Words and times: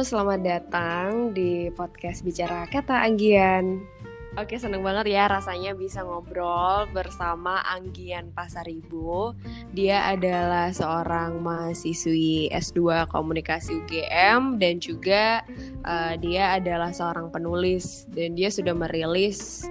Halo, 0.00 0.16
selamat 0.16 0.40
datang 0.40 1.08
di 1.36 1.68
podcast 1.76 2.24
Bicara 2.24 2.64
Kata 2.72 3.04
Anggian. 3.04 3.84
Oke, 4.40 4.56
seneng 4.56 4.80
banget 4.80 5.12
ya 5.12 5.28
rasanya 5.28 5.76
bisa 5.76 6.00
ngobrol 6.00 6.88
bersama 6.88 7.60
Anggian 7.68 8.32
Pasaribu. 8.32 9.36
Dia 9.76 10.08
adalah 10.08 10.72
seorang 10.72 11.44
mahasiswi 11.44 12.48
S2 12.48 13.12
Komunikasi 13.12 13.84
UGM 13.84 14.56
dan 14.56 14.80
juga 14.80 15.44
uh, 15.84 16.16
dia 16.16 16.56
adalah 16.56 16.96
seorang 16.96 17.28
penulis 17.28 18.08
dan 18.08 18.32
dia 18.32 18.48
sudah 18.48 18.72
merilis 18.72 19.68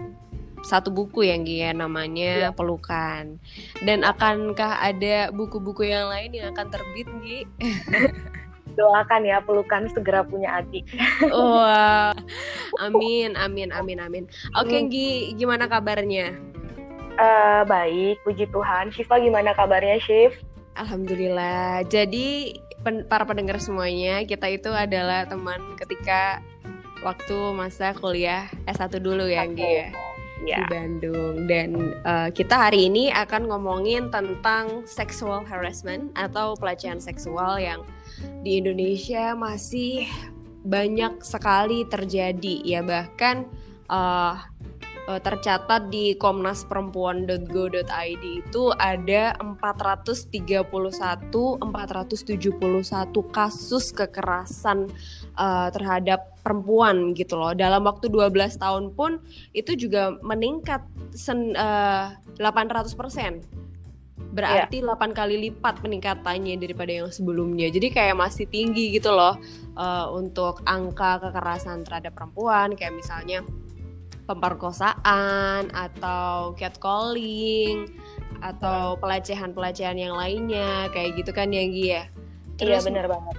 satu 0.61 0.93
buku 0.93 1.25
yang 1.25 1.42
dia 1.42 1.74
namanya 1.74 2.54
ya. 2.54 2.54
Pelukan. 2.54 3.42
Dan 3.82 4.06
akankah 4.06 4.78
ada 4.78 5.34
buku-buku 5.34 5.89
yang 5.89 6.06
lain 6.14 6.38
yang 6.38 6.54
akan 6.54 6.70
terbit, 6.70 7.10
Gi? 7.25 7.39
doakan 8.79 9.28
ya 9.28 9.43
pelukan 9.43 9.92
segera 9.92 10.24
punya 10.24 10.64
adik. 10.64 10.87
Wah, 11.28 12.15
amin, 12.87 13.36
amin, 13.36 13.75
amin, 13.75 14.00
amin. 14.00 14.24
Oke, 14.56 14.71
okay, 14.71 14.82
Gi, 14.87 15.10
gimana 15.36 15.68
kabarnya? 15.68 16.32
Uh, 17.20 17.68
baik, 17.68 18.23
puji 18.23 18.47
Tuhan. 18.47 18.96
Shiva 18.96 19.20
gimana 19.20 19.51
kabarnya, 19.51 20.00
Shif? 20.00 20.39
Alhamdulillah. 20.79 21.84
Jadi 21.92 22.56
pen 22.79 23.04
para 23.11 23.28
pendengar 23.28 23.60
semuanya, 23.60 24.23
kita 24.23 24.47
itu 24.47 24.71
adalah 24.71 25.28
teman 25.28 25.75
ketika 25.75 26.39
waktu 27.04 27.36
masa 27.51 27.92
kuliah 27.92 28.48
S1 28.64 29.04
dulu 29.04 29.28
ya, 29.28 29.43
Gi 29.51 29.59
ya. 29.59 29.89
Yeah. 30.39 30.64
di 30.64 30.71
Bandung 30.71 31.51
dan 31.51 32.00
uh, 32.08 32.31
kita 32.31 32.56
hari 32.56 32.88
ini 32.88 33.11
akan 33.11 33.52
ngomongin 33.52 34.08
tentang 34.08 34.88
sexual 34.88 35.44
harassment 35.44 36.16
atau 36.16 36.56
pelecehan 36.56 37.03
seksual 37.03 37.59
yang 37.59 37.84
di 38.44 38.59
Indonesia 38.59 39.36
masih 39.36 40.08
banyak 40.64 41.23
sekali 41.23 41.88
terjadi 41.88 42.59
ya 42.64 42.84
bahkan 42.84 43.48
uh, 43.88 44.36
tercatat 45.17 45.89
di 45.89 46.14
komnasperempuan.go.id 46.22 48.23
itu 48.45 48.64
ada 48.78 49.34
431 49.42 50.70
471 51.58 52.45
kasus 53.34 53.89
kekerasan 53.89 54.86
uh, 55.33 55.73
terhadap 55.73 56.38
perempuan 56.45 57.17
gitu 57.17 57.42
loh. 57.42 57.58
Dalam 57.58 57.89
waktu 57.89 58.14
12 58.14 58.61
tahun 58.61 58.94
pun 58.94 59.17
itu 59.58 59.73
juga 59.73 60.14
meningkat 60.22 60.86
sen, 61.17 61.58
uh, 61.58 62.14
800 62.38 62.94
persen 62.94 63.42
berarti 64.30 64.86
yeah. 64.86 64.94
8 64.94 65.17
kali 65.17 65.50
lipat 65.50 65.81
peningkatannya 65.81 66.56
daripada 66.62 66.92
yang 66.92 67.09
sebelumnya. 67.09 67.73
Jadi 67.73 67.89
kayak 67.89 68.16
masih 68.17 68.45
tinggi 68.45 68.94
gitu 68.94 69.09
loh 69.09 69.39
uh, 69.73 70.08
untuk 70.14 70.61
angka 70.70 71.17
kekerasan 71.23 71.81
terhadap 71.81 72.14
perempuan. 72.14 72.78
Kayak 72.78 73.00
misalnya 73.00 73.39
pemerkosaan 74.30 75.73
atau 75.73 76.53
catcalling 76.53 77.89
atau 78.45 78.95
pelecehan-pelecehan 79.02 79.98
yang 79.98 80.14
lainnya. 80.14 80.88
Kayak 80.94 81.26
gitu 81.26 81.31
kan 81.33 81.50
ya 81.50 81.66
Gi 81.66 81.86
ya? 81.89 81.89
Iya, 81.89 82.02
Terus, 82.59 82.83
iya 82.86 82.88
bener 82.92 83.06
banget. 83.09 83.36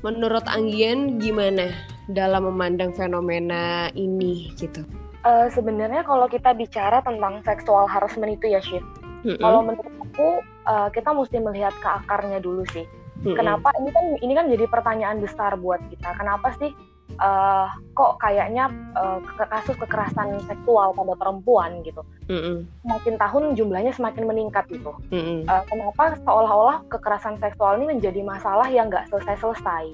menurut 0.00 0.44
Anggian 0.48 1.20
gimana 1.20 1.68
dalam 2.08 2.48
memandang 2.48 2.94
fenomena 2.96 3.92
ini 3.92 4.48
gitu? 4.56 4.86
Uh, 5.20 5.52
sebenarnya 5.52 6.00
kalau 6.08 6.24
kita 6.32 6.56
bicara 6.56 7.04
tentang 7.04 7.44
seksual 7.44 7.84
harassment 7.84 8.40
itu 8.40 8.48
ya 8.48 8.64
Syif 8.64 8.80
Mm 9.20 9.36
-hmm. 9.36 9.42
Kalau 9.44 9.60
menurut 9.60 9.94
aku 10.10 10.42
uh, 10.66 10.88
kita 10.90 11.14
mesti 11.14 11.38
melihat 11.38 11.74
ke 11.78 11.88
akarnya 11.88 12.42
dulu 12.42 12.66
sih. 12.74 12.84
Mm 13.20 13.32
-hmm. 13.32 13.36
Kenapa 13.36 13.68
ini 13.78 13.90
kan 13.94 14.04
ini 14.20 14.32
kan 14.34 14.46
jadi 14.50 14.64
pertanyaan 14.66 15.18
besar 15.22 15.54
buat 15.56 15.80
kita. 15.88 16.10
Kenapa 16.18 16.52
sih 16.58 16.74
uh, 17.18 17.66
kok 17.96 18.22
kayaknya 18.22 18.70
uh, 18.94 19.18
kasus 19.50 19.74
kekerasan 19.80 20.38
seksual 20.46 20.94
pada 20.94 21.14
perempuan 21.18 21.82
gitu. 21.82 22.06
Mm-hmm. 22.30 22.56
Semakin 22.86 23.14
tahun 23.18 23.42
jumlahnya 23.58 23.92
semakin 23.96 24.24
meningkat 24.28 24.70
gitu. 24.70 24.94
Mm-hmm. 25.10 25.50
Uh, 25.50 25.62
kenapa 25.66 26.14
seolah-olah 26.22 26.86
kekerasan 26.86 27.40
seksual 27.42 27.80
ini 27.80 27.98
menjadi 27.98 28.20
masalah 28.22 28.68
yang 28.70 28.86
nggak 28.92 29.10
selesai-selesai? 29.10 29.90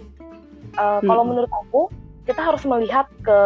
Uh, 0.77 1.01
mm-hmm. 1.01 1.09
Kalau 1.09 1.23
menurut 1.25 1.53
aku 1.65 1.83
kita 2.27 2.43
harus 2.43 2.67
melihat 2.67 3.07
ke 3.23 3.41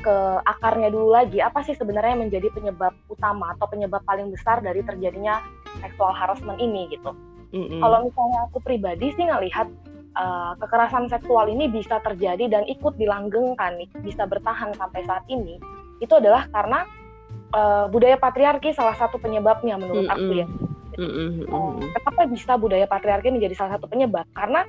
ke 0.00 0.16
akarnya 0.46 0.86
dulu 0.94 1.10
lagi 1.10 1.42
apa 1.42 1.66
sih 1.66 1.74
sebenarnya 1.74 2.14
yang 2.14 2.30
menjadi 2.30 2.48
penyebab 2.54 2.94
utama 3.10 3.50
atau 3.58 3.66
penyebab 3.66 4.06
paling 4.06 4.30
besar 4.30 4.62
dari 4.62 4.78
terjadinya 4.86 5.42
seksual 5.80 6.12
harassment 6.12 6.58
ini 6.58 6.88
gitu. 6.90 7.12
Mm-hmm. 7.54 7.80
Kalau 7.80 7.98
misalnya 8.04 8.38
aku 8.50 8.58
pribadi 8.60 9.14
sih 9.14 9.24
ngelihat 9.24 9.68
uh, 10.18 10.52
kekerasan 10.58 11.06
seksual 11.06 11.46
ini 11.46 11.70
bisa 11.70 12.02
terjadi 12.02 12.50
dan 12.50 12.62
ikut 12.66 12.98
dilanggengkan, 12.98 13.86
bisa 14.02 14.26
bertahan 14.26 14.74
sampai 14.74 15.06
saat 15.06 15.22
ini, 15.30 15.56
itu 16.02 16.12
adalah 16.16 16.50
karena 16.50 16.84
uh, 17.54 17.86
budaya 17.88 18.18
patriarki 18.18 18.74
salah 18.74 18.98
satu 18.98 19.16
penyebabnya 19.22 19.78
menurut 19.78 20.04
mm-hmm. 20.10 20.16
aku 20.26 20.32
ya. 20.34 20.46
Gitu. 20.46 20.66
Mm-hmm. 20.96 21.52
Uh, 21.52 21.76
kenapa 21.92 22.22
bisa 22.28 22.52
budaya 22.56 22.86
patriarki 22.88 23.28
menjadi 23.30 23.54
salah 23.54 23.78
satu 23.78 23.86
penyebab? 23.86 24.26
Karena 24.32 24.64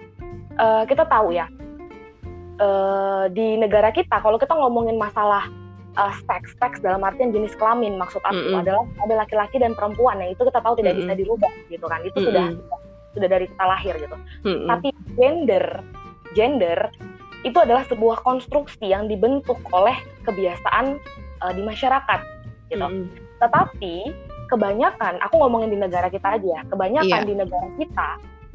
uh, 0.60 0.84
kita 0.86 1.08
tahu 1.08 1.34
ya 1.34 1.48
uh, 2.62 3.26
di 3.32 3.58
negara 3.58 3.90
kita 3.94 4.20
kalau 4.22 4.38
kita 4.38 4.54
ngomongin 4.54 4.98
masalah 4.98 5.48
uh, 5.98 6.14
seks 6.30 6.54
seks 6.62 6.78
dalam 6.80 7.02
artian 7.04 7.34
jenis 7.34 7.54
kelamin 7.58 7.98
maksud 7.98 8.22
aku 8.24 8.38
mm 8.38 8.54
-hmm. 8.54 8.62
adalah 8.64 8.86
ada 9.04 9.14
laki-laki 9.26 9.58
dan 9.60 9.74
perempuan 9.74 10.22
yang 10.22 10.32
itu 10.32 10.42
kita 10.46 10.62
tahu 10.62 10.78
tidak 10.78 10.96
mm 10.96 11.02
-hmm. 11.02 11.10
bisa 11.10 11.20
dirubah 11.20 11.54
gitu 11.68 11.86
kan 11.90 12.00
itu 12.06 12.14
mm 12.14 12.16
-hmm. 12.16 12.28
sudah 12.30 12.46
sudah 13.18 13.30
dari 13.30 13.46
kita 13.50 13.66
lahir 13.66 13.94
gitu 13.98 14.18
mm 14.18 14.48
-hmm. 14.48 14.68
tapi 14.70 14.88
gender 15.18 15.66
gender 16.38 16.80
itu 17.46 17.58
adalah 17.58 17.84
sebuah 17.86 18.22
konstruksi 18.26 18.86
yang 18.90 19.10
dibentuk 19.10 19.58
oleh 19.74 19.98
kebiasaan 20.24 21.02
uh, 21.42 21.52
di 21.54 21.62
masyarakat 21.66 22.20
gitu 22.70 22.86
mm 22.86 22.94
-hmm. 22.94 23.06
tetapi 23.42 23.96
kebanyakan 24.48 25.20
aku 25.20 25.36
ngomongin 25.44 25.76
di 25.76 25.80
negara 25.82 26.08
kita 26.08 26.40
aja 26.40 26.64
kebanyakan 26.72 27.22
yeah. 27.26 27.28
di 27.28 27.34
negara 27.36 27.68
kita 27.76 28.10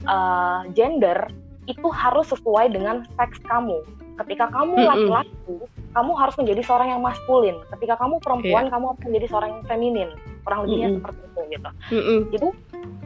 uh, 0.09 0.60
gender 0.72 1.28
itu 1.70 1.88
harus 1.94 2.26
sesuai 2.30 2.74
dengan 2.74 3.06
seks 3.14 3.38
kamu. 3.47 3.82
Ketika 4.21 4.47
kamu 4.53 4.75
laki-laki, 4.77 5.33
mm 5.49 5.81
kamu 5.93 6.12
harus 6.17 6.34
menjadi 6.41 6.62
seorang 6.65 6.89
yang 6.89 7.03
maskulin. 7.05 7.56
Ketika 7.69 8.00
kamu 8.00 8.17
perempuan, 8.25 8.65
yeah. 8.65 8.73
kamu 8.73 8.84
harus 8.93 9.03
menjadi 9.05 9.27
seorang 9.28 9.50
yang 9.53 9.65
feminin. 9.69 10.11
Kurang 10.41 10.59
lebihnya 10.65 10.89
mm 10.89 10.93
-hmm. 10.97 10.99
seperti 11.05 11.21
itu 11.21 11.41
gitu. 11.53 11.71
Mm 11.93 12.03
-hmm. 12.03 12.19
Jadi 12.33 12.49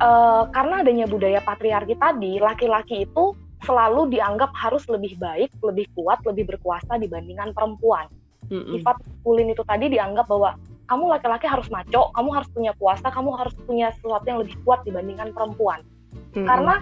uh, 0.06 0.42
karena 0.54 0.74
adanya 0.86 1.06
budaya 1.10 1.40
patriarki 1.42 1.94
tadi, 1.98 2.32
laki-laki 2.38 2.96
itu 3.02 3.34
selalu 3.66 4.14
dianggap 4.14 4.54
harus 4.54 4.86
lebih 4.86 5.18
baik, 5.18 5.50
lebih 5.66 5.90
kuat, 5.98 6.22
lebih 6.22 6.54
berkuasa 6.54 6.94
dibandingkan 7.02 7.50
perempuan. 7.50 8.06
Mm 8.46 8.62
-hmm. 8.62 8.72
Sifat 8.78 8.96
maskulin 9.02 9.50
itu 9.50 9.62
tadi 9.66 9.86
dianggap 9.90 10.30
bahwa 10.30 10.54
kamu 10.86 11.04
laki-laki 11.10 11.46
harus 11.50 11.66
maco, 11.66 12.14
kamu 12.14 12.30
harus 12.30 12.48
punya 12.54 12.72
kuasa, 12.78 13.10
kamu 13.10 13.30
harus 13.34 13.54
punya 13.66 13.90
sesuatu 13.98 14.26
yang 14.30 14.38
lebih 14.46 14.54
kuat 14.62 14.86
dibandingkan 14.86 15.34
perempuan. 15.34 15.82
Mm 15.82 16.22
-hmm. 16.38 16.46
Karena 16.46 16.74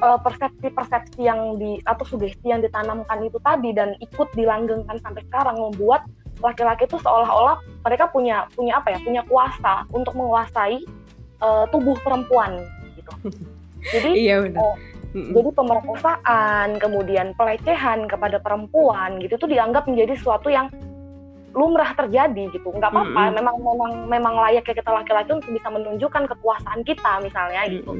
persepsi-persepsi 0.00 1.20
yang 1.20 1.60
di 1.60 1.76
atau 1.84 2.04
sugesti 2.08 2.48
yang 2.48 2.64
ditanamkan 2.64 3.20
itu 3.20 3.36
tadi 3.44 3.70
dan 3.76 3.94
ikut 4.00 4.28
dilanggengkan 4.32 4.96
sampai 5.04 5.22
sekarang 5.28 5.56
membuat 5.60 6.08
laki-laki 6.40 6.88
itu 6.88 6.96
seolah-olah 7.04 7.60
mereka 7.84 8.08
punya 8.08 8.48
punya 8.56 8.80
apa 8.80 8.96
ya 8.96 8.98
punya 9.04 9.22
kuasa 9.28 9.84
untuk 9.92 10.16
menguasai 10.16 10.80
uh, 11.44 11.68
tubuh 11.68 11.96
perempuan 12.00 12.64
gitu. 12.96 13.12
Jadi 13.92 14.10
iya 14.16 14.40
benar. 14.44 14.60
Uh, 14.60 14.76
jadi 15.10 15.50
pemerkosaan, 15.50 16.78
kemudian 16.78 17.34
pelecehan 17.34 18.06
kepada 18.06 18.38
perempuan 18.38 19.18
gitu 19.18 19.34
itu 19.34 19.48
dianggap 19.50 19.90
menjadi 19.90 20.14
sesuatu 20.14 20.46
yang 20.54 20.70
lumrah 21.50 21.98
terjadi 21.98 22.46
gitu. 22.54 22.70
Nggak 22.70 22.94
apa-apa, 22.94 23.10
mm 23.10 23.26
-hmm. 23.26 23.36
memang 23.42 23.56
memang 23.58 23.92
memang 24.06 24.34
layaknya 24.38 24.70
kita 24.70 24.86
laki-laki 24.86 25.34
untuk 25.34 25.50
bisa 25.50 25.66
menunjukkan 25.66 26.30
kekuasaan 26.30 26.86
kita 26.86 27.18
misalnya 27.26 27.66
gitu. 27.66 27.90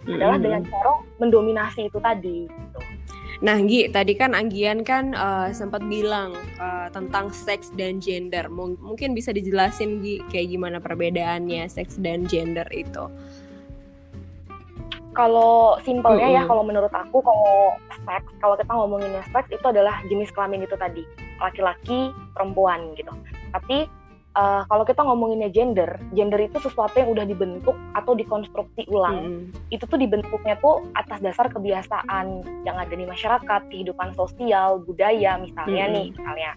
Mm 0.00 0.06
-hmm 0.06 0.10
hmm. 0.10 0.16
adalah 0.16 0.38
dengan 0.40 0.62
cara 0.64 0.92
mendominasi 1.20 1.80
itu 1.92 1.98
tadi. 2.00 2.38
Gitu. 2.48 2.80
Nah, 3.40 3.56
Gi, 3.64 3.88
tadi 3.88 4.12
kan 4.20 4.36
Anggian 4.36 4.84
kan 4.84 5.16
uh, 5.16 5.48
sempat 5.48 5.80
bilang 5.88 6.36
uh, 6.60 6.92
tentang 6.92 7.32
seks 7.32 7.72
dan 7.72 7.96
gender. 7.96 8.52
M 8.52 8.76
mungkin 8.76 9.16
bisa 9.16 9.32
dijelasin 9.32 10.04
Gi 10.04 10.20
kayak 10.28 10.52
gimana 10.52 10.76
perbedaannya 10.76 11.64
seks 11.68 11.96
dan 11.96 12.28
gender 12.28 12.68
itu. 12.68 13.08
Kalau 15.16 15.80
simpelnya 15.82 16.28
mm 16.28 16.36
-hmm. 16.36 16.44
ya, 16.44 16.50
kalau 16.52 16.62
menurut 16.62 16.92
aku 16.92 17.18
kalau 17.24 17.74
seks, 18.04 18.28
kalau 18.44 18.54
kita 18.60 18.72
ngomonginnya 18.76 19.24
seks 19.32 19.48
itu 19.48 19.66
adalah 19.66 19.98
jenis 20.06 20.30
kelamin 20.36 20.62
itu 20.68 20.76
tadi, 20.76 21.02
laki-laki, 21.40 22.12
perempuan 22.36 22.92
gitu. 22.94 23.10
Tapi 23.50 23.88
uh, 24.36 24.62
kalau 24.66 24.84
kita 24.86 25.00
ngomonginnya 25.02 25.50
gender, 25.50 25.98
gender 26.14 26.40
itu 26.42 26.58
sesuatu 26.62 26.94
yang 26.98 27.10
udah 27.10 27.24
dibentuk 27.26 27.74
atau 27.96 28.12
dikonstruksi 28.14 28.86
ulang. 28.90 29.16
Hmm. 29.18 29.42
Itu 29.72 29.86
tuh 29.86 29.98
dibentuknya 29.98 30.58
tuh 30.58 30.86
atas 30.94 31.18
dasar 31.22 31.50
kebiasaan 31.50 32.44
yang 32.66 32.76
ada 32.78 32.94
di 32.94 33.06
masyarakat, 33.06 33.60
kehidupan 33.70 34.14
sosial, 34.14 34.82
budaya 34.84 35.38
misalnya 35.40 35.84
hmm. 35.86 35.94
nih, 35.94 36.06
misalnya. 36.14 36.52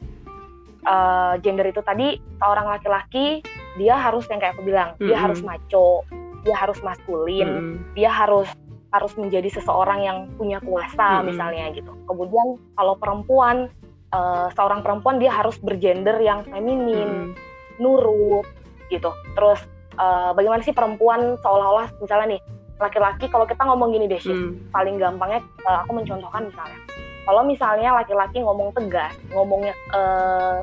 Uh, 0.83 1.39
gender 1.39 1.63
itu 1.71 1.79
tadi 1.79 2.19
seorang 2.43 2.67
laki-laki 2.67 3.39
dia 3.79 3.95
harus 3.95 4.27
yang 4.27 4.43
kayak 4.43 4.59
aku 4.59 4.67
bilang, 4.67 4.99
hmm. 4.99 5.07
dia 5.07 5.15
harus 5.15 5.39
maco, 5.39 6.03
dia 6.43 6.55
harus 6.59 6.79
maskulin, 6.83 7.47
hmm. 7.47 7.75
dia 7.95 8.11
harus 8.11 8.51
harus 8.93 9.15
menjadi 9.17 9.49
seseorang 9.49 10.05
yang 10.05 10.17
punya 10.37 10.61
kuasa 10.61 11.23
hmm. 11.23 11.33
misalnya 11.33 11.71
gitu. 11.73 11.89
Kemudian 12.05 12.61
kalau 12.77 12.93
perempuan 12.99 13.71
uh, 14.13 14.51
seorang 14.53 14.85
perempuan 14.85 15.17
dia 15.17 15.33
harus 15.33 15.57
bergender 15.57 16.19
yang 16.21 16.45
feminin, 16.45 17.31
hmm. 17.31 17.52
Nurut 17.77 18.45
gitu. 18.89 19.09
Terus 19.33 19.59
uh, 19.97 20.31
bagaimana 20.35 20.61
sih 20.65 20.75
perempuan 20.75 21.37
seolah-olah 21.41 21.93
misalnya 22.01 22.37
nih 22.37 22.41
laki-laki 22.81 23.29
kalau 23.29 23.45
kita 23.45 23.63
ngomong 23.63 23.93
gini 23.93 24.09
deh 24.09 24.19
sih 24.19 24.33
hmm. 24.33 24.73
paling 24.73 24.97
gampangnya 24.97 25.39
uh, 25.69 25.85
aku 25.85 25.93
mencontohkan 25.93 26.49
misalnya 26.49 26.79
kalau 27.23 27.41
misalnya 27.47 27.89
laki-laki 27.95 28.43
ngomong 28.43 28.75
tegas 28.75 29.13
ngomongnya 29.31 29.71
uh, 29.95 30.59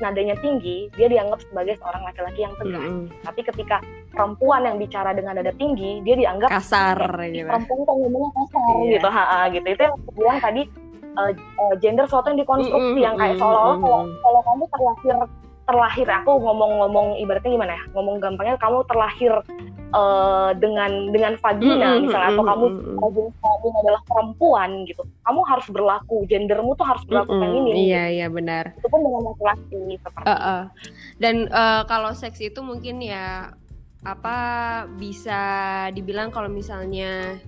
nadanya 0.00 0.34
tinggi, 0.40 0.88
dia 0.96 1.06
dianggap 1.06 1.44
sebagai 1.44 1.76
seorang 1.78 2.02
laki-laki 2.08 2.40
yang 2.42 2.54
tegas. 2.56 2.88
Mm 2.88 3.04
-hmm. 3.04 3.20
Tapi 3.20 3.40
ketika 3.44 3.76
perempuan 4.10 4.64
yang 4.64 4.76
bicara 4.80 5.12
dengan 5.12 5.36
nada 5.36 5.52
tinggi, 5.54 6.00
dia 6.02 6.16
dianggap 6.16 6.48
kasar 6.48 6.98
gitu. 7.28 7.46
Perempuan 7.46 7.80
kok 7.84 7.96
ngomongnya 8.00 8.30
kasar 8.32 8.64
yeah. 8.64 8.92
gitu, 8.96 9.08
ha, 9.12 9.24
ha 9.28 9.38
gitu. 9.52 9.66
Itu 9.68 9.82
yang 9.84 9.94
aku 9.94 10.10
bilang 10.16 10.38
tadi 10.40 10.62
uh, 11.20 11.32
uh, 11.36 11.74
gender 11.78 12.06
suatu 12.08 12.26
yang 12.32 12.40
dikonstruksi 12.40 12.80
mm 12.80 12.96
-hmm. 12.96 13.06
yang 13.06 13.14
kayak 13.20 13.36
seolah-olah 13.36 13.76
kalau 13.78 14.00
kalau 14.24 14.40
kamu 14.48 14.64
terlahir 14.72 15.16
terlahir 15.70 16.08
aku 16.10 16.32
ngomong-ngomong 16.42 17.14
ibaratnya 17.22 17.54
gimana 17.54 17.72
ya 17.78 17.82
ngomong 17.94 18.18
gampangnya 18.18 18.58
kamu 18.58 18.82
terlahir 18.90 19.32
uh, 19.94 20.50
dengan 20.58 21.14
dengan 21.14 21.38
vagina 21.38 21.86
mm-hmm, 21.94 22.02
misalnya 22.02 22.30
atau 22.34 22.44
kamu 22.44 22.66
mm-hmm. 22.74 22.98
kamu 23.38 23.66
adalah 23.86 24.02
perempuan 24.10 24.70
gitu 24.90 25.02
kamu 25.22 25.40
harus 25.46 25.66
berlaku 25.70 26.16
gendermu 26.26 26.74
tuh 26.74 26.86
harus 26.90 27.02
berlaku 27.06 27.38
mm-hmm, 27.38 27.58
ini 27.62 27.70
iya 27.86 28.04
iya 28.10 28.26
benar 28.26 28.74
itu 28.74 28.86
pun 28.90 28.98
dengan 28.98 29.22
laki-laki 29.30 29.78
seperti 30.02 30.26
uh, 30.26 30.34
uh. 30.34 30.62
dan 31.22 31.46
uh, 31.54 31.82
kalau 31.86 32.10
seks 32.10 32.42
itu 32.42 32.58
mungkin 32.66 32.98
ya 32.98 33.54
apa 34.02 34.38
bisa 34.98 35.42
dibilang 35.94 36.32
kalau 36.32 36.48
misalnya 36.50 37.38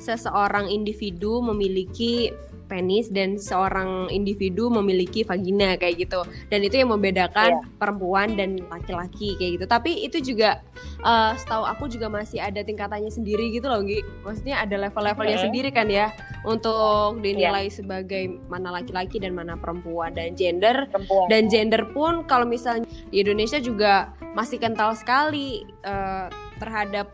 seseorang 0.00 0.70
individu 0.70 1.42
memiliki 1.42 2.30
penis 2.66 3.08
dan 3.08 3.38
seorang 3.38 4.10
individu 4.10 4.68
memiliki 4.68 5.22
vagina 5.22 5.78
kayak 5.78 6.06
gitu 6.06 6.20
dan 6.50 6.60
itu 6.62 6.82
yang 6.82 6.90
membedakan 6.90 7.62
yeah. 7.62 7.78
perempuan 7.78 8.34
dan 8.34 8.58
laki-laki 8.66 9.38
kayak 9.38 9.62
gitu 9.62 9.66
tapi 9.70 10.04
itu 10.04 10.18
juga 10.20 10.60
uh, 11.06 11.32
setahu 11.38 11.64
aku 11.64 11.86
juga 11.86 12.10
masih 12.10 12.42
ada 12.42 12.60
tingkatannya 12.60 13.08
sendiri 13.08 13.54
gitu 13.54 13.70
loh 13.70 13.80
Gi 13.86 14.02
maksudnya 14.26 14.60
ada 14.60 14.76
level-levelnya 14.76 15.38
okay. 15.38 15.44
sendiri 15.48 15.70
kan 15.70 15.86
ya 15.86 16.10
untuk 16.42 17.22
dinilai 17.22 17.70
yeah. 17.70 17.74
sebagai 17.74 18.22
mana 18.50 18.74
laki-laki 18.74 19.22
dan 19.22 19.32
mana 19.32 19.54
perempuan 19.54 20.12
dan 20.12 20.34
gender 20.34 20.90
perempuan. 20.90 21.26
dan 21.30 21.42
gender 21.46 21.82
pun 21.94 22.26
kalau 22.26 22.44
misalnya 22.44 22.86
di 23.10 23.22
Indonesia 23.22 23.62
juga 23.62 24.12
masih 24.34 24.60
kental 24.60 24.92
sekali 24.92 25.64
uh, 25.86 26.28
terhadap 26.60 27.08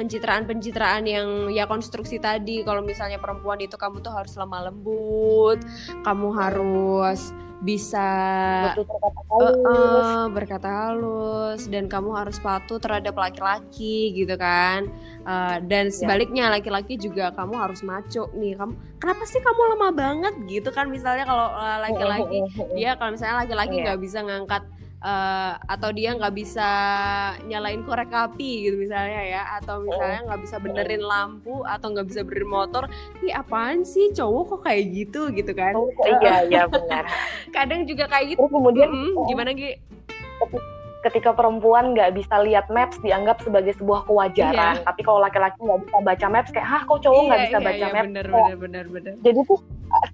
pencitraan-pencitraan 0.00 1.04
yang 1.04 1.28
ya 1.52 1.68
konstruksi 1.68 2.16
tadi 2.16 2.64
kalau 2.64 2.80
misalnya 2.80 3.20
perempuan 3.20 3.60
itu 3.60 3.76
kamu 3.76 4.00
tuh 4.00 4.16
harus 4.16 4.32
lemah 4.32 4.72
lembut 4.72 5.60
kamu 6.00 6.28
harus 6.32 7.36
bisa 7.60 8.08
berkata 8.72 9.08
halus. 9.28 9.52
Uh, 9.52 9.68
uh, 9.68 10.24
berkata 10.32 10.68
halus 10.68 11.68
dan 11.68 11.92
kamu 11.92 12.16
harus 12.16 12.40
patuh 12.40 12.80
terhadap 12.80 13.12
laki-laki 13.12 14.16
gitu 14.16 14.32
kan 14.40 14.88
uh, 15.28 15.60
dan 15.68 15.92
ya. 15.92 15.94
sebaliknya 15.94 16.48
laki-laki 16.48 16.96
juga 16.96 17.28
kamu 17.36 17.60
harus 17.60 17.84
maco 17.84 18.32
nih 18.32 18.56
kamu 18.56 18.72
kenapa 18.96 19.22
sih 19.28 19.44
kamu 19.44 19.60
lemah 19.76 19.92
banget 19.92 20.34
gitu 20.48 20.72
kan 20.72 20.88
misalnya 20.88 21.28
kalau 21.28 21.52
laki-laki 21.84 22.40
dia 22.72 22.96
kalau 22.96 23.12
misalnya 23.12 23.44
laki-laki 23.44 23.76
iya. 23.76 23.82
nggak 23.84 23.98
-laki 24.00 24.06
bisa 24.08 24.18
ngangkat 24.24 24.62
uh, 25.00 25.52
atau 25.66 25.90
dia 25.90 26.14
nggak 26.14 26.34
bisa 26.36 26.70
nyalain 27.48 27.82
korek 27.84 28.12
api 28.12 28.68
gitu 28.68 28.76
misalnya 28.80 29.20
ya 29.24 29.42
atau 29.60 29.84
misalnya 29.84 30.20
nggak 30.28 30.40
bisa 30.44 30.56
benerin 30.60 31.02
lampu 31.04 31.64
atau 31.64 31.86
nggak 31.92 32.06
bisa 32.08 32.20
benerin 32.24 32.50
motor 32.50 32.84
ih 33.24 33.32
apaan 33.34 33.84
sih? 33.84 34.12
Cowok 34.12 34.44
kok 34.56 34.60
kayak 34.68 34.84
gitu? 34.92 35.32
gitu 35.32 35.52
kan. 35.56 35.72
Oh, 35.76 35.88
iya 36.20 36.46
iya 36.46 36.62
benar. 36.68 37.04
Kadang 37.56 37.84
juga 37.88 38.06
kayak 38.08 38.36
gitu. 38.36 38.38
Terus 38.40 38.52
kemudian 38.52 38.88
hmm, 38.88 39.26
gimana 39.28 39.50
Gi? 39.56 39.72
Ketika 41.00 41.32
perempuan 41.32 41.96
nggak 41.96 42.12
bisa 42.12 42.44
lihat 42.44 42.68
maps 42.68 43.00
dianggap 43.00 43.40
sebagai 43.40 43.72
sebuah 43.80 44.04
kewajaran. 44.04 44.80
Iya. 44.80 44.84
Tapi 44.84 45.00
kalau 45.00 45.20
laki-laki 45.24 45.56
nggak 45.60 45.80
bisa 45.88 45.98
baca 46.04 46.26
maps 46.28 46.50
kayak, 46.52 46.68
hah 46.68 46.82
kok 46.84 47.00
cowok 47.00 47.22
nggak 47.28 47.40
iya, 47.40 47.46
bisa 47.48 47.58
iya, 47.58 47.66
baca 47.66 47.76
iya, 47.76 47.88
maps? 47.88 48.08
Bener, 48.08 48.26
bener, 48.28 48.56
bener, 48.56 48.84
bener. 48.92 49.12
Jadi 49.24 49.40
tuh 49.48 49.60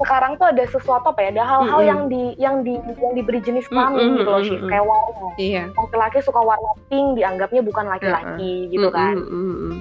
sekarang 0.01 0.41
tuh 0.41 0.49
ada 0.49 0.65
sesuatu 0.73 1.13
apa 1.13 1.21
ya 1.21 1.29
ada 1.37 1.45
hal-hal 1.45 1.69
mm 1.69 1.85
-hmm. 1.85 1.91
yang 1.93 2.01
di 2.09 2.23
yang 2.41 2.57
di 2.65 2.75
yang 2.97 3.13
diberi 3.13 3.41
jenis 3.45 3.69
kelamin 3.69 4.01
mm 4.01 4.09
-hmm. 4.09 4.19
gitu 4.25 4.31
loh 4.33 4.43
sih 4.43 4.59
kayak 4.73 4.85
warna 4.89 5.29
iya. 5.37 5.65
laki-laki 5.77 6.19
suka 6.25 6.41
warna 6.41 6.73
pink 6.89 7.21
dianggapnya 7.21 7.61
bukan 7.61 7.85
laki-laki 7.85 8.53
uh 8.57 8.65
-huh. 8.65 8.73
gitu 8.73 8.89
kan 8.89 9.17
mm 9.21 9.29
-hmm. 9.29 9.73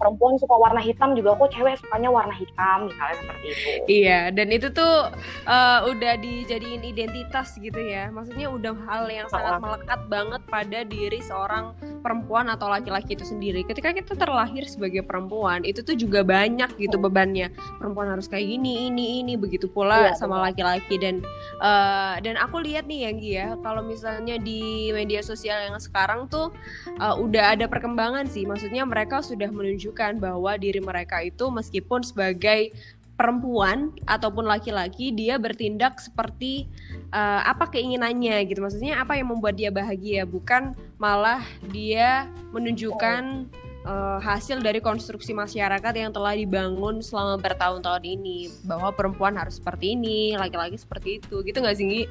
Perempuan 0.00 0.40
suka 0.40 0.56
warna 0.56 0.80
hitam 0.80 1.12
juga 1.12 1.36
kok 1.36 1.52
cewek 1.52 1.76
sukanya 1.76 2.08
warna 2.08 2.32
hitam 2.32 2.88
misalnya 2.88 3.16
seperti 3.20 3.46
itu. 3.52 3.68
Iya 3.84 4.20
dan 4.32 4.48
itu 4.48 4.72
tuh 4.72 5.12
uh, 5.44 5.80
udah 5.84 6.16
dijadiin 6.16 6.80
identitas 6.80 7.60
gitu 7.60 7.76
ya. 7.76 8.08
Maksudnya 8.08 8.48
udah 8.48 8.72
hal 8.88 9.04
yang 9.12 9.28
sangat 9.28 9.60
melekat 9.60 10.00
banget 10.08 10.42
pada 10.48 10.80
diri 10.88 11.20
seorang 11.20 11.76
perempuan 12.00 12.48
atau 12.48 12.72
laki-laki 12.72 13.12
itu 13.12 13.28
sendiri. 13.28 13.60
Ketika 13.68 13.92
kita 13.92 14.16
terlahir 14.16 14.64
sebagai 14.64 15.04
perempuan 15.04 15.62
itu 15.68 15.84
tuh 15.84 15.92
juga 15.92 16.24
banyak 16.24 16.80
gitu 16.80 16.96
bebannya. 16.96 17.52
Perempuan 17.76 18.16
harus 18.16 18.24
kayak 18.24 18.48
gini 18.48 18.88
ini 18.88 19.20
ini 19.20 19.36
begitu 19.36 19.68
pula 19.68 20.10
ya, 20.10 20.12
sama 20.16 20.40
laki-laki. 20.48 20.96
Dan 20.96 21.20
uh, 21.60 22.16
dan 22.24 22.40
aku 22.40 22.64
lihat 22.64 22.88
nih 22.88 23.04
ya 23.04 23.12
ya 23.20 23.48
kalau 23.60 23.84
misalnya 23.84 24.40
di 24.40 24.88
media 24.96 25.20
sosial 25.20 25.60
yang 25.60 25.76
sekarang 25.76 26.24
tuh 26.32 26.48
uh, 26.96 27.14
udah 27.20 27.52
ada 27.52 27.68
perkembangan 27.68 28.24
sih. 28.24 28.48
Maksudnya 28.48 28.88
mereka 28.88 29.20
sudah 29.20 29.52
menunjukkan 29.90 30.22
bahwa 30.22 30.54
diri 30.54 30.78
mereka 30.78 31.18
itu 31.26 31.50
meskipun 31.50 32.06
sebagai 32.06 32.70
perempuan 33.18 33.92
ataupun 34.08 34.48
laki-laki 34.48 35.12
dia 35.12 35.36
bertindak 35.36 36.00
seperti 36.00 36.64
uh, 37.12 37.44
apa 37.44 37.68
keinginannya 37.68 38.48
gitu. 38.48 38.64
Maksudnya 38.64 39.02
apa 39.02 39.18
yang 39.18 39.28
membuat 39.28 39.58
dia 39.58 39.68
bahagia? 39.68 40.24
Bukan 40.24 40.72
malah 40.96 41.44
dia 41.68 42.30
menunjukkan 42.54 43.50
uh, 43.84 44.18
hasil 44.24 44.64
dari 44.64 44.80
konstruksi 44.80 45.36
masyarakat 45.36 45.92
yang 45.92 46.14
telah 46.16 46.32
dibangun 46.32 47.04
selama 47.04 47.36
bertahun-tahun 47.36 48.06
ini. 48.08 48.48
Bahwa 48.64 48.88
perempuan 48.94 49.36
harus 49.36 49.60
seperti 49.60 49.98
ini, 49.98 50.32
laki-laki 50.38 50.80
seperti 50.80 51.20
itu, 51.20 51.44
gitu 51.44 51.60
nggak 51.60 51.76
sih? 51.76 52.08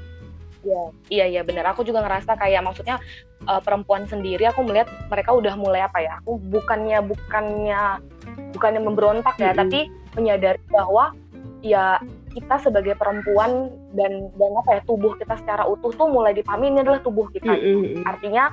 Iya, 0.60 0.84
iya, 1.08 1.26
iya 1.38 1.42
benar. 1.48 1.72
Aku 1.72 1.88
juga 1.88 2.04
ngerasa 2.04 2.36
kayak 2.36 2.62
maksudnya 2.64 3.00
uh, 3.48 3.64
perempuan 3.64 4.04
sendiri. 4.06 4.44
Aku 4.52 4.64
melihat 4.68 4.92
mereka 5.08 5.32
udah 5.32 5.56
mulai 5.56 5.88
apa 5.88 6.04
ya? 6.04 6.20
Aku 6.24 6.36
bukannya 6.40 7.00
bukannya 7.04 8.04
bukannya 8.52 8.81
memberontak 8.83 9.40
ya, 9.40 9.52
mm 9.52 9.54
-hmm. 9.56 9.62
tapi 9.64 9.80
menyadari 10.19 10.62
bahwa 10.68 11.16
ya 11.64 12.00
kita 12.31 12.56
sebagai 12.60 12.95
perempuan 12.95 13.72
dan 13.95 14.31
dan 14.36 14.52
apa 14.60 14.80
ya 14.80 14.81
tubuh 14.88 15.16
kita 15.16 15.36
secara 15.40 15.68
utuh 15.68 15.92
tuh 15.95 16.07
mulai 16.07 16.36
dipahami 16.36 16.72
ini 16.76 16.80
adalah 16.83 17.00
tubuh 17.00 17.31
kita. 17.31 17.56
Mm 17.56 18.04
-hmm. 18.04 18.04
Artinya 18.04 18.44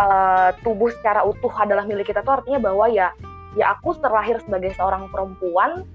uh, 0.00 0.50
tubuh 0.64 0.90
secara 0.96 1.22
utuh 1.22 1.52
adalah 1.60 1.84
milik 1.84 2.08
kita 2.08 2.24
tuh 2.24 2.40
artinya 2.40 2.72
bahwa 2.72 2.88
ya 2.88 3.12
ya 3.54 3.76
aku 3.78 3.94
terlahir 4.02 4.42
sebagai 4.42 4.74
seorang 4.74 5.06
perempuan 5.12 5.86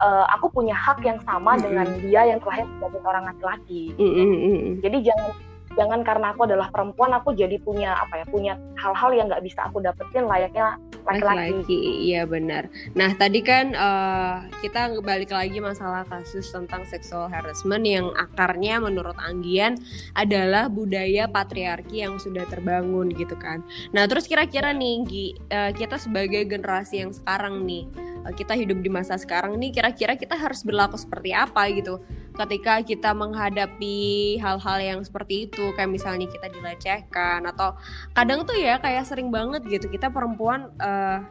uh, 0.00 0.24
aku 0.36 0.52
punya 0.52 0.74
hak 0.76 1.00
yang 1.04 1.20
sama 1.24 1.54
mm 1.54 1.56
-hmm. 1.56 1.64
dengan 1.64 1.86
dia 2.02 2.20
yang 2.34 2.38
terlahir 2.42 2.66
sebagai 2.76 3.00
seorang 3.00 3.24
laki-laki. 3.28 3.82
Mm 3.96 4.10
-hmm. 4.12 4.62
Jadi 4.84 4.98
jangan 5.04 5.30
jangan 5.76 6.00
karena 6.02 6.32
aku 6.32 6.48
adalah 6.48 6.72
perempuan 6.72 7.12
aku 7.14 7.36
jadi 7.36 7.60
punya 7.60 7.94
apa 7.94 8.24
ya 8.24 8.26
punya 8.26 8.52
hal-hal 8.80 9.10
yang 9.12 9.26
nggak 9.28 9.44
bisa 9.44 9.68
aku 9.68 9.84
dapetin 9.84 10.24
layaknya 10.24 10.80
laki-laki. 11.06 12.10
Iya 12.10 12.26
benar. 12.26 12.66
Nah 12.98 13.14
tadi 13.14 13.40
kan 13.40 13.72
uh, 13.78 14.42
kita 14.58 14.98
balik 15.00 15.30
lagi 15.30 15.62
masalah 15.62 16.02
kasus 16.10 16.50
tentang 16.50 16.82
sexual 16.90 17.30
harassment 17.30 17.86
yang 17.86 18.10
akarnya 18.18 18.82
menurut 18.82 19.14
Anggian 19.22 19.78
adalah 20.18 20.66
budaya 20.66 21.30
patriarki 21.30 22.02
yang 22.02 22.18
sudah 22.18 22.42
terbangun 22.50 23.14
gitu 23.14 23.38
kan. 23.38 23.62
Nah 23.94 24.10
terus 24.10 24.26
kira-kira 24.26 24.74
nih 24.74 24.94
Gi, 25.06 25.26
uh, 25.54 25.70
kita 25.70 25.96
sebagai 25.96 26.42
generasi 26.50 27.06
yang 27.06 27.14
sekarang 27.14 27.62
nih 27.62 27.86
uh, 28.26 28.34
kita 28.34 28.58
hidup 28.58 28.82
di 28.82 28.90
masa 28.90 29.14
sekarang 29.14 29.54
nih 29.62 29.70
kira-kira 29.70 30.18
kita 30.18 30.34
harus 30.34 30.66
berlaku 30.66 30.98
seperti 30.98 31.30
apa 31.30 31.70
gitu 31.70 32.02
ketika 32.36 32.84
kita 32.84 33.10
menghadapi 33.16 34.36
hal-hal 34.38 34.78
yang 34.78 35.00
seperti 35.00 35.48
itu 35.48 35.72
kayak 35.72 35.88
misalnya 35.88 36.28
kita 36.28 36.52
dilecehkan 36.52 37.48
atau 37.48 37.72
kadang 38.12 38.44
tuh 38.44 38.54
ya 38.54 38.76
kayak 38.76 39.08
sering 39.08 39.32
banget 39.32 39.64
gitu 39.64 39.88
kita 39.88 40.12
perempuan 40.12 40.68
uh, 40.78 41.24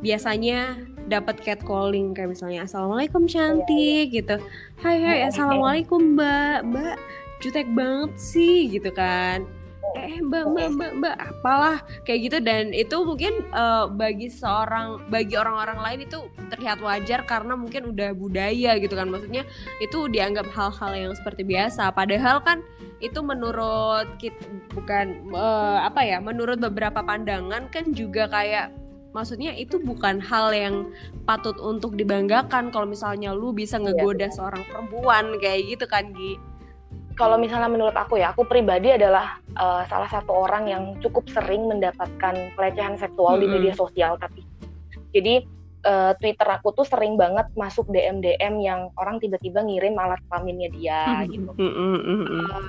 biasanya 0.00 0.80
dapat 1.06 1.38
catcalling 1.44 2.16
kayak 2.16 2.34
misalnya 2.34 2.64
assalamualaikum 2.66 3.28
cantik 3.28 4.10
gitu. 4.10 4.40
Hai 4.82 4.98
hai 4.98 5.18
assalamualaikum 5.30 6.18
mbak. 6.18 6.66
Mbak 6.66 6.96
jutek 7.42 7.66
banget 7.74 8.12
sih 8.16 8.70
gitu 8.70 8.94
kan 8.94 9.42
eh 9.98 10.22
mbak 10.22 10.44
mbak 10.48 10.68
mbak 10.72 10.92
mbak 10.98 11.14
apalah 11.18 11.76
kayak 12.06 12.30
gitu. 12.30 12.38
Dan 12.40 12.72
itu 12.72 12.96
mungkin 13.04 13.44
uh, 13.52 13.90
bagi 13.90 14.32
seorang 14.32 15.04
bagi 15.12 15.34
orang-orang 15.36 15.78
lain 15.82 16.00
itu 16.08 16.18
terlihat 16.48 16.80
wajar 16.80 17.26
karena 17.28 17.54
mungkin 17.58 17.92
udah 17.92 18.14
budaya 18.16 18.78
gitu 18.78 18.94
kan. 18.94 19.10
Maksudnya 19.10 19.42
itu 19.82 20.08
dianggap 20.08 20.48
hal-hal 20.54 20.92
yang 20.94 21.12
seperti 21.12 21.42
biasa. 21.44 21.92
Padahal 21.92 22.40
kan 22.40 22.62
itu 23.02 23.18
menurut 23.18 24.06
kita 24.22 24.38
bukan 24.72 25.34
uh, 25.34 25.82
apa 25.82 26.06
ya 26.06 26.22
menurut 26.22 26.62
beberapa 26.62 27.02
pandangan 27.02 27.66
kan 27.74 27.90
juga 27.90 28.30
kayak 28.30 28.70
maksudnya 29.12 29.52
itu 29.52 29.76
bukan 29.82 30.22
hal 30.22 30.54
yang 30.56 30.88
patut 31.28 31.58
untuk 31.60 31.94
dibanggakan. 31.98 32.72
Kalau 32.72 32.88
misalnya 32.88 33.36
lu 33.36 33.52
bisa 33.52 33.76
iya, 33.76 33.90
ngegoda 33.90 34.26
iya. 34.30 34.34
seorang 34.34 34.62
perempuan 34.64 35.36
kayak 35.38 35.60
gitu 35.76 35.84
kan 35.90 36.10
Gi 36.16 36.51
kalau 37.16 37.36
misalnya 37.36 37.68
menurut 37.68 37.96
aku 37.96 38.20
ya, 38.20 38.32
aku 38.32 38.48
pribadi 38.48 38.92
adalah 38.92 39.38
uh, 39.56 39.84
salah 39.88 40.08
satu 40.08 40.32
orang 40.32 40.64
yang 40.68 40.82
cukup 41.00 41.28
sering 41.28 41.68
mendapatkan 41.68 42.52
pelecehan 42.56 42.96
seksual 42.96 43.36
mm 43.36 43.40
-hmm. 43.40 43.52
di 43.52 43.54
media 43.58 43.74
sosial. 43.76 44.16
Tapi 44.16 44.40
jadi 45.12 45.44
uh, 45.84 46.12
Twitter 46.16 46.48
aku 46.48 46.72
tuh 46.72 46.86
sering 46.88 47.20
banget 47.20 47.46
masuk 47.54 47.88
DM 47.92 48.24
DM 48.24 48.64
yang 48.64 48.88
orang 48.96 49.20
tiba-tiba 49.20 49.60
ngirim 49.60 49.94
alat 49.98 50.20
kelaminnya 50.30 50.68
dia 50.72 50.98
mm 51.04 51.12
-hmm. 51.12 51.32
gitu. 51.32 51.50
Mm 51.60 51.72
-hmm. 51.72 52.20
uh, 52.48 52.66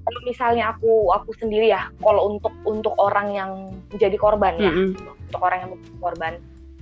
kalau 0.00 0.20
misalnya 0.26 0.64
aku 0.74 1.12
aku 1.14 1.30
sendiri 1.38 1.70
ya, 1.70 1.86
kalau 2.02 2.34
untuk 2.36 2.54
untuk 2.66 2.94
orang 2.98 3.28
yang 3.36 3.52
menjadi 3.94 4.16
korban 4.18 4.54
ya, 4.58 4.72
mm 4.72 4.96
-hmm. 4.96 5.26
untuk 5.30 5.40
orang 5.40 5.58
yang 5.62 5.70
menjadi 5.76 5.98
korban, 6.00 6.32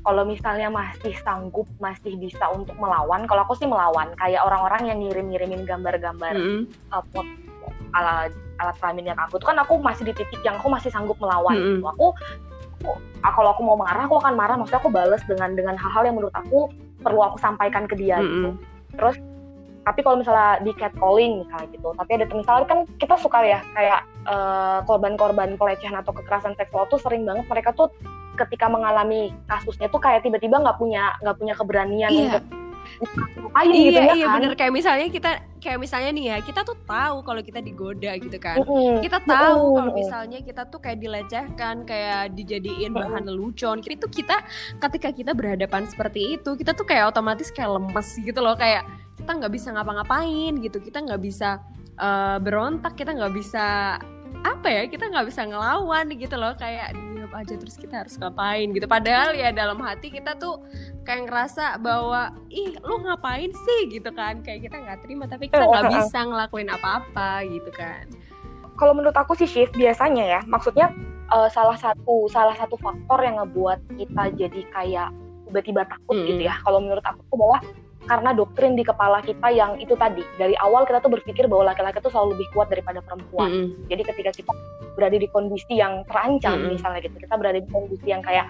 kalau 0.02 0.22
misalnya 0.24 0.68
masih 0.70 1.14
sanggup 1.22 1.66
masih 1.82 2.14
bisa 2.18 2.48
untuk 2.50 2.74
melawan 2.78 3.26
kalau 3.26 3.44
aku 3.44 3.54
sih 3.58 3.68
melawan 3.68 4.12
kayak 4.18 4.42
orang-orang 4.44 4.82
yang 4.90 4.98
ngirim-ngirimin 5.02 5.62
gambar-gambar 5.66 6.34
mm 6.34 6.44
-hmm. 6.44 6.62
uh, 6.94 7.02
pot 7.12 7.26
alat 7.96 8.32
alat 8.58 8.76
kelamin 8.82 9.14
yang 9.14 9.18
aku 9.20 9.38
tuh 9.38 9.48
kan 9.50 9.58
aku 9.58 9.78
masih 9.80 10.08
di 10.08 10.14
titik 10.14 10.40
yang 10.42 10.58
aku 10.58 10.68
masih 10.70 10.90
sanggup 10.92 11.18
melawan 11.18 11.54
mm 11.54 11.62
-hmm. 11.62 11.74
gitu. 11.78 11.86
aku, 11.88 12.06
aku 12.82 12.90
ah, 13.26 13.32
kalau 13.34 13.50
aku 13.54 13.62
mau 13.66 13.76
marah 13.78 14.04
aku 14.06 14.16
akan 14.22 14.34
marah 14.34 14.54
maksudnya 14.54 14.80
aku 14.80 14.90
bales 14.92 15.22
dengan 15.26 15.50
dengan 15.54 15.74
hal-hal 15.74 16.02
yang 16.06 16.16
menurut 16.16 16.34
aku 16.34 16.70
perlu 17.02 17.20
aku 17.22 17.36
sampaikan 17.38 17.86
ke 17.86 17.94
dia 17.98 18.18
mm 18.18 18.24
-hmm. 18.24 18.32
gitu 18.32 18.50
terus 18.98 19.16
tapi 19.88 20.04
kalau 20.04 20.20
misalnya 20.20 20.60
di 20.60 20.72
catcalling 20.76 21.48
misalnya 21.48 21.68
gitu 21.72 21.88
tapi 21.96 22.10
ada 22.20 22.24
misalnya 22.28 22.66
kan 22.68 22.84
kita 23.00 23.16
suka 23.16 23.40
ya 23.40 23.60
kayak 23.72 24.04
uh, 24.28 24.84
korban-korban 24.84 25.56
pelecehan 25.56 25.96
atau 25.96 26.12
kekerasan 26.12 26.52
seksual 26.60 26.84
tuh 26.92 27.00
sering 27.00 27.24
banget 27.24 27.48
mereka 27.48 27.72
tuh 27.72 27.88
ketika 28.46 28.70
mengalami 28.70 29.34
kasusnya 29.50 29.90
tuh 29.90 29.98
kayak 29.98 30.22
tiba-tiba 30.22 30.62
nggak 30.62 30.78
punya 30.78 31.16
nggak 31.20 31.36
punya 31.36 31.54
keberanian 31.58 32.10
iya. 32.14 32.38
untuk 32.38 32.58
ngapain 33.58 33.72
iya, 33.72 33.84
gitu 33.90 34.00
ya 34.00 34.14
iya 34.14 34.26
kan? 34.26 34.34
bener 34.38 34.52
kayak 34.54 34.72
misalnya 34.74 35.08
kita 35.10 35.30
kayak 35.58 35.78
misalnya 35.82 36.10
nih 36.14 36.24
ya 36.30 36.36
kita 36.42 36.60
tuh 36.62 36.76
tahu 36.86 37.16
kalau 37.26 37.40
kita 37.42 37.60
digoda 37.62 38.12
gitu 38.18 38.38
kan 38.38 38.56
mm-hmm. 38.62 39.02
kita 39.02 39.18
tahu 39.22 39.62
mm-hmm. 39.62 39.76
kalau 39.78 39.92
misalnya 39.94 40.38
kita 40.42 40.62
tuh 40.70 40.80
kayak 40.82 40.98
dilecehkan 41.02 41.76
kayak 41.86 42.34
dijadiin 42.34 42.90
mm-hmm. 42.90 42.98
bahan 42.98 43.24
lelucon 43.26 43.78
itu 43.82 44.06
kita 44.06 44.36
ketika 44.78 45.08
kita 45.14 45.32
berhadapan 45.34 45.86
seperti 45.86 46.38
itu 46.38 46.54
kita 46.54 46.74
tuh 46.74 46.86
kayak 46.86 47.10
otomatis 47.10 47.50
kayak 47.50 47.78
lemes 47.78 48.08
gitu 48.18 48.40
loh 48.42 48.54
kayak 48.54 48.86
kita 49.18 49.30
nggak 49.34 49.52
bisa 49.52 49.68
ngapa-ngapain 49.74 50.52
gitu 50.62 50.78
kita 50.78 50.98
nggak 51.02 51.20
bisa 51.22 51.58
uh, 51.98 52.38
berontak 52.38 52.94
kita 52.94 53.14
nggak 53.14 53.34
bisa 53.34 53.98
apa 54.46 54.68
ya 54.70 54.82
kita 54.86 55.10
nggak 55.10 55.26
bisa 55.26 55.42
ngelawan 55.50 56.06
gitu 56.14 56.38
loh 56.38 56.54
kayak 56.54 56.94
aja 57.38 57.54
terus 57.54 57.78
kita 57.78 58.04
harus 58.04 58.14
ngapain 58.18 58.68
gitu. 58.74 58.86
Padahal 58.90 59.32
ya 59.38 59.54
dalam 59.54 59.78
hati 59.78 60.10
kita 60.10 60.34
tuh 60.36 60.60
kayak 61.06 61.30
ngerasa 61.30 61.78
bahwa 61.78 62.34
ih 62.50 62.74
lu 62.82 63.00
ngapain 63.06 63.50
sih? 63.54 63.80
gitu 63.88 64.10
kan. 64.10 64.42
Kayak 64.42 64.68
kita 64.68 64.76
nggak 64.82 64.98
terima 65.06 65.24
tapi 65.30 65.46
kita 65.46 65.62
nggak 65.62 65.94
bisa 65.94 66.18
ngelakuin 66.26 66.68
apa-apa 66.68 67.46
gitu 67.46 67.70
kan. 67.72 68.04
Kalau 68.78 68.94
menurut 68.94 69.14
aku 69.14 69.34
sih 69.38 69.48
shift 69.48 69.74
biasanya 69.74 70.24
ya 70.38 70.40
maksudnya 70.46 70.90
uh, 71.30 71.50
salah 71.50 71.78
satu 71.78 72.26
salah 72.30 72.54
satu 72.58 72.78
faktor 72.78 73.22
yang 73.22 73.38
ngebuat 73.42 73.78
kita 73.98 74.22
jadi 74.38 74.60
kayak 74.74 75.10
tiba-tiba 75.48 75.82
takut 75.88 76.18
hmm. 76.18 76.26
gitu 76.28 76.42
ya. 76.50 76.54
Kalau 76.66 76.82
menurut 76.82 77.04
aku 77.06 77.20
tuh 77.30 77.36
bahwa 77.38 77.58
karena 78.08 78.32
doktrin 78.32 78.72
di 78.72 78.82
kepala 78.82 79.20
kita 79.20 79.52
yang 79.52 79.76
itu 79.76 79.92
tadi 79.94 80.24
dari 80.40 80.56
awal 80.58 80.88
kita 80.88 81.04
tuh 81.04 81.12
berpikir 81.12 81.44
bahwa 81.44 81.70
laki-laki 81.70 82.00
tuh 82.00 82.08
selalu 82.08 82.40
lebih 82.40 82.48
kuat 82.56 82.72
daripada 82.72 83.04
perempuan. 83.04 83.50
Mm 83.52 83.64
-hmm. 83.68 83.86
Jadi 83.92 84.02
ketika 84.08 84.30
kita 84.32 84.52
berada 84.96 85.16
di 85.20 85.28
kondisi 85.28 85.76
yang 85.76 86.02
terancam 86.08 86.56
mm 86.56 86.60
-hmm. 86.64 86.72
misalnya 86.74 87.00
gitu, 87.04 87.16
kita 87.20 87.34
berada 87.36 87.58
di 87.60 87.68
kondisi 87.68 88.08
yang 88.08 88.24
kayak 88.24 88.48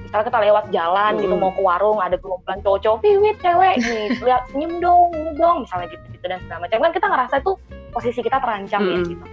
misalnya 0.00 0.26
kita 0.30 0.38
lewat 0.46 0.64
jalan 0.70 1.12
mm 1.12 1.18
-hmm. 1.18 1.24
gitu 1.26 1.34
mau 1.36 1.52
ke 1.52 1.60
warung 1.60 1.98
ada 1.98 2.16
gerombolan 2.16 2.58
cowok-cowok, 2.62 2.98
piwit 3.02 3.36
cewek 3.42 3.74
nih, 3.82 4.06
lihat 4.22 4.42
senyum 4.54 4.72
dong, 4.78 5.10
dong 5.36 5.56
misalnya 5.66 5.90
gitu 5.90 6.06
gitu 6.14 6.24
dan 6.30 6.38
segala 6.46 6.58
macam. 6.64 6.78
Kan 6.78 6.92
kita 6.94 7.06
ngerasa 7.10 7.34
itu 7.42 7.52
posisi 7.90 8.20
kita 8.22 8.38
terancam 8.38 8.80
mm 8.80 8.86
-hmm. 8.86 8.94
ya 8.94 9.10
gitu. 9.10 9.24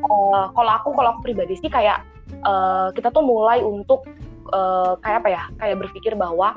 Uh, 0.00 0.48
kalau 0.56 0.72
aku 0.80 0.88
kalau 0.96 1.08
aku 1.12 1.20
pribadi 1.28 1.60
sih 1.60 1.68
kayak 1.68 2.00
uh, 2.40 2.88
kita 2.96 3.12
tuh 3.12 3.20
mulai 3.20 3.60
untuk 3.60 4.08
uh, 4.48 4.96
kayak 5.04 5.20
apa 5.20 5.28
ya 5.28 5.42
kayak 5.60 5.76
berpikir 5.76 6.16
bahwa 6.16 6.56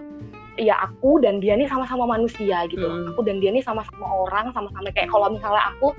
ya 0.58 0.78
aku 0.86 1.18
dan 1.18 1.42
dia 1.42 1.58
nih 1.58 1.66
sama-sama 1.66 2.06
manusia 2.06 2.66
gitu 2.70 2.86
hmm. 2.86 3.14
Aku 3.14 3.26
dan 3.26 3.42
dia 3.42 3.50
nih 3.50 3.66
sama-sama 3.66 4.06
orang, 4.06 4.54
sama-sama 4.54 4.90
kayak 4.94 5.10
kalau 5.10 5.28
misalnya 5.34 5.64
aku 5.74 5.94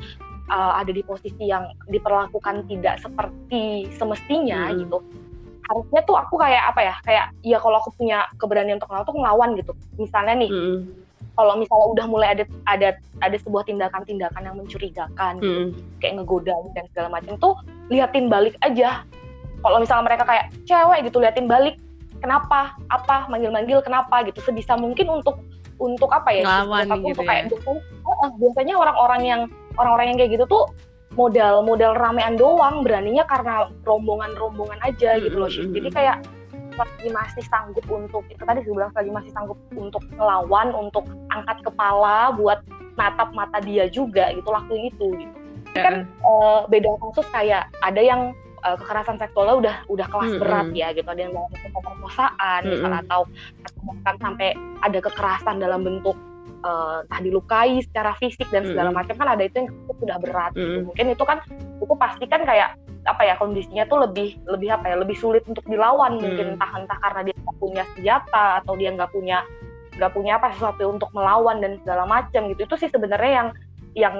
uh, 0.50 0.72
ada 0.78 0.90
di 0.94 1.02
posisi 1.02 1.50
yang 1.50 1.70
diperlakukan 1.90 2.68
tidak 2.70 3.00
seperti 3.02 3.88
semestinya 3.94 4.70
hmm. 4.70 4.86
gitu. 4.86 4.98
Harusnya 5.64 6.00
tuh 6.04 6.16
aku 6.20 6.36
kayak 6.36 6.70
apa 6.74 6.80
ya? 6.84 6.94
Kayak 7.02 7.26
ya 7.40 7.58
kalau 7.58 7.80
aku 7.80 7.90
punya 7.96 8.28
keberanian 8.36 8.76
untuk 8.76 8.92
ngelawan 8.92 9.08
tuh 9.08 9.16
ngelawan 9.16 9.50
gitu. 9.56 9.72
Misalnya 9.96 10.34
nih, 10.36 10.50
hmm. 10.52 10.78
kalau 11.34 11.54
misalnya 11.56 11.86
udah 11.96 12.06
mulai 12.06 12.28
ada 12.36 12.44
ada 12.68 12.88
ada 13.24 13.36
sebuah 13.40 13.64
tindakan-tindakan 13.64 14.44
yang 14.44 14.56
mencurigakan 14.60 15.40
gitu, 15.40 15.60
hmm. 15.72 15.98
kayak 16.04 16.20
ngegoda 16.20 16.54
dan 16.76 16.84
segala 16.92 17.08
macam 17.10 17.34
tuh 17.40 17.54
liatin 17.88 18.28
balik 18.28 18.54
aja. 18.60 19.02
Kalau 19.64 19.80
misalnya 19.80 20.12
mereka 20.12 20.28
kayak 20.28 20.52
cewek 20.68 21.08
gitu 21.08 21.16
liatin 21.24 21.48
balik 21.48 21.80
kenapa 22.24 22.72
apa 22.88 23.28
manggil-manggil 23.28 23.84
kenapa 23.84 24.24
gitu. 24.24 24.40
Sebisa 24.40 24.80
mungkin 24.80 25.20
untuk 25.20 25.44
untuk 25.76 26.08
apa 26.08 26.32
ya 26.32 26.42
Ngelawan 26.46 26.88
aku 26.88 27.12
gitu 27.12 27.20
untuk 27.20 27.24
ya. 27.26 27.28
kayak 27.28 27.44
biasanya, 27.52 28.26
biasanya 28.40 28.74
orang-orang 28.80 29.22
yang 29.28 29.40
orang-orang 29.76 30.06
yang 30.08 30.18
kayak 30.24 30.32
gitu 30.40 30.44
tuh 30.48 30.64
modal 31.12 31.60
modal 31.60 31.92
ramean 31.92 32.40
doang. 32.40 32.80
Beraninya 32.80 33.28
karena 33.28 33.68
rombongan-rombongan 33.84 34.80
aja 34.80 35.20
gitu 35.20 35.36
loh. 35.36 35.52
Sih 35.52 35.68
jadi 35.68 35.92
kayak 35.92 36.18
lagi 36.74 37.06
masih 37.06 37.44
sanggup 37.46 37.86
untuk 37.86 38.26
itu 38.26 38.42
tadi 38.42 38.66
saya 38.66 38.74
bilang 38.74 38.90
lagi 38.98 39.10
masih 39.14 39.30
sanggup 39.30 39.58
untuk 39.78 40.02
ngelawan 40.18 40.74
untuk 40.74 41.06
angkat 41.30 41.62
kepala 41.62 42.34
buat 42.34 42.66
natap 42.98 43.30
mata 43.30 43.62
dia 43.62 43.86
juga 43.86 44.34
gitu 44.34 44.48
lakuin 44.50 44.90
itu 44.90 45.06
gitu. 45.22 45.34
Kan 45.74 46.06
uh, 46.22 46.66
beda 46.66 46.90
kasus 47.02 47.26
kayak 47.30 47.70
ada 47.82 48.02
yang 48.02 48.34
uh, 48.64 48.76
kekerasan 48.80 49.20
seksualnya 49.20 49.54
udah 49.60 49.76
udah 49.92 50.06
kelas 50.08 50.32
mm 50.32 50.34
-hmm. 50.34 50.42
berat 50.42 50.68
ya 50.72 50.88
gitu 50.96 51.08
ada 51.08 51.20
yang 51.20 51.32
melakukan 51.36 51.70
pemerkosaan 51.70 52.32
mm 52.34 52.64
-hmm. 52.64 52.72
misalnya 52.72 53.00
atau 53.06 53.20
bahkan 53.84 54.16
sampai 54.18 54.48
ada 54.80 54.98
kekerasan 54.98 55.56
dalam 55.60 55.80
bentuk 55.84 56.16
uh, 56.64 57.04
entah 57.04 57.20
dilukai 57.20 57.84
secara 57.84 58.16
fisik 58.18 58.48
dan 58.48 58.64
segala 58.64 58.90
mm 58.90 58.96
-hmm. 58.96 59.04
macam 59.04 59.14
kan 59.20 59.28
ada 59.36 59.42
itu 59.44 59.56
yang 59.62 59.68
sudah 60.00 60.16
berat 60.18 60.52
mm 60.52 60.58
-hmm. 60.58 60.64
gitu. 60.64 60.78
mungkin 60.88 61.06
itu 61.12 61.24
kan 61.24 61.38
itu 61.78 61.94
pasti 62.00 62.24
kan 62.26 62.42
kayak 62.42 62.70
apa 63.04 63.20
ya 63.20 63.36
kondisinya 63.36 63.84
tuh 63.84 64.00
lebih 64.08 64.40
lebih 64.48 64.72
apa 64.72 64.88
ya 64.88 64.96
lebih 64.96 65.16
sulit 65.20 65.44
untuk 65.44 65.64
dilawan 65.68 66.16
mm 66.16 66.18
-hmm. 66.18 66.24
mungkin 66.24 66.46
entah 66.56 66.70
entah 66.72 66.98
karena 67.04 67.20
dia 67.28 67.36
nggak 67.36 67.58
punya 67.60 67.82
senjata 67.92 68.46
atau 68.64 68.72
dia 68.80 68.90
nggak 68.96 69.12
punya 69.12 69.38
nggak 69.94 70.10
punya 70.10 70.32
apa 70.42 70.50
sesuatu 70.56 70.90
untuk 70.90 71.10
melawan 71.14 71.62
dan 71.62 71.78
segala 71.84 72.02
macam 72.08 72.50
gitu 72.50 72.66
itu 72.66 72.76
sih 72.82 72.90
sebenarnya 72.90 73.30
yang 73.30 73.48
yang 73.94 74.16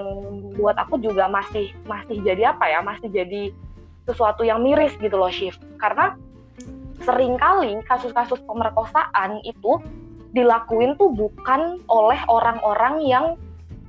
buat 0.55 0.79
aku 0.79 1.03
juga 1.03 1.27
masih 1.27 1.75
masih 1.91 2.23
jadi 2.23 2.55
apa 2.55 2.71
ya 2.71 2.79
masih 2.79 3.11
jadi 3.11 3.51
sesuatu 4.05 4.45
yang 4.45 4.61
miris 4.61 4.93
gitu 5.01 5.17
loh 5.17 5.33
Shift 5.33 5.61
karena 5.81 6.17
sering 7.05 7.37
kali 7.37 7.77
kasus-kasus 7.85 8.41
pemerkosaan 8.49 9.41
itu 9.45 9.81
dilakuin 10.35 10.97
tuh 10.97 11.13
bukan 11.13 11.79
oleh 11.87 12.19
orang-orang 12.27 13.05
yang 13.05 13.25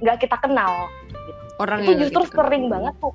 nggak 0.03 0.27
kita 0.27 0.37
kenal 0.43 0.91
orang 1.57 1.81
itu 1.87 2.07
justru 2.07 2.27
sering 2.27 2.67
kenal. 2.67 2.73
banget 2.73 2.93
tuh 2.99 3.13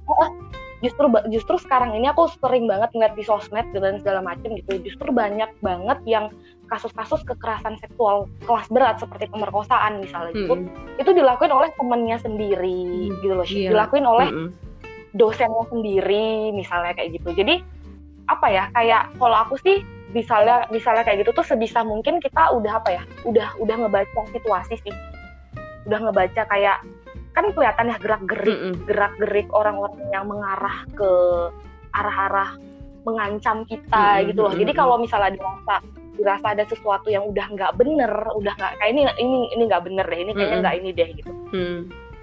justru 0.81 1.07
justru 1.29 1.57
sekarang 1.61 1.93
ini 1.93 2.09
aku 2.09 2.33
sering 2.41 2.65
banget 2.65 2.89
ngeliat 2.97 3.13
di 3.13 3.25
sosmed 3.25 3.69
dan 3.77 4.01
segala 4.01 4.25
macam 4.25 4.57
gitu 4.57 4.81
justru 4.81 5.13
banyak 5.13 5.53
banget 5.61 5.99
yang 6.09 6.33
kasus-kasus 6.73 7.21
kekerasan 7.29 7.77
seksual 7.85 8.31
kelas 8.49 8.65
berat 8.73 8.97
seperti 8.97 9.29
pemerkosaan 9.29 10.01
misalnya 10.01 10.33
hmm. 10.33 10.45
itu 10.49 10.55
itu 11.05 11.11
dilakuin 11.21 11.53
oleh 11.53 11.69
temennya 11.77 12.17
sendiri 12.25 13.13
hmm. 13.13 13.21
gitu 13.21 13.35
loh 13.37 13.47
iya. 13.47 13.71
dilakuin 13.77 14.07
oleh 14.09 14.29
hmm 14.33 14.70
dosennya 15.15 15.65
sendiri 15.71 16.55
misalnya 16.55 16.95
kayak 16.95 17.19
gitu 17.19 17.35
jadi 17.35 17.63
apa 18.31 18.47
ya 18.47 18.65
kayak 18.71 19.11
kalau 19.19 19.37
aku 19.43 19.59
sih 19.59 19.83
misalnya 20.15 20.67
misalnya 20.71 21.03
kayak 21.07 21.27
gitu 21.27 21.35
tuh 21.35 21.47
sebisa 21.47 21.83
mungkin 21.83 22.19
kita 22.23 22.51
udah 22.55 22.83
apa 22.83 22.91
ya 22.99 23.03
udah 23.27 23.49
udah 23.59 23.77
ngebaca 23.87 24.21
situasi 24.35 24.79
sih 24.83 24.95
udah 25.87 25.99
ngebaca 25.99 26.43
kayak 26.47 26.83
kan 27.35 27.47
kelihatan 27.55 27.95
ya 27.95 27.97
gerak 28.03 28.23
gerik 28.27 28.59
mm 28.59 28.63
-mm. 28.75 28.75
gerak 28.91 29.15
gerik 29.23 29.49
orang-orang 29.55 30.03
yang 30.11 30.27
mengarah 30.27 30.77
ke 30.95 31.11
arah-arah 31.95 32.59
mengancam 33.07 33.63
kita 33.67 33.87
mm 33.99 34.15
-hmm. 34.19 34.29
gitu 34.35 34.41
loh 34.47 34.55
jadi 34.55 34.73
kalau 34.75 34.99
misalnya 34.99 35.39
dirasa 35.39 35.77
dirasa 36.19 36.47
ada 36.53 36.65
sesuatu 36.67 37.09
yang 37.09 37.25
udah 37.31 37.47
nggak 37.55 37.73
bener 37.79 38.13
udah 38.35 38.55
nggak 38.59 38.73
kayak 38.83 38.91
ini 38.93 39.03
ini 39.19 39.39
ini 39.55 39.63
nggak 39.71 39.83
bener 39.87 40.07
deh 40.07 40.21
ini 40.21 40.33
kayaknya 40.35 40.59
nggak 40.59 40.75
mm 40.75 40.83
-hmm. 40.83 40.91
ini 40.91 40.99
deh 40.99 41.09
gitu 41.19 41.33
mm 41.55 41.81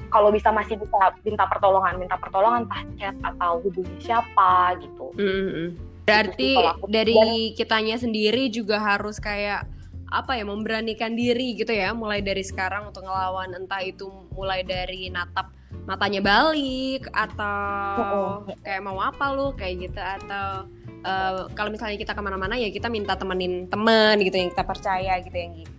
kalau 0.08 0.30
bisa 0.32 0.50
masih 0.52 0.80
bisa 0.80 0.98
minta 1.24 1.46
pertolongan 1.48 2.00
minta 2.00 2.16
pertolongan 2.20 2.68
entah 2.68 2.84
chat 3.00 3.16
atau 3.24 3.60
hubungi 3.64 3.98
siapa 4.00 4.78
gitu. 4.80 5.12
Mm-hmm. 5.18 5.68
berarti 6.08 6.56
gitu, 6.56 6.88
dari 6.88 7.52
kitanya 7.52 8.00
sendiri 8.00 8.48
juga 8.48 8.80
harus 8.80 9.20
kayak 9.20 9.68
apa 10.08 10.40
ya 10.40 10.48
memberanikan 10.48 11.20
diri 11.20 11.60
gitu 11.60 11.76
ya 11.76 11.92
mulai 11.92 12.24
dari 12.24 12.40
sekarang 12.40 12.96
untuk 12.96 13.04
ngelawan 13.04 13.52
entah 13.60 13.84
itu 13.84 14.08
mulai 14.32 14.64
dari 14.64 15.12
natap 15.12 15.52
matanya 15.84 16.24
balik 16.24 17.12
atau 17.12 18.48
kayak 18.64 18.84
mau 18.84 19.00
apa 19.04 19.36
lu 19.36 19.52
kayak 19.56 19.92
gitu 19.92 20.00
atau 20.00 20.68
uh, 21.04 21.52
kalau 21.56 21.72
misalnya 21.72 22.00
kita 22.00 22.16
ke 22.16 22.22
mana-mana 22.24 22.56
ya 22.56 22.72
kita 22.72 22.88
minta 22.88 23.20
temenin 23.20 23.68
temen 23.68 24.16
gitu 24.24 24.36
yang 24.36 24.50
kita 24.52 24.64
percaya 24.64 25.20
gitu 25.20 25.36
yang 25.36 25.54
gitu. 25.60 25.74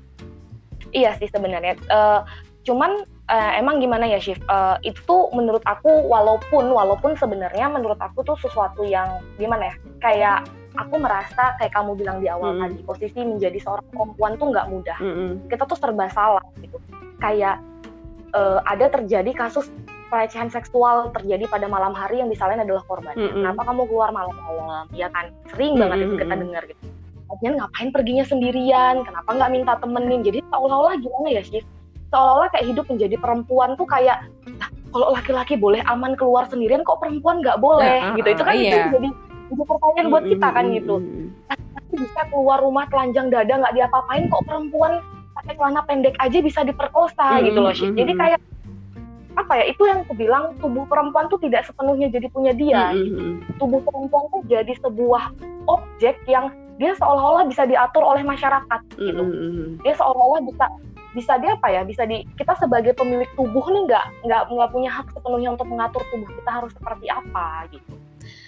Iya 0.92 1.11
sih 1.20 1.28
sebenarnya 1.28 1.76
uh, 1.88 2.25
cuman 2.64 3.04
uh, 3.28 3.52
emang 3.54 3.78
gimana 3.78 4.08
ya 4.08 4.18
Shift 4.18 4.42
uh, 4.49 4.80
itu 4.82 5.16
menurut 5.37 5.62
aku 5.68 5.88
walaupun 6.08 6.73
walaupun 6.73 7.14
sebenarnya 7.14 7.68
menurut 7.70 8.00
aku 8.00 8.25
tuh 8.25 8.37
sesuatu 8.40 8.82
yang 8.82 9.20
gimana 9.37 9.70
ya 9.70 9.75
kayak 10.00 10.38
aku 10.76 10.97
merasa 10.99 11.54
kayak 11.61 11.73
kamu 11.76 11.94
bilang 11.97 12.18
di 12.18 12.28
awal 12.28 12.52
mm 12.52 12.56
-hmm. 12.56 12.62
tadi 12.64 12.78
posisi 12.85 13.20
menjadi 13.23 13.58
seorang 13.61 13.87
perempuan 13.92 14.32
tuh 14.40 14.47
nggak 14.52 14.66
mudah 14.73 14.99
mm 14.99 15.12
-hmm. 15.12 15.30
kita 15.52 15.62
tuh 15.68 15.78
serba 15.78 16.06
salah 16.11 16.44
gitu 16.61 16.76
kayak 17.20 17.61
uh, 18.32 18.61
ada 18.64 18.88
terjadi 18.92 19.30
kasus 19.37 19.68
pelecehan 20.08 20.49
seksual 20.49 21.12
terjadi 21.12 21.44
pada 21.52 21.68
malam 21.68 21.92
hari 21.92 22.25
yang 22.25 22.32
disalahin 22.32 22.64
adalah 22.64 22.80
korban. 22.88 23.12
Mm 23.12 23.28
-hmm. 23.28 23.35
Kenapa 23.44 23.61
kamu 23.68 23.82
keluar 23.92 24.08
malam-malam? 24.08 24.88
Ya 24.97 25.12
kan, 25.12 25.28
sering 25.52 25.76
mm 25.76 25.85
-hmm. 25.85 25.85
banget 25.85 25.99
itu 26.00 26.14
kita 26.16 26.35
dengar 26.40 26.62
gitu. 26.64 26.85
Kemudian 27.28 27.54
ngapain 27.61 27.88
perginya 27.92 28.25
sendirian? 28.25 28.94
Kenapa 29.04 29.30
nggak 29.37 29.50
minta 29.52 29.73
temenin? 29.76 30.25
Jadi 30.25 30.40
seolah-olah 30.49 30.97
gimana 30.97 31.28
ya 31.28 31.42
sih? 31.44 31.61
Seolah-olah 32.08 32.48
kayak 32.52 32.66
hidup 32.72 32.86
menjadi 32.88 33.16
perempuan 33.20 33.76
tuh 33.76 33.84
kayak, 33.84 34.24
nah, 34.56 34.68
kalau 34.92 35.12
laki-laki 35.12 35.54
boleh 35.60 35.84
aman 35.84 36.16
keluar 36.16 36.48
sendirian, 36.48 36.80
kok 36.84 37.00
perempuan 37.04 37.44
nggak 37.44 37.60
boleh? 37.60 38.00
Uh, 38.00 38.16
gitu. 38.16 38.28
Itu 38.32 38.42
kan 38.44 38.54
iya. 38.56 38.64
itu 38.64 38.78
jadi, 38.96 39.08
jadi 39.52 39.62
pertanyaan 39.68 40.06
buat 40.08 40.24
kita 40.24 40.48
kan 40.48 40.64
gitu. 40.72 40.94
Tapi 41.52 41.94
bisa 42.00 42.20
keluar 42.32 42.58
rumah 42.64 42.84
telanjang 42.88 43.28
dada 43.28 43.54
nggak 43.60 43.74
diapa-apain, 43.76 44.24
kok 44.32 44.44
perempuan 44.48 44.92
pakai 45.36 45.52
celana 45.54 45.80
pendek 45.84 46.16
aja 46.18 46.38
bisa 46.40 46.60
diperkosa 46.64 47.44
gitu 47.44 47.60
loh 47.60 47.74
sih. 47.76 47.92
Jadi 47.92 48.12
kayak 48.16 48.40
apa 49.38 49.52
ya 49.54 49.64
itu 49.70 49.82
yang 49.86 50.02
aku 50.02 50.14
bilang 50.18 50.44
tubuh 50.58 50.82
perempuan 50.90 51.30
tuh 51.30 51.38
tidak 51.38 51.62
sepenuhnya 51.62 52.10
jadi 52.10 52.26
punya 52.34 52.50
dia 52.50 52.90
mm-hmm. 52.90 53.54
tubuh 53.62 53.78
perempuan 53.86 54.26
tuh 54.34 54.42
jadi 54.50 54.74
sebuah 54.82 55.30
objek 55.70 56.18
yang 56.26 56.50
dia 56.82 56.94
seolah-olah 56.98 57.46
bisa 57.46 57.62
diatur 57.62 58.02
oleh 58.02 58.26
masyarakat 58.26 58.80
gitu 58.98 59.24
dia 59.86 59.94
seolah-olah 59.94 60.42
bisa 60.42 60.66
bisa 61.18 61.34
dia 61.42 61.58
apa 61.58 61.68
ya? 61.75 61.82
Bisa 61.82 62.06
di 62.06 62.22
kita 62.38 62.54
sebagai 62.54 62.94
pemilik 62.94 63.28
tubuh 63.34 63.66
nih 63.66 63.82
nggak 63.90 64.06
nggak 64.22 64.42
nggak 64.54 64.70
punya 64.70 64.90
hak 64.94 65.06
sepenuhnya 65.10 65.50
untuk 65.58 65.66
mengatur 65.66 66.02
tubuh 66.14 66.30
kita 66.30 66.50
harus 66.62 66.70
seperti 66.70 67.06
apa 67.10 67.66
gitu. 67.75 67.94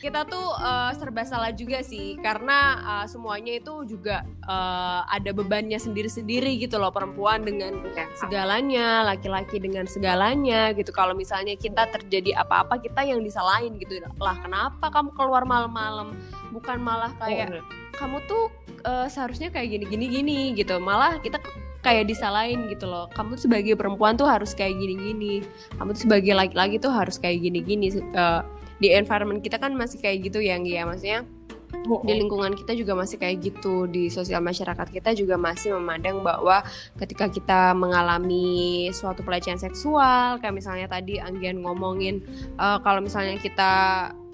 Kita 0.00 0.24
tuh 0.24 0.48
uh, 0.60 0.92
serba 0.96 1.24
salah 1.24 1.52
juga 1.52 1.80
sih 1.84 2.16
karena 2.20 2.80
uh, 2.80 3.06
semuanya 3.08 3.60
itu 3.60 3.84
juga 3.84 4.24
uh, 4.48 5.04
ada 5.08 5.32
bebannya 5.32 5.76
sendiri-sendiri 5.76 6.56
gitu 6.60 6.80
loh 6.80 6.92
perempuan 6.92 7.44
dengan 7.44 7.80
segalanya, 8.16 9.04
laki-laki 9.04 9.60
dengan 9.60 9.84
segalanya 9.88 10.72
gitu. 10.76 10.92
Kalau 10.92 11.12
misalnya 11.12 11.56
kita 11.56 11.88
terjadi 11.92 12.40
apa-apa 12.44 12.80
kita 12.80 13.04
yang 13.04 13.20
disalahin 13.24 13.76
gitu. 13.80 14.00
Lah 14.20 14.36
kenapa 14.40 14.88
kamu 14.88 15.12
keluar 15.16 15.44
malam-malam? 15.44 16.16
Bukan 16.52 16.80
malah 16.80 17.12
kayak 17.20 17.60
oh, 17.60 17.64
kamu 17.96 18.24
tuh 18.28 18.48
uh, 18.84 19.08
seharusnya 19.08 19.52
kayak 19.52 19.80
gini-gini 19.80 20.06
gini 20.08 20.38
gitu. 20.56 20.76
Malah 20.80 21.20
kita 21.20 21.40
kayak 21.80 22.08
disalahin 22.08 22.68
gitu 22.68 22.88
loh. 22.88 23.08
Kamu 23.12 23.36
sebagai 23.40 23.76
perempuan 23.76 24.16
tuh 24.16 24.28
harus 24.28 24.52
kayak 24.52 24.76
gini-gini. 24.76 25.44
Kamu 25.76 25.96
tuh 25.96 26.08
sebagai 26.08 26.32
laki-laki 26.36 26.76
tuh 26.76 26.92
harus 26.92 27.16
kayak 27.16 27.40
gini-gini. 27.40 27.92
Uh, 28.12 28.44
di 28.80 28.96
environment 28.96 29.44
kita 29.44 29.60
kan 29.60 29.72
masih 29.76 30.00
kayak 30.00 30.28
gitu 30.28 30.40
ya 30.40 30.56
ya. 30.60 30.84
Maksudnya 30.88 31.24
di 31.80 32.12
lingkungan 32.12 32.52
kita 32.52 32.76
juga 32.76 32.92
masih 32.92 33.16
kayak 33.16 33.36
gitu. 33.40 33.88
Di 33.88 34.12
sosial 34.12 34.44
masyarakat 34.44 34.92
kita 34.92 35.16
juga 35.16 35.40
masih 35.40 35.76
memandang 35.80 36.20
bahwa 36.20 36.60
ketika 37.00 37.32
kita 37.32 37.72
mengalami 37.72 38.88
suatu 38.92 39.24
pelecehan 39.24 39.56
seksual 39.56 40.36
kayak 40.40 40.54
misalnya 40.56 40.86
tadi 40.88 41.16
Anggian 41.16 41.64
ngomongin 41.64 42.20
uh, 42.60 42.76
kalau 42.84 43.00
misalnya 43.00 43.40
kita 43.40 43.72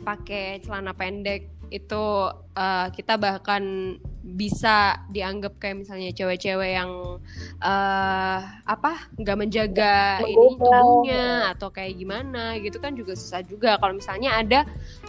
pakai 0.03 0.63
celana 0.63 0.95
pendek 0.95 1.51
itu 1.71 2.31
uh, 2.31 2.87
kita 2.95 3.19
bahkan 3.19 3.95
bisa 4.27 5.07
dianggap 5.11 5.59
kayak 5.63 5.87
misalnya 5.87 6.11
cewek-cewek 6.11 6.75
yang 6.75 7.23
uh, 7.63 8.41
apa 8.67 9.07
nggak 9.15 9.37
menjaga 9.39 10.23
ini 10.27 10.35
tubuhnya 10.35 11.55
atau 11.55 11.71
kayak 11.71 11.95
gimana 11.99 12.59
gitu 12.59 12.79
kan 12.83 12.95
juga 12.95 13.15
susah 13.15 13.43
juga. 13.47 13.79
Kalau 13.79 13.95
misalnya 13.95 14.39
ada 14.39 14.61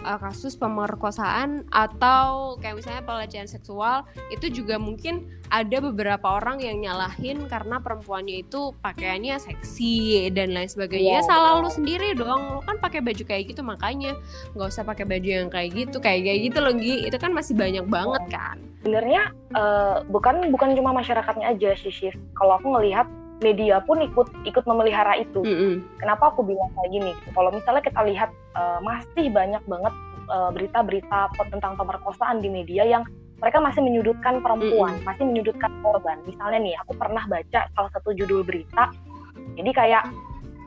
uh, 0.06 0.18
kasus 0.22 0.54
pemerkosaan 0.54 1.66
atau 1.70 2.54
kayak 2.62 2.78
misalnya 2.82 3.02
pelecehan 3.02 3.50
seksual 3.50 4.06
itu 4.30 4.50
juga 4.50 4.78
mungkin 4.78 5.26
ada 5.48 5.80
beberapa 5.80 6.38
orang 6.38 6.60
yang 6.60 6.84
nyalahin 6.84 7.48
karena 7.48 7.80
perempuannya 7.80 8.44
itu 8.44 8.76
pakaiannya 8.84 9.40
seksi 9.40 10.28
dan 10.30 10.52
lain 10.52 10.68
sebagainya. 10.68 11.20
Yeah. 11.20 11.26
salah 11.28 11.60
lu 11.60 11.68
sendiri 11.68 12.14
dong 12.16 12.56
lu 12.56 12.60
kan 12.64 12.80
pakai 12.80 13.04
baju 13.04 13.22
kayak 13.26 13.52
gitu 13.52 13.60
makanya 13.60 14.16
nggak 14.56 14.68
usah 14.68 14.84
pakai 14.86 15.04
baju 15.04 15.28
yang 15.28 15.48
kayak 15.52 15.70
gitu 15.74 15.96
kayak 16.00 16.24
kayak 16.24 16.40
gitu 16.50 16.58
loh 16.60 16.74
Gi 16.76 17.08
itu 17.08 17.16
kan 17.20 17.30
masih 17.34 17.54
banyak 17.56 17.84
banget 17.88 18.24
kan 18.30 18.56
sebenarnya 18.88 19.36
uh, 19.52 20.00
bukan 20.08 20.48
bukan 20.48 20.72
cuma 20.72 20.96
masyarakatnya 20.96 21.52
aja 21.52 21.76
sih 21.76 21.92
Shift. 21.92 22.16
Kalau 22.32 22.56
aku 22.56 22.72
ngelihat 22.72 23.04
media 23.44 23.84
pun 23.84 24.00
ikut 24.00 24.32
ikut 24.48 24.64
memelihara 24.64 25.20
itu. 25.20 25.44
Mm 25.44 25.56
-hmm. 25.60 25.72
Kenapa 26.00 26.32
aku 26.32 26.40
bilang 26.40 26.72
kayak 26.72 26.88
gini? 26.88 27.12
Kalau 27.36 27.52
misalnya 27.52 27.84
kita 27.84 28.00
lihat 28.08 28.32
uh, 28.56 28.80
masih 28.80 29.28
banyak 29.28 29.60
banget 29.68 29.94
eh, 30.28 30.50
berita-berita 30.56 31.20
uh, 31.36 31.46
tentang 31.52 31.76
pemerkosaan 31.76 32.40
di 32.40 32.48
media 32.48 32.88
yang 32.88 33.04
mereka 33.38 33.60
masih 33.62 33.84
menyudutkan 33.84 34.40
perempuan, 34.40 34.96
mm 34.96 35.04
-hmm. 35.04 35.08
masih 35.12 35.24
menyudutkan 35.28 35.70
korban. 35.84 36.18
Misalnya 36.26 36.58
nih, 36.58 36.74
aku 36.80 36.92
pernah 36.96 37.22
baca 37.28 37.60
salah 37.70 37.90
satu 37.92 38.10
judul 38.16 38.42
berita. 38.42 38.90
Jadi 39.54 39.70
kayak 39.70 40.10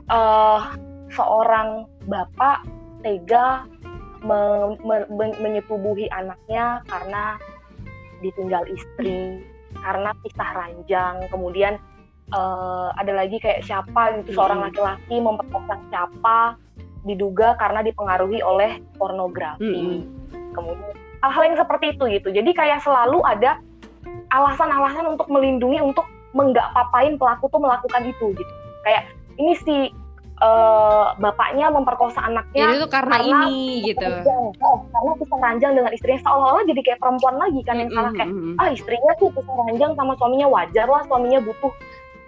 uh, 0.08 0.72
seorang 1.12 1.84
bapak 2.06 2.64
tega 3.04 3.66
me 4.22 4.72
me 4.86 5.28
menyetubuhi 5.42 6.06
anaknya 6.14 6.80
karena 6.86 7.36
ditinggal 8.22 8.64
istri 8.70 9.42
karena 9.82 10.14
pisah 10.22 10.50
ranjang 10.54 11.14
kemudian 11.28 11.76
uh, 12.32 12.94
ada 12.96 13.12
lagi 13.12 13.42
kayak 13.42 13.64
siapa 13.66 14.22
gitu 14.22 14.32
hmm. 14.32 14.38
seorang 14.38 14.60
laki-laki 14.70 15.16
memperkosa 15.18 15.74
siapa 15.90 16.56
diduga 17.02 17.58
karena 17.58 17.82
dipengaruhi 17.82 18.38
oleh 18.40 18.78
pornografi 18.96 20.00
hmm. 20.00 20.00
kemudian 20.54 20.94
hal-hal 21.22 21.42
yang 21.50 21.58
seperti 21.58 21.86
itu 21.94 22.04
gitu 22.18 22.28
jadi 22.30 22.50
kayak 22.54 22.78
selalu 22.82 23.22
ada 23.26 23.58
alasan-alasan 24.32 25.06
untuk 25.06 25.28
melindungi 25.28 25.78
untuk 25.82 26.06
menggak 26.32 26.64
papain 26.72 27.20
pelaku 27.20 27.46
tuh 27.52 27.60
melakukan 27.60 28.02
itu 28.08 28.32
gitu 28.32 28.54
kayak 28.82 29.10
ini 29.36 29.52
si 29.62 29.76
uh, 30.42 31.06
bapaknya 31.16 31.70
memperkosa 31.70 32.18
anaknya 32.18 32.66
jadi 32.66 32.76
itu 32.82 32.88
karena, 32.90 33.14
karena 33.22 33.38
ini 33.46 33.62
gitu. 33.86 34.08
oh, 34.60 34.78
karena 34.90 35.12
pisah 35.22 35.38
ranjang 35.38 35.72
dengan 35.78 35.92
istrinya. 35.94 36.20
Seolah-olah 36.26 36.64
jadi 36.66 36.80
kayak 36.82 36.98
perempuan 37.00 37.36
lagi 37.38 37.60
kan 37.62 37.76
yang 37.78 37.90
salah. 37.94 38.12
Kayak 38.12 38.30
ah 38.58 38.68
istrinya 38.74 39.12
tuh 39.16 39.28
pisah 39.32 39.54
ranjang 39.54 39.92
sama 39.94 40.12
suaminya 40.18 40.48
wajar 40.50 40.86
lah 40.90 41.02
suaminya 41.06 41.40
butuh 41.40 41.72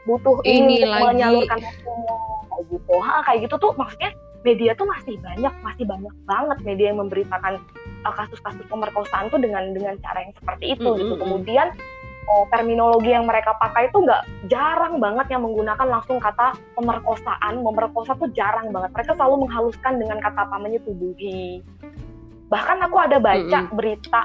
butuh 0.05 0.37
ini, 0.45 0.85
ini 0.85 0.87
lagi. 0.87 1.03
menyalurkan 1.11 1.59
hasilnya 1.59 2.17
kayak 2.49 2.65
gitu. 2.71 2.95
Ha 3.03 3.15
kayak 3.27 3.39
gitu 3.49 3.55
tuh 3.59 3.73
maksudnya 3.75 4.11
media 4.45 4.77
tuh 4.77 4.87
masih 4.87 5.17
banyak 5.25 5.55
masih 5.65 5.85
banyak 5.89 6.15
banget 6.29 6.59
media 6.69 6.87
yang 6.93 7.01
memberitakan 7.01 7.55
eh, 7.81 8.15
kasus-kasus 8.15 8.61
uh, 8.61 8.69
pemerkosaan 8.69 9.33
tuh 9.33 9.41
dengan 9.41 9.73
dengan 9.73 9.97
cara 10.05 10.21
yang 10.21 10.37
seperti 10.37 10.77
itu 10.77 10.85
mm 10.85 10.93
-hmm. 10.93 11.01
gitu 11.01 11.15
kemudian 11.17 11.69
uh, 12.29 12.45
terminologi 12.53 13.13
yang 13.13 13.29
mereka 13.29 13.57
pakai 13.61 13.89
itu 13.89 13.99
nggak 14.01 14.23
jarang 14.49 15.01
banget 15.01 15.27
yang 15.33 15.43
menggunakan 15.45 15.87
langsung 15.87 16.19
kata 16.21 16.57
pemerkosaan, 16.77 17.61
memerkosa 17.61 18.17
tuh 18.17 18.31
jarang 18.33 18.73
banget. 18.73 18.91
Mereka 18.93 19.17
selalu 19.17 19.49
menghaluskan 19.49 20.01
dengan 20.01 20.19
kata 20.21 20.49
apa 20.49 20.57
tubuhi. 20.85 21.61
Bahkan 22.49 22.79
aku 22.85 22.97
ada 23.01 23.17
baca 23.19 23.59
mm 23.61 23.67
-hmm. 23.69 23.77
berita 23.77 24.23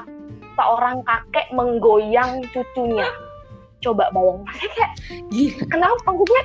seorang 0.59 1.01
kakek 1.07 1.47
menggoyang 1.55 2.43
cucunya. 2.51 3.07
Coba 3.79 4.12
bayang, 4.12 4.43
maksudnya 4.43 4.75
kayak, 4.75 4.91
kenapa? 5.71 6.03
Maksudnya 6.03 6.43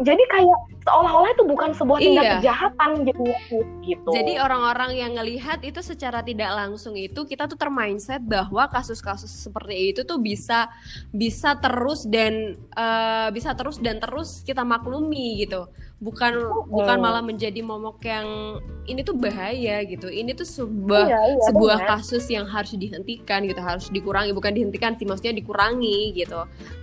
jadi 0.00 0.24
kayak 0.32 0.58
seolah-olah 0.88 1.30
itu 1.36 1.44
bukan 1.44 1.70
sebuah 1.76 1.98
tindak 2.00 2.24
iya. 2.24 2.34
kejahatan 2.40 2.90
jadinya 3.04 3.38
gitu. 3.84 4.10
Jadi 4.10 4.32
orang-orang 4.40 4.90
yang 4.96 5.12
ngelihat 5.14 5.60
itu 5.62 5.84
secara 5.84 6.24
tidak 6.24 6.48
langsung 6.48 6.96
itu 6.96 7.22
kita 7.28 7.44
tuh 7.44 7.60
termindset 7.60 8.24
bahwa 8.24 8.66
kasus-kasus 8.72 9.28
seperti 9.28 9.92
itu 9.92 10.00
tuh 10.02 10.18
bisa 10.18 10.72
bisa 11.12 11.54
terus 11.60 12.08
dan 12.08 12.56
uh, 12.72 13.28
bisa 13.30 13.52
terus 13.52 13.78
dan 13.78 14.00
terus 14.00 14.40
kita 14.42 14.64
maklumi 14.64 15.44
gitu. 15.44 15.68
Bukan 16.02 16.32
oh. 16.34 16.66
bukan 16.66 16.98
malah 16.98 17.22
menjadi 17.22 17.62
momok 17.62 18.02
yang 18.02 18.58
ini 18.90 19.06
tuh 19.06 19.14
bahaya 19.14 19.86
gitu. 19.86 20.10
Ini 20.10 20.34
tuh 20.34 20.44
sebuah 20.44 21.06
iya, 21.06 21.20
iya, 21.30 21.44
sebuah 21.46 21.78
bener. 21.78 21.90
kasus 21.94 22.24
yang 22.26 22.50
harus 22.50 22.74
dihentikan 22.74 23.46
gitu, 23.46 23.62
harus 23.62 23.86
dikurangi 23.86 24.34
bukan 24.34 24.50
dihentikan 24.50 24.98
sih 24.98 25.06
maksudnya 25.06 25.38
dikurangi 25.38 26.10
gitu 26.18 26.42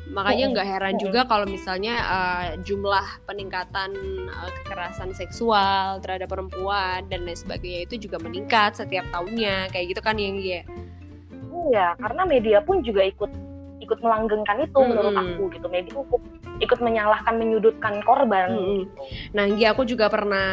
makanya 0.10 0.46
nggak 0.58 0.68
heran 0.68 0.96
juga 0.98 1.22
kalau 1.30 1.46
misalnya 1.46 2.02
uh, 2.02 2.48
jumlah 2.66 3.06
peningkatan 3.30 3.94
uh, 4.26 4.50
kekerasan 4.62 5.14
seksual 5.14 6.02
terhadap 6.02 6.34
perempuan 6.34 7.06
dan 7.14 7.26
lain 7.26 7.38
sebagainya 7.38 7.86
itu 7.86 8.10
juga 8.10 8.18
meningkat 8.18 8.74
setiap 8.74 9.06
tahunnya 9.14 9.70
kayak 9.70 9.94
gitu 9.94 10.02
kan 10.02 10.18
yang 10.18 10.42
ya 10.42 10.66
iya 11.70 11.94
karena 12.02 12.26
media 12.26 12.60
pun 12.66 12.82
juga 12.82 13.06
ikut 13.06 13.30
ikut 13.90 14.06
melanggengkan 14.06 14.62
itu 14.62 14.78
hmm. 14.78 14.90
menurut 14.94 15.18
aku 15.18 15.50
gitu 15.58 15.66
maybe 15.66 15.90
ikut 15.90 16.22
ikut 16.62 16.80
menyalahkan 16.86 17.42
menyudutkan 17.42 18.06
korban 18.06 18.54
hmm. 18.54 18.86
gitu. 18.86 19.02
nah 19.34 19.50
Gi 19.50 19.66
aku 19.66 19.82
juga 19.90 20.06
pernah 20.14 20.50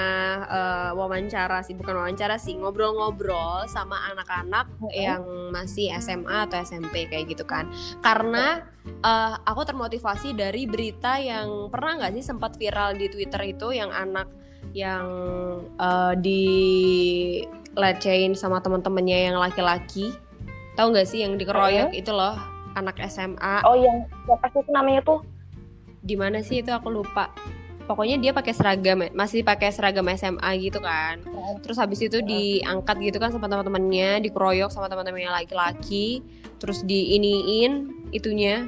uh, 0.49 0.97
wawancara 0.97 1.61
sih 1.61 1.77
bukan 1.77 2.01
wawancara 2.01 2.41
sih 2.41 2.57
ngobrol-ngobrol 2.57 3.69
sama 3.69 4.01
anak-anak 4.17 4.73
hmm. 4.81 4.89
yang 4.97 5.21
masih 5.53 5.93
SMA 6.01 6.49
atau 6.49 6.57
SMP 6.65 7.05
kayak 7.13 7.37
gitu 7.37 7.45
kan 7.45 7.69
karena 8.01 8.65
uh, 9.05 9.37
aku 9.45 9.69
termotivasi 9.69 10.33
dari 10.33 10.65
berita 10.65 11.21
yang 11.21 11.69
pernah 11.69 12.01
nggak 12.01 12.17
sih 12.17 12.25
sempat 12.25 12.57
viral 12.57 12.97
di 12.97 13.13
Twitter 13.13 13.53
itu 13.53 13.77
yang 13.77 13.93
anak 13.93 14.33
yang 14.73 15.07
uh, 15.77 16.17
dilecehin 16.17 16.97
sama 18.35 18.65
teman-temannya 18.65 19.29
yang 19.31 19.37
laki-laki 19.37 20.17
tahu 20.77 20.93
nggak 20.93 21.09
sih 21.09 21.25
yang 21.25 21.41
dikeroyok 21.41 21.97
itu 21.97 22.13
loh 22.13 22.56
anak 22.77 23.01
SMA 23.09 23.65
oh 23.65 23.75
yang 23.75 24.05
siapa 24.29 24.47
sih 24.53 24.69
namanya 24.69 25.01
tuh? 25.03 25.21
Di 26.05 26.15
mana 26.15 26.45
sih 26.45 26.61
itu? 26.61 26.71
Aku 26.71 26.93
lupa. 26.93 27.33
Pokoknya 27.87 28.19
dia 28.19 28.35
pakai 28.35 28.51
seragam 28.51 28.99
masih 29.15 29.47
pakai 29.47 29.71
seragam 29.71 30.07
SMA 30.15 30.51
gitu 30.61 30.83
kan. 30.83 31.23
Terus 31.63 31.79
habis 31.79 32.03
itu 32.03 32.19
diangkat 32.19 32.99
gitu 32.99 33.19
kan 33.23 33.31
sama 33.31 33.47
teman-temannya 33.47 34.23
dikeroyok 34.27 34.71
sama 34.75 34.91
teman-temannya 34.91 35.31
laki-laki. 35.31 36.21
Terus 36.61 36.83
diiniin 36.85 38.07
itunya. 38.13 38.67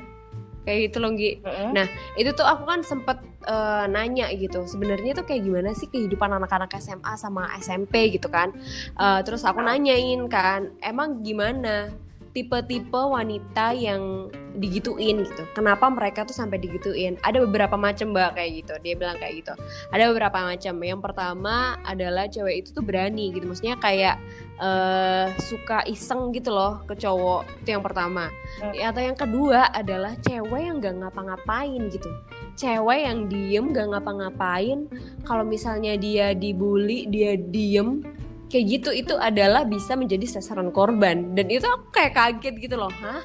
Kayak 0.62 0.92
gitu 0.92 0.96
loh 1.00 1.16
Gi. 1.16 1.40
Nah 1.72 1.88
itu 2.14 2.30
tuh 2.36 2.44
aku 2.44 2.68
kan 2.68 2.84
sempet 2.84 3.18
uh, 3.48 3.88
nanya 3.88 4.28
gitu 4.36 4.68
sebenarnya 4.68 5.16
tuh 5.16 5.24
kayak 5.24 5.48
gimana 5.48 5.72
sih 5.72 5.88
kehidupan 5.88 6.28
anak-anak 6.28 6.70
SMA 6.78 7.12
sama 7.16 7.48
SMP 7.58 8.12
gitu 8.12 8.28
kan. 8.28 8.52
Uh, 8.94 9.24
terus 9.24 9.42
aku 9.48 9.64
nanyain 9.64 10.28
kan 10.28 10.76
emang 10.84 11.24
gimana 11.24 11.90
tipe-tipe 12.36 13.00
wanita 13.00 13.72
yang 13.74 14.28
digituin 14.58 15.22
gitu. 15.22 15.42
Kenapa 15.54 15.86
mereka 15.88 16.26
tuh 16.26 16.34
sampai 16.34 16.58
digituin? 16.58 17.14
Ada 17.22 17.42
beberapa 17.46 17.78
macam 17.78 18.10
mbak 18.10 18.34
kayak 18.36 18.50
gitu. 18.64 18.74
Dia 18.82 18.94
bilang 18.98 19.16
kayak 19.16 19.34
gitu. 19.44 19.54
Ada 19.94 20.10
beberapa 20.10 20.38
macam. 20.44 20.74
Yang 20.82 21.00
pertama 21.00 21.54
adalah 21.86 22.26
cewek 22.26 22.66
itu 22.66 22.68
tuh 22.74 22.84
berani 22.84 23.30
gitu. 23.30 23.46
Maksudnya 23.46 23.78
kayak 23.78 24.16
uh, 24.58 25.30
suka 25.38 25.86
iseng 25.86 26.34
gitu 26.34 26.50
loh 26.50 26.82
ke 26.84 26.98
cowok. 26.98 27.46
Itu 27.64 27.78
yang 27.78 27.84
pertama. 27.84 28.28
Hmm. 28.60 28.74
Atau 28.74 29.02
yang 29.02 29.18
kedua 29.18 29.70
adalah 29.70 30.18
cewek 30.20 30.62
yang 30.62 30.82
gak 30.82 30.96
ngapa-ngapain 30.98 31.82
gitu. 31.88 32.10
Cewek 32.58 33.06
yang 33.06 33.30
diem 33.30 33.70
gak 33.70 33.88
ngapa-ngapain. 33.94 34.90
Kalau 35.22 35.44
misalnya 35.46 35.94
dia 35.94 36.34
dibully, 36.34 37.06
dia 37.06 37.38
diem 37.38 38.02
kayak 38.48 38.64
gitu 38.66 38.90
itu 38.92 39.14
adalah 39.20 39.62
bisa 39.68 39.94
menjadi 39.94 40.40
sasaran 40.40 40.72
korban. 40.72 41.36
Dan 41.36 41.52
itu 41.52 41.68
aku 41.68 41.92
kayak 41.92 42.16
kaget 42.16 42.54
gitu 42.58 42.76
loh. 42.80 42.92
Hah? 43.04 43.22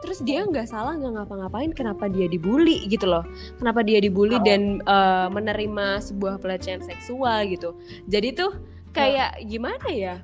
Terus 0.00 0.24
dia 0.24 0.46
nggak 0.48 0.70
salah 0.70 0.96
nggak 0.96 1.12
ngapa-ngapain 1.12 1.70
kenapa 1.76 2.08
dia 2.08 2.24
dibully 2.30 2.88
gitu 2.88 3.04
loh. 3.04 3.26
Kenapa 3.60 3.84
dia 3.84 4.00
dibully 4.00 4.40
oh. 4.40 4.42
dan 4.42 4.80
uh, 4.88 5.28
menerima 5.28 6.00
sebuah 6.00 6.40
pelecehan 6.40 6.80
seksual 6.80 7.44
gitu. 7.52 7.76
Jadi 8.08 8.32
tuh 8.32 8.56
kayak 8.96 9.44
gimana 9.44 9.86
ya? 9.92 10.16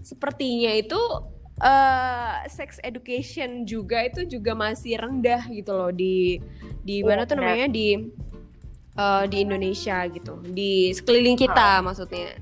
Sepertinya 0.00 0.72
itu 0.72 0.96
uh, 1.60 2.40
sex 2.48 2.80
education 2.80 3.68
juga 3.68 4.08
itu 4.08 4.24
juga 4.24 4.56
masih 4.56 4.96
rendah 4.96 5.44
gitu 5.52 5.76
loh 5.76 5.92
di 5.92 6.40
di 6.80 7.04
mana 7.04 7.28
tuh 7.28 7.36
namanya? 7.36 7.68
Di 7.68 8.00
uh, 8.96 9.28
di 9.28 9.36
Indonesia 9.44 10.00
gitu. 10.08 10.40
Di 10.48 10.96
sekeliling 10.96 11.36
kita 11.36 11.84
maksudnya 11.84 12.40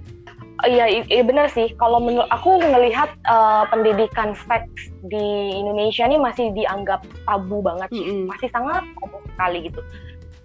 Iya, 0.67 1.07
iya 1.07 1.23
benar 1.23 1.47
sih. 1.55 1.71
Kalau 1.79 2.03
menurut 2.03 2.27
aku 2.35 2.59
ngelihat 2.59 3.15
uh, 3.31 3.63
pendidikan 3.71 4.35
seks 4.35 4.91
di 5.07 5.55
Indonesia 5.55 6.03
ini 6.03 6.19
masih 6.19 6.51
dianggap 6.51 7.07
tabu 7.31 7.63
banget 7.63 7.87
sih, 7.95 8.03
mm 8.03 8.11
-hmm. 8.11 8.27
masih 8.27 8.49
sangat 8.51 8.83
tabu 8.99 9.23
sekali 9.31 9.59
gitu. 9.71 9.81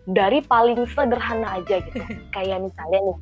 Dari 0.06 0.45
paling 0.45 0.86
sederhana 0.86 1.58
aja 1.58 1.82
gitu, 1.82 1.97
kayak 2.36 2.62
misalnya 2.62 2.99
nih, 3.10 3.17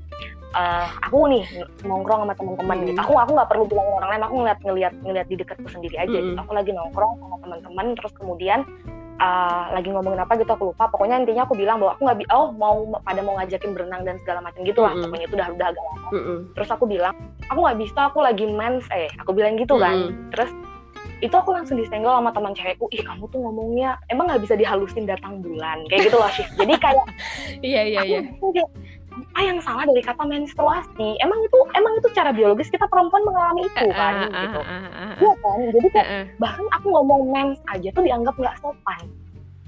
uh, 0.51 0.87
aku 1.07 1.31
nih 1.31 1.45
nongkrong 1.87 2.27
sama 2.27 2.35
teman-teman 2.35 2.75
mm 2.75 2.83
-hmm. 2.83 2.89
gitu. 2.91 2.99
Aku 3.07 3.13
aku 3.15 3.31
nggak 3.39 3.49
perlu 3.55 3.63
bilang 3.71 3.87
orang 3.95 4.09
lain, 4.11 4.23
aku 4.27 4.35
ngeliat 4.43 4.59
ngeliat 4.59 4.93
ngeliat 5.07 5.27
di 5.31 5.35
dekatku 5.39 5.67
sendiri 5.71 5.95
aja 5.95 6.11
mm 6.11 6.11
-hmm. 6.11 6.27
gitu. 6.35 6.39
Aku 6.43 6.51
lagi 6.51 6.71
nongkrong 6.75 7.13
sama 7.23 7.35
teman-teman, 7.39 7.87
terus 7.95 8.13
kemudian 8.19 8.67
uh, 9.21 9.69
lagi 9.71 9.89
ngomongin 9.93 10.19
apa 10.19 10.33
gitu 10.41 10.51
aku 10.51 10.73
lupa. 10.73 10.89
Pokoknya 10.89 11.21
intinya 11.21 11.45
aku 11.45 11.53
bilang 11.53 11.77
bahwa 11.77 11.93
aku 11.95 12.01
nggak 12.09 12.19
oh 12.33 12.49
mau 12.57 12.75
pada 13.05 13.21
mau 13.21 13.37
ngajakin 13.37 13.71
berenang 13.77 14.01
dan 14.03 14.17
segala 14.25 14.41
macam 14.41 14.65
gitu 14.65 14.81
lah. 14.81 14.91
Mm 14.91 14.97
-hmm. 14.97 15.05
pokoknya 15.07 15.25
itu 15.29 15.35
udah 15.37 15.47
udah 15.53 15.67
agak 15.69 15.83
lama. 15.85 16.09
Mm 16.11 16.21
-hmm. 16.21 16.37
terus 16.57 16.69
aku 16.73 16.85
bilang 16.89 17.15
aku 17.47 17.59
nggak 17.61 17.79
bisa 17.79 17.99
aku 18.09 18.19
lagi 18.25 18.45
mens 18.49 18.85
eh 18.89 19.09
aku 19.21 19.31
bilang 19.31 19.53
gitu 19.55 19.77
kan. 19.77 19.95
Mm 19.95 20.09
-hmm. 20.09 20.29
terus 20.33 20.51
itu 21.21 21.35
aku 21.37 21.53
langsung 21.53 21.77
disenggol 21.77 22.17
sama 22.17 22.33
teman 22.33 22.53
cewekku 22.57 22.89
ih 22.89 23.05
kamu 23.05 23.29
tuh 23.29 23.37
ngomongnya 23.45 23.93
emang 24.09 24.25
nggak 24.25 24.41
bisa 24.41 24.57
dihalusin 24.57 25.05
datang 25.05 25.37
bulan? 25.45 25.85
Kayak 25.85 26.09
gitu 26.09 26.17
loh 26.17 26.31
sih 26.33 26.45
jadi 26.57 26.73
kayak 26.81 27.05
iya 27.69 27.81
iya 27.85 28.01
iya 28.01 28.21
apa 29.31 29.41
yang 29.41 29.59
salah 29.61 29.83
dari 29.85 30.01
kata 30.01 30.23
menstruasi. 30.25 31.17
Emang 31.21 31.39
itu 31.41 31.59
emang 31.77 31.93
itu 31.97 32.07
cara 32.13 32.33
biologis 32.33 32.69
kita 32.69 32.85
perempuan 32.89 33.23
mengalami 33.25 33.65
itu 33.69 33.87
kan 33.93 34.13
uh, 34.15 34.29
uh, 34.29 34.41
gitu. 34.45 34.59
iya 35.21 35.33
kan? 35.39 35.57
Jadi 35.71 35.87
kayak 35.93 36.07
bahkan 36.37 36.65
aku 36.73 36.87
ngomong 36.89 37.21
mens 37.29 37.59
aja 37.69 37.87
tuh 37.93 38.03
dianggap 38.05 38.35
nggak 38.37 38.57
sopan. 38.61 39.01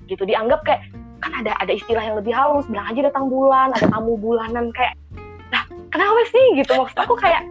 Gitu 0.09 0.23
dianggap 0.25 0.61
kayak 0.65 0.81
kan 1.23 1.31
ada 1.39 1.55
ada 1.61 1.71
istilah 1.71 2.03
yang 2.03 2.17
lebih 2.19 2.35
halus 2.35 2.67
bilang 2.67 2.87
aja 2.91 3.07
datang 3.07 3.31
bulan 3.31 3.71
ada 3.71 3.87
tamu 3.87 4.19
bulanan 4.19 4.69
kayak 4.75 4.93
nah 5.53 5.63
kenapa 5.93 6.21
sih? 6.29 6.45
Gitu 6.59 6.71
maksud 6.73 6.97
aku 6.97 7.15
kayak 7.17 7.43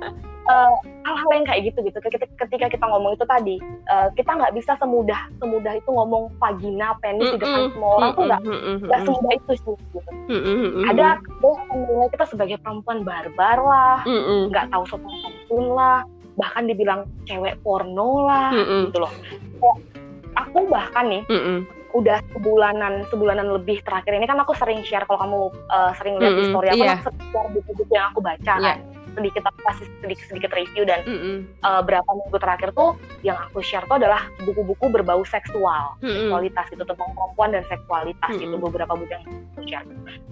eh, 0.48 0.72
hal-hal 1.07 1.31
yang 1.35 1.46
kayak 1.46 1.62
gitu 1.70 1.78
gitu. 1.85 1.98
Ketika, 1.98 2.26
ketika 2.46 2.66
kita 2.72 2.85
ngomong 2.87 3.12
itu 3.14 3.24
tadi 3.26 3.57
uh, 3.90 4.09
kita 4.14 4.31
nggak 4.33 4.55
bisa 4.55 4.72
semudah 4.78 5.20
semudah 5.42 5.72
itu 5.76 5.90
ngomong 5.90 6.31
vagina 6.38 6.94
penis 7.02 7.26
mm 7.26 7.28
-mm, 7.28 7.35
di 7.35 7.42
depan 7.42 7.61
semua 7.74 7.90
orang 7.90 7.98
mm 7.98 8.07
-mm, 8.07 8.16
tuh 8.16 8.24
nggak 8.26 8.40
nggak 8.42 8.61
mm 8.62 8.78
-mm, 8.88 9.07
semudah 9.07 9.33
itu 9.35 9.52
sih 9.52 9.74
gitu. 9.92 10.11
Mm 10.31 10.40
-mm, 10.40 10.90
ada 10.90 11.07
menilai 11.42 12.09
kita 12.14 12.24
sebagai 12.31 12.57
perempuan 12.62 12.98
barbar 13.02 13.59
lah 13.61 13.98
nggak 14.48 14.66
tahu 14.70 14.85
sopan 14.88 15.12
santun 15.20 15.66
lah 15.74 16.07
bahkan 16.40 16.64
dibilang 16.64 17.00
cewek 17.28 17.61
porno 17.61 18.24
lah 18.24 18.50
mm 18.55 18.64
-mm. 18.64 18.81
gitu 18.88 18.98
loh. 19.02 19.12
Aku 20.33 20.64
bahkan 20.70 21.11
nih 21.11 21.22
mm 21.28 21.42
-mm 21.42 21.59
udah 21.92 22.24
sebulanan 22.33 23.05
sebulanan 23.12 23.52
lebih 23.52 23.85
terakhir 23.85 24.16
ini 24.16 24.24
kan 24.24 24.40
aku 24.40 24.57
sering 24.57 24.81
share 24.81 25.05
kalau 25.05 25.20
kamu 25.20 25.40
uh, 25.68 25.92
sering 26.00 26.16
lihat 26.16 26.33
mm 26.33 26.37
-hmm, 26.40 26.48
di 26.48 26.52
story 26.52 26.68
aku 26.72 26.85
yeah. 26.88 26.98
share 27.05 27.48
buku-buku 27.52 27.92
yang 27.92 28.07
aku 28.09 28.20
baca 28.24 28.55
yeah. 28.57 28.81
kan 28.81 28.91
sedikit 29.14 29.42
aku 29.48 29.61
kasih 29.68 29.87
sedikit 30.01 30.27
sedikit 30.29 30.51
review 30.57 30.83
dan 30.88 31.01
mm 31.05 31.18
-hmm. 31.18 31.37
uh, 31.64 31.81
berapa 31.85 32.07
minggu 32.07 32.38
terakhir 32.40 32.70
tuh 32.72 32.96
yang 33.25 33.37
aku 33.38 33.61
share 33.61 33.85
tuh 33.87 34.01
adalah 34.01 34.25
buku-buku 34.44 34.88
berbau 34.88 35.22
seksual 35.29 35.96
mm 36.01 36.05
-hmm. 36.05 36.14
seksualitas 36.16 36.66
itu 36.72 36.83
tentang 36.85 37.11
perempuan 37.12 37.51
dan 37.53 37.64
seksualitas 37.68 38.31
mm 38.33 38.38
-hmm. 38.38 38.46
itu 38.48 38.57
beberapa 38.59 38.92
buku 38.96 39.12
yang 39.12 39.25
aku 39.27 39.61
share 39.68 39.87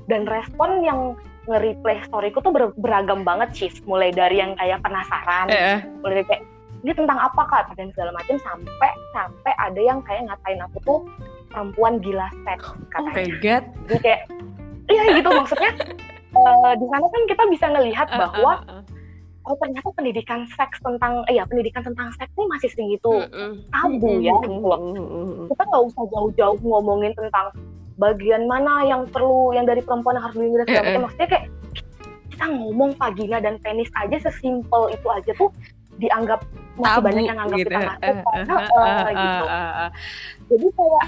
dan 0.09 0.23
respon 0.27 0.71
yang 0.85 1.01
nge-replay 1.49 1.99
storyku 2.07 2.39
tuh 2.45 2.53
ber 2.53 2.71
beragam 2.77 3.25
banget 3.25 3.49
sih 3.57 3.71
mulai 3.89 4.13
dari 4.13 4.39
yang 4.39 4.53
kayak 4.61 4.85
penasaran 4.85 5.49
eh. 5.49 5.81
mulai 6.05 6.23
dari 6.23 6.27
kayak 6.29 6.43
ini 6.81 6.93
tentang 6.97 7.21
apa 7.21 7.43
kak 7.45 7.77
dan 7.77 7.93
segala 7.93 8.13
macam 8.17 8.37
sampai 8.41 8.91
sampai 9.13 9.53
ada 9.61 9.81
yang 9.81 10.01
kayak 10.05 10.25
ngatain 10.29 10.61
aku 10.65 10.79
tuh 10.85 10.99
perempuan 11.53 12.01
gila 12.01 12.29
seks 12.47 12.73
katanya. 12.95 13.11
Oh 13.11 13.17
my 13.21 13.29
god. 13.43 13.65
Jadi 13.91 14.01
kayak 14.01 14.23
iya 14.89 15.03
gitu 15.19 15.29
maksudnya 15.29 15.73
uh, 16.35 16.73
di 16.77 16.87
sana 16.91 17.07
kan 17.07 17.23
kita 17.29 17.43
bisa 17.51 17.67
ngelihat 17.71 18.09
uh, 18.11 18.19
bahwa 18.27 18.53
uh, 18.67 18.71
uh, 18.71 18.83
uh. 18.83 19.49
oh 19.51 19.55
ternyata 19.59 19.89
pendidikan 19.95 20.47
seks 20.55 20.79
tentang 20.85 21.25
iya 21.33 21.43
pendidikan 21.49 21.83
tentang 21.83 22.13
seks 22.15 22.31
ini 22.37 22.47
masih 22.51 22.69
segitu 22.71 23.13
uh, 23.13 23.27
uh. 23.31 23.53
tabu 23.73 24.21
ya 24.21 24.35
gitu 24.45 24.61
loh. 24.63 24.81
Kita 25.51 25.63
nggak 25.67 25.83
usah 25.91 26.05
jauh-jauh 26.11 26.59
ngomongin 26.63 27.13
tentang 27.17 27.55
bagian 28.01 28.49
mana 28.49 28.89
yang 28.89 29.05
perlu 29.13 29.53
yang 29.53 29.69
dari 29.69 29.85
perempuan 29.85 30.17
yang 30.17 30.25
harus 30.25 30.37
dilindungi 30.41 30.73
segala 30.73 31.05
maksudnya 31.05 31.29
kayak 31.29 31.47
kita 32.33 32.45
ngomong 32.57 32.91
vagina 32.97 33.37
dan 33.45 33.61
penis 33.61 33.93
aja 34.01 34.17
sesimpel 34.25 34.89
itu 34.89 35.07
aja 35.13 35.33
tuh 35.37 35.53
dianggap 36.01 36.41
masih 36.81 36.97
Tabu, 36.97 37.07
banyak 37.13 37.25
yang 37.29 37.39
anggap 37.39 37.59
gitu. 37.61 37.69
kita 37.69 37.81
masuk 37.85 38.01
uh, 38.01 38.41
uh, 38.41 38.57
uh, 38.57 38.89
uh, 38.89 39.09
gitu. 39.13 39.45
Uh, 39.45 39.53
uh, 39.53 39.73
uh. 39.77 39.91
Jadi 40.49 40.67
kayak 40.73 41.07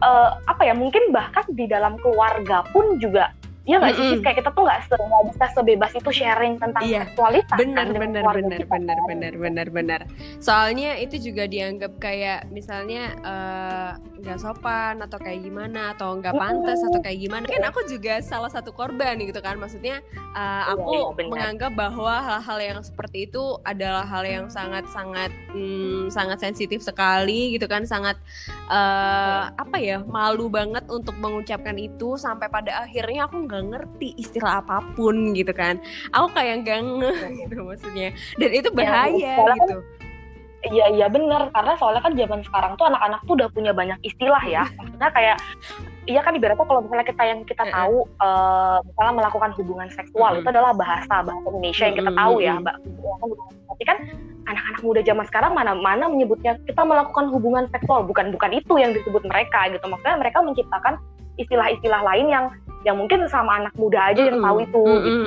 uh, 0.00 0.30
apa 0.48 0.62
ya 0.64 0.74
mungkin 0.74 1.02
bahkan 1.12 1.44
di 1.52 1.64
dalam 1.68 2.00
keluarga 2.00 2.64
pun 2.72 2.96
juga 2.96 3.36
Iya 3.64 3.80
nggak 3.80 3.94
sih, 3.96 4.08
kayak 4.20 4.36
kita 4.44 4.50
tuh 4.52 4.62
nggak 4.68 4.80
nggak 4.92 5.24
bisa 5.32 5.44
sebebas 5.56 5.92
itu 5.96 6.10
sharing 6.12 6.60
tentang 6.60 6.84
iya. 6.84 7.08
seksualitas. 7.08 7.56
Benar, 7.56 7.86
kan, 7.88 7.96
benar, 7.96 8.24
benar, 8.28 8.58
kita, 8.60 8.68
benar, 8.68 8.98
kan? 9.00 9.08
benar, 9.08 9.32
benar, 9.40 9.66
benar. 9.72 10.00
Soalnya 10.36 11.00
itu 11.00 11.16
juga 11.16 11.48
dianggap 11.48 11.96
kayak 11.96 12.52
misalnya 12.52 13.16
eh, 13.24 13.90
nggak 14.20 14.36
uh, 14.36 14.42
sopan 14.44 15.00
atau 15.00 15.16
kayak 15.16 15.48
gimana 15.48 15.96
atau 15.96 16.12
nggak 16.20 16.36
pantas 16.36 16.84
mm. 16.84 16.88
atau 16.92 17.00
kayak 17.00 17.18
gimana. 17.24 17.44
Kan 17.48 17.64
aku 17.64 17.80
juga 17.88 18.20
salah 18.20 18.52
satu 18.52 18.68
korban 18.76 19.16
gitu 19.24 19.40
kan. 19.40 19.56
Maksudnya 19.56 20.04
uh, 20.36 20.76
aku 20.76 21.16
iya, 21.16 21.24
iya, 21.24 21.24
menganggap 21.32 21.72
bahwa 21.72 22.20
hal-hal 22.20 22.58
yang 22.60 22.80
seperti 22.84 23.32
itu 23.32 23.56
adalah 23.64 24.04
hal 24.04 24.28
yang 24.28 24.52
sangat-sangat 24.52 25.32
hmm, 25.56 26.12
sangat 26.12 26.36
sensitif 26.36 26.84
sekali 26.84 27.56
gitu 27.56 27.64
kan, 27.64 27.88
sangat 27.88 28.20
uh, 28.68 29.48
apa 29.56 29.80
ya 29.80 30.04
malu 30.04 30.52
banget 30.52 30.84
untuk 30.92 31.16
mengucapkan 31.16 31.80
itu 31.80 32.20
sampai 32.20 32.52
pada 32.52 32.84
akhirnya 32.84 33.24
aku 33.24 33.53
nggak 33.54 33.66
ngerti 33.70 34.08
istilah 34.18 34.58
apa 34.58 34.82
pun 34.98 35.30
gitu 35.30 35.54
kan. 35.54 35.78
Aku 36.10 36.26
kayak 36.34 36.66
gak 36.66 36.82
ngeh 36.82 37.46
gitu 37.46 37.62
maksudnya. 37.62 38.10
Dan 38.34 38.50
itu 38.50 38.68
iya, 38.74 38.76
bahaya 38.76 39.14
ya, 39.14 39.54
gitu. 39.54 39.78
Iya 40.64 40.86
iya 40.96 41.06
bener. 41.06 41.54
Karena 41.54 41.72
soalnya 41.78 42.02
kan 42.02 42.18
zaman 42.18 42.40
sekarang 42.42 42.72
tuh 42.74 42.86
anak-anak 42.90 43.20
tuh 43.22 43.34
udah 43.38 43.48
punya 43.54 43.70
banyak 43.70 43.98
istilah 44.02 44.42
ya. 44.42 44.66
Maksudnya 44.78 45.10
kayak 45.14 45.36
iya 46.04 46.20
kan 46.20 46.36
ibaratnya 46.36 46.66
kalau 46.66 46.82
misalnya 46.84 47.06
kita 47.06 47.22
yang 47.24 47.40
kita 47.48 47.64
tahu 47.70 48.04
uh, 48.20 48.76
misalnya 48.84 49.24
melakukan 49.24 49.50
hubungan 49.56 49.88
seksual 49.88 50.36
itu 50.36 50.48
adalah 50.52 50.76
bahasa 50.76 51.24
bahasa 51.24 51.46
Indonesia 51.48 51.84
yang 51.88 51.96
kita 51.96 52.12
tahu 52.12 52.34
ya 52.42 52.52
mbak. 52.60 52.76
Tapi 53.70 53.82
kan 53.86 53.98
anak-anak 54.44 54.80
muda 54.84 55.00
zaman 55.00 55.24
sekarang 55.28 55.52
mana 55.56 55.72
mana 55.72 56.04
menyebutnya 56.10 56.60
kita 56.68 56.82
melakukan 56.84 57.32
hubungan 57.32 57.64
seksual. 57.72 58.04
Bukan 58.04 58.32
bukan 58.36 58.50
itu 58.52 58.74
yang 58.76 58.92
disebut 58.92 59.24
mereka 59.24 59.68
gitu. 59.72 59.84
Maksudnya 59.88 60.20
mereka 60.20 60.44
menciptakan 60.44 61.00
istilah-istilah 61.40 62.00
lain 62.04 62.26
yang 62.30 62.44
yang 62.84 62.96
mungkin 63.00 63.24
sama 63.32 63.64
anak 63.64 63.74
muda 63.80 64.12
aja 64.12 64.22
yang 64.28 64.38
tahu 64.40 64.56
itu 64.60 64.82
gitu. 64.84 65.20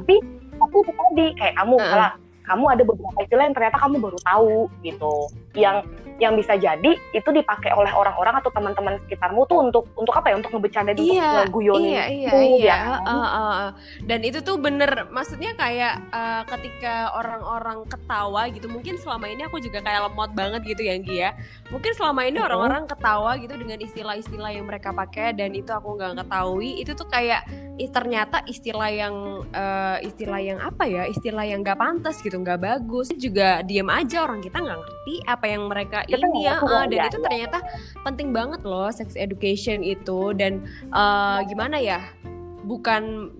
tapi 0.00 0.14
aku 0.60 0.76
itu 0.82 0.92
tadi 0.96 1.26
kayak 1.36 1.54
kamu 1.60 1.74
misalnya 1.76 2.12
kamu 2.44 2.64
ada 2.76 2.82
beberapa 2.84 3.18
istilah 3.24 3.44
yang 3.48 3.56
ternyata 3.56 3.76
kamu 3.80 3.96
baru 4.00 4.18
tahu 4.20 4.56
gitu 4.84 5.14
yang 5.56 5.82
yang 6.22 6.38
bisa 6.38 6.54
jadi 6.54 6.94
itu 7.10 7.28
dipakai 7.34 7.74
oleh 7.74 7.90
orang-orang 7.90 8.38
atau 8.38 8.50
teman-teman 8.54 9.02
sekitarmu 9.06 9.42
tuh 9.50 9.66
untuk 9.66 9.84
untuk 9.98 10.14
apa 10.14 10.30
ya 10.30 10.38
untuk 10.38 10.54
ngebercanda 10.54 10.94
iya, 10.94 11.02
untuk 11.02 11.58
ngeguyonin 11.58 11.90
iya 11.90 12.04
iya 12.06 12.30
itu, 12.30 12.38
iya 12.62 12.70
ya. 12.70 12.78
uh, 13.02 13.10
uh, 13.10 13.26
uh. 13.34 13.68
dan 14.06 14.20
itu 14.22 14.38
tuh 14.46 14.54
bener 14.62 15.10
maksudnya 15.10 15.58
kayak 15.58 15.98
uh, 16.14 16.46
ketika 16.46 17.10
orang-orang 17.18 17.82
ketawa 17.90 18.46
gitu 18.46 18.66
mungkin 18.70 18.94
selama 19.02 19.26
ini 19.26 19.42
aku 19.42 19.58
juga 19.58 19.82
kayak 19.82 20.06
lemot 20.06 20.30
banget 20.38 20.62
gitu 20.62 20.82
ya 20.86 20.94
Gia 21.02 21.14
ya. 21.18 21.30
mungkin 21.74 21.92
selama 21.98 22.20
ini 22.30 22.38
orang-orang 22.38 22.86
ketawa 22.86 23.34
gitu 23.34 23.54
dengan 23.58 23.78
istilah-istilah 23.82 24.50
yang 24.54 24.66
mereka 24.70 24.94
pakai 24.94 25.34
dan 25.34 25.50
itu 25.50 25.74
aku 25.74 25.98
nggak 25.98 26.22
ketahui 26.22 26.78
itu 26.78 26.94
tuh 26.94 27.10
kayak 27.10 27.42
ternyata 27.74 28.46
istilah 28.46 28.86
yang 28.86 29.16
uh, 29.50 29.98
istilah 29.98 30.38
yang 30.38 30.58
apa 30.62 30.86
ya 30.86 31.10
istilah 31.10 31.42
yang 31.42 31.66
nggak 31.66 31.78
pantas 31.78 32.22
gitu 32.22 32.38
nggak 32.38 32.62
bagus. 32.62 33.10
Juga 33.18 33.66
diem 33.66 33.88
aja 33.90 34.22
orang 34.22 34.38
kita 34.38 34.62
nggak 34.62 34.78
ngerti 34.78 35.14
apa 35.26 35.44
yang 35.50 35.62
mereka 35.66 35.98
ini 36.06 36.46
ya. 36.46 36.62
uh, 36.62 36.86
dan 36.86 37.10
itu 37.10 37.18
ternyata 37.18 37.58
penting 38.06 38.30
banget 38.30 38.62
loh 38.62 38.90
sex 38.94 39.18
education 39.18 39.82
itu. 39.82 40.30
Dan 40.38 40.62
uh, 40.94 41.42
gimana 41.50 41.82
ya 41.82 41.98
bukan 42.62 43.34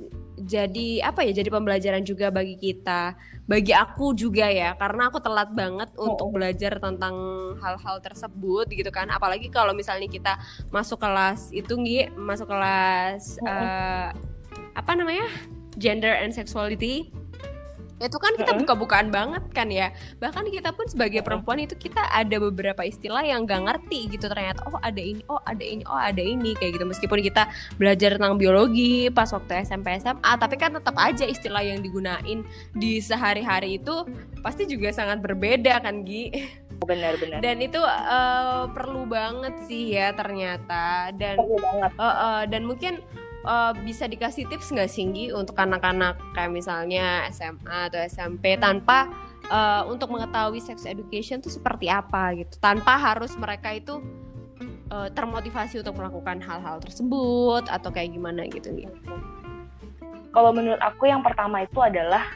jadi 0.45 1.09
apa 1.09 1.25
ya 1.25 1.33
jadi 1.33 1.49
pembelajaran 1.49 2.05
juga 2.05 2.29
bagi 2.29 2.61
kita 2.61 3.17
bagi 3.45 3.73
aku 3.77 4.17
juga 4.17 4.49
ya 4.49 4.73
karena 4.77 5.13
aku 5.13 5.21
telat 5.21 5.53
banget 5.53 5.93
oh. 5.97 6.13
untuk 6.13 6.37
belajar 6.37 6.81
tentang 6.81 7.17
hal-hal 7.61 8.01
tersebut 8.01 8.69
gitu 8.73 8.89
kan. 8.89 9.09
Apalagi 9.13 9.53
kalau 9.53 9.77
misalnya 9.77 10.09
kita 10.09 10.37
masuk 10.73 11.01
kelas 11.01 11.53
itu 11.53 11.73
nggih 11.77 12.13
masuk 12.17 12.49
kelas 12.49 13.41
uh, 13.45 14.13
apa 14.75 14.93
namanya 14.97 15.29
gender 15.77 16.15
and 16.15 16.33
sexuality 16.33 17.13
itu 18.03 18.19
kan 18.19 18.35
kita 18.35 18.53
buka-bukaan 18.59 19.09
banget 19.15 19.45
kan 19.55 19.71
ya. 19.71 19.95
Bahkan 20.19 20.51
kita 20.51 20.75
pun 20.75 20.91
sebagai 20.91 21.23
perempuan 21.23 21.63
itu 21.63 21.79
kita 21.79 22.03
ada 22.11 22.37
beberapa 22.43 22.83
istilah 22.83 23.23
yang 23.23 23.47
gak 23.47 23.63
ngerti 23.65 24.19
gitu 24.19 24.27
ternyata 24.27 24.67
oh 24.67 24.79
ada 24.83 24.99
ini 24.99 25.23
oh 25.31 25.39
ada 25.47 25.63
ini 25.63 25.83
oh 25.87 25.99
ada 25.99 26.19
ini 26.19 26.59
kayak 26.59 26.81
gitu. 26.81 26.87
Meskipun 26.87 27.23
kita 27.23 27.47
belajar 27.79 28.19
tentang 28.19 28.35
biologi 28.35 29.09
pas 29.15 29.31
waktu 29.31 29.63
SMP 29.63 29.95
SMA 30.03 30.33
tapi 30.41 30.59
kan 30.59 30.75
tetap 30.75 30.99
aja 30.99 31.23
istilah 31.23 31.63
yang 31.63 31.81
digunain 31.81 32.43
di 32.75 32.99
sehari-hari 32.99 33.79
itu 33.79 34.07
pasti 34.43 34.67
juga 34.67 34.91
sangat 34.91 35.23
berbeda 35.23 35.79
kan 35.81 36.03
Gi? 36.03 36.35
Benar-benar 36.85 37.39
dan 37.41 37.63
itu 37.63 37.79
uh, 37.81 38.67
perlu 38.75 39.07
banget 39.07 39.55
sih 39.71 39.95
ya 39.95 40.11
ternyata. 40.13 41.15
Dan 41.15 41.39
perlu 41.39 41.57
banget. 41.63 41.91
Uh, 41.95 42.07
uh, 42.07 42.41
dan 42.51 42.63
mungkin 42.67 42.99
uh, 43.45 43.73
bisa 43.85 44.09
dikasih 44.09 44.49
tips 44.49 44.73
nggak 44.73 44.91
Singgi 44.91 45.31
untuk 45.31 45.55
anak-anak 45.61 46.19
kayak 46.35 46.51
misalnya 46.51 47.29
SMA 47.31 47.93
atau 47.93 48.01
SMP 48.09 48.57
tanpa 48.59 49.13
uh, 49.53 49.85
untuk 49.87 50.11
mengetahui 50.11 50.59
sex 50.59 50.89
education 50.89 51.39
itu 51.39 51.53
seperti 51.53 51.93
apa 51.93 52.35
gitu 52.35 52.57
tanpa 52.59 52.97
harus 52.97 53.37
mereka 53.37 53.71
itu 53.77 54.01
uh, 54.91 55.09
termotivasi 55.13 55.81
untuk 55.85 55.95
melakukan 56.01 56.41
hal-hal 56.43 56.81
tersebut 56.81 57.69
atau 57.69 57.89
kayak 57.93 58.13
gimana 58.13 58.49
gitu 58.51 58.73
nih? 58.73 58.89
Kalau 60.35 60.51
menurut 60.51 60.83
aku 60.83 61.07
yang 61.07 61.23
pertama 61.23 61.63
itu 61.63 61.79
adalah 61.79 62.27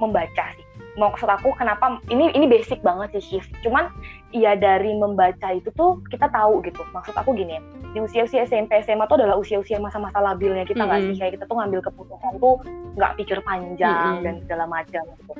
membaca 0.00 0.44
sih 0.56 0.63
maksud 0.94 1.26
aku 1.26 1.50
kenapa 1.58 1.98
ini 2.10 2.30
ini 2.38 2.46
basic 2.46 2.78
banget 2.80 3.18
sih 3.18 3.38
shift 3.38 3.50
cuman 3.66 3.90
ya 4.30 4.54
dari 4.54 4.94
membaca 4.94 5.50
itu 5.50 5.70
tuh 5.74 5.98
kita 6.10 6.30
tahu 6.30 6.62
gitu 6.62 6.82
maksud 6.94 7.14
aku 7.18 7.34
gini 7.34 7.58
di 7.94 7.98
usia-usia 8.02 8.46
SMP 8.46 8.82
SMA 8.86 9.06
tuh 9.10 9.18
adalah 9.18 9.38
usia-usia 9.38 9.78
masa-masa 9.82 10.22
labilnya 10.22 10.62
kita 10.66 10.86
nggak 10.86 10.98
mm 10.98 11.06
-hmm. 11.10 11.14
sih 11.14 11.20
kayak 11.22 11.32
kita 11.38 11.44
tuh 11.50 11.56
ngambil 11.58 11.80
keputusan 11.82 12.32
tuh 12.38 12.56
nggak 12.94 13.12
pikir 13.18 13.38
panjang 13.42 14.18
mm 14.18 14.18
-hmm. 14.18 14.24
dan 14.26 14.34
segala 14.46 14.64
macam 14.70 15.02
gitu 15.18 15.32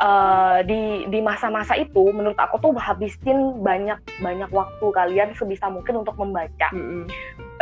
uh, 0.00 0.58
di 0.64 1.06
di 1.06 1.20
masa-masa 1.20 1.76
itu 1.76 2.10
menurut 2.10 2.36
aku 2.40 2.58
tuh 2.58 2.72
habisin 2.80 3.60
banyak 3.60 4.00
banyak 4.18 4.50
waktu 4.50 4.86
kalian 4.90 5.30
sebisa 5.36 5.68
mungkin 5.68 6.02
untuk 6.02 6.16
membaca 6.16 6.68
mm 6.72 6.80
-hmm. 6.80 7.04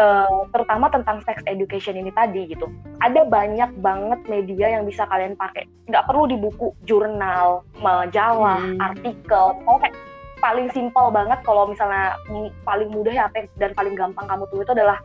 uh, 0.00 0.46
terutama 0.54 0.88
tentang 0.88 1.20
sex 1.26 1.42
education 1.50 1.98
ini 1.98 2.14
tadi 2.14 2.48
gitu 2.48 2.70
ada 3.02 3.26
banyak 3.26 3.68
banget 3.82 4.20
media 4.30 4.78
yang 4.78 4.86
bisa 4.86 5.04
kalian 5.10 5.34
pakai 5.34 5.66
nggak 5.90 6.06
perlu 6.06 6.30
di 6.30 6.38
buku 6.38 6.72
jurnal 6.86 7.66
majalah 7.82 8.62
mm 8.62 8.78
-hmm. 8.78 8.86
artikel 8.86 9.44
pokoknya 9.66 9.92
paling 10.38 10.70
simpel 10.70 11.10
banget 11.10 11.42
kalau 11.42 11.66
misalnya 11.66 12.14
paling 12.62 12.88
mudah 12.94 13.10
ya 13.10 13.26
dan 13.58 13.74
paling 13.74 13.98
gampang 13.98 14.22
kamu 14.30 14.46
tuh 14.54 14.62
itu 14.62 14.70
adalah 14.70 14.98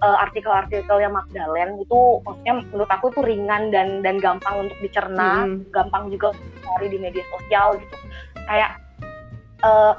uh, 0.00 0.16
artikel-artikelnya 0.28 1.10
Magdalen 1.12 1.80
itu 1.80 2.00
maksudnya 2.24 2.54
menurut 2.72 2.90
aku 2.90 3.12
itu 3.12 3.20
ringan 3.24 3.70
dan 3.72 4.00
dan 4.00 4.16
gampang 4.18 4.68
untuk 4.68 4.78
dicerna, 4.80 5.46
hmm. 5.46 5.70
gampang 5.70 6.08
juga 6.12 6.32
untuk 6.34 6.60
cari 6.64 6.86
di 6.88 6.98
media 6.98 7.24
sosial 7.28 7.76
gitu. 7.78 7.96
Kayak 8.48 8.70
uh, 9.64 9.94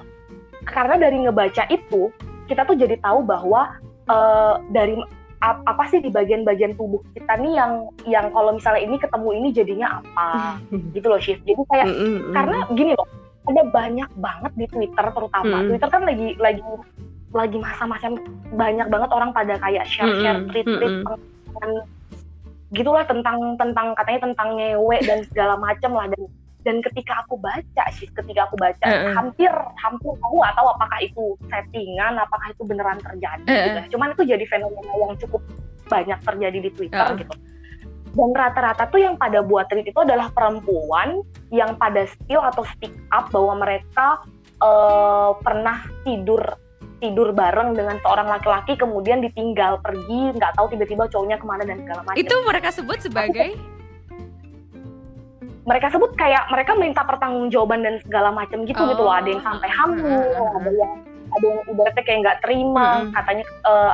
karena 0.66 0.96
dari 0.98 1.18
ngebaca 1.26 1.64
itu 1.70 2.10
kita 2.46 2.68
tuh 2.68 2.76
jadi 2.76 3.00
tahu 3.00 3.24
bahwa 3.24 3.80
uh, 4.12 4.60
dari 4.70 5.00
apa 5.42 5.90
sih 5.90 5.98
di 5.98 6.14
bagian-bagian 6.14 6.78
tubuh 6.78 7.02
kita 7.18 7.34
nih 7.42 7.58
yang 7.58 7.90
yang 8.06 8.30
kalau 8.30 8.54
misalnya 8.54 8.86
ini 8.86 9.02
ketemu 9.02 9.30
ini 9.42 9.50
jadinya 9.50 9.88
apa 9.98 10.62
gitu 10.96 11.10
loh 11.10 11.18
shift 11.18 11.42
jadi 11.50 11.58
kayak 11.66 11.88
mm 11.90 11.98
-hmm. 11.98 12.34
karena 12.38 12.58
gini 12.78 12.92
loh 12.94 13.10
ada 13.50 13.66
banyak 13.74 14.10
banget 14.22 14.52
di 14.54 14.66
Twitter 14.70 15.06
terutama 15.10 15.66
mm. 15.66 15.68
Twitter 15.74 15.90
kan 15.90 16.04
lagi 16.06 16.28
lagi 16.38 16.62
lagi 17.32 17.58
masa-masa 17.58 18.12
banyak 18.52 18.88
banget 18.92 19.10
orang 19.12 19.32
pada 19.32 19.56
kayak 19.60 19.88
share-share 19.88 20.44
tweet-tweet 20.52 21.04
mm 21.04 21.08
-hmm. 21.08 21.80
gitulah 22.72 23.04
tentang 23.04 23.60
tentang 23.60 23.92
katanya 23.96 24.32
tentang 24.32 24.50
ngewe 24.56 24.98
dan 25.04 25.20
segala 25.28 25.56
macam 25.60 25.92
lah 25.96 26.08
dan 26.12 26.22
dan 26.62 26.78
ketika 26.86 27.26
aku 27.26 27.36
baca 27.42 27.84
sih 27.92 28.08
ketika 28.12 28.48
aku 28.48 28.56
baca 28.60 28.86
mm 28.86 28.96
-hmm. 28.96 29.14
hampir 29.18 29.54
hampir 29.82 30.12
aku 30.22 30.36
nggak 30.40 30.56
tahu 30.56 30.68
apakah 30.76 31.00
itu 31.02 31.24
settingan 31.50 32.14
apakah 32.22 32.48
itu 32.54 32.64
beneran 32.64 33.00
terjadi 33.02 33.44
mm 33.44 33.52
-hmm. 33.52 33.66
gitu. 33.68 33.80
cuman 33.98 34.08
itu 34.14 34.24
jadi 34.28 34.46
fenomena 34.48 34.94
yang 35.08 35.14
cukup 35.20 35.42
banyak 35.90 36.20
terjadi 36.24 36.58
di 36.64 36.70
Twitter 36.72 37.02
mm 37.02 37.12
-hmm. 37.16 37.22
gitu 37.26 37.36
dan 38.12 38.30
rata-rata 38.36 38.92
tuh 38.92 39.00
yang 39.00 39.16
pada 39.16 39.40
buat 39.40 39.72
tweet 39.72 39.88
itu 39.88 40.00
adalah 40.04 40.28
perempuan 40.36 41.24
yang 41.48 41.80
pada 41.80 42.04
skill 42.08 42.44
atau 42.44 42.68
speak 42.76 42.92
up 43.16 43.32
bahwa 43.32 43.64
mereka 43.64 44.20
uh, 44.60 45.32
pernah 45.40 45.88
tidur 46.04 46.44
tidur 47.02 47.34
bareng 47.34 47.74
dengan 47.74 47.98
seorang 48.06 48.30
laki-laki 48.30 48.78
kemudian 48.78 49.26
ditinggal 49.26 49.82
pergi 49.82 50.38
nggak 50.38 50.54
tahu 50.54 50.70
tiba-tiba 50.70 51.10
cowoknya 51.10 51.42
ke 51.42 51.46
mana 51.50 51.64
dan 51.66 51.82
segala 51.82 52.02
macam 52.06 52.22
itu 52.22 52.36
mereka 52.46 52.70
sebut 52.70 52.98
sebagai 53.02 53.58
mereka 55.66 55.94
sebut 55.94 56.12
kayak 56.18 56.50
mereka 56.50 56.72
minta 56.78 57.02
pertanggungjawaban 57.06 57.82
dan 57.86 57.96
segala 58.06 58.30
macam 58.34 58.66
gitu 58.66 58.82
oh. 58.82 58.88
gitu 58.90 59.02
loh 59.02 59.14
ada 59.14 59.30
yang 59.30 59.44
sampai 59.44 59.70
oh. 59.70 59.76
hamil 59.82 60.22
ada 60.62 60.70
yang 60.70 60.92
ada 61.32 61.46
yang 61.46 61.60
ibaratnya 61.70 62.04
kayak 62.06 62.20
nggak 62.22 62.40
terima 62.46 62.88
hmm. 63.02 63.12
katanya 63.18 63.46
uh, 63.66 63.94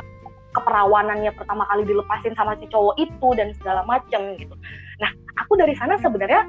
keperawanannya 0.56 1.32
pertama 1.36 1.64
kali 1.68 1.82
dilepasin 1.84 2.34
sama 2.34 2.56
si 2.60 2.66
cowok 2.72 2.94
itu 2.96 3.28
dan 3.36 3.52
segala 3.60 3.84
macam 3.84 4.20
gitu 4.36 4.54
nah 5.00 5.10
aku 5.40 5.56
dari 5.56 5.76
sana 5.76 5.96
sebenarnya 6.00 6.44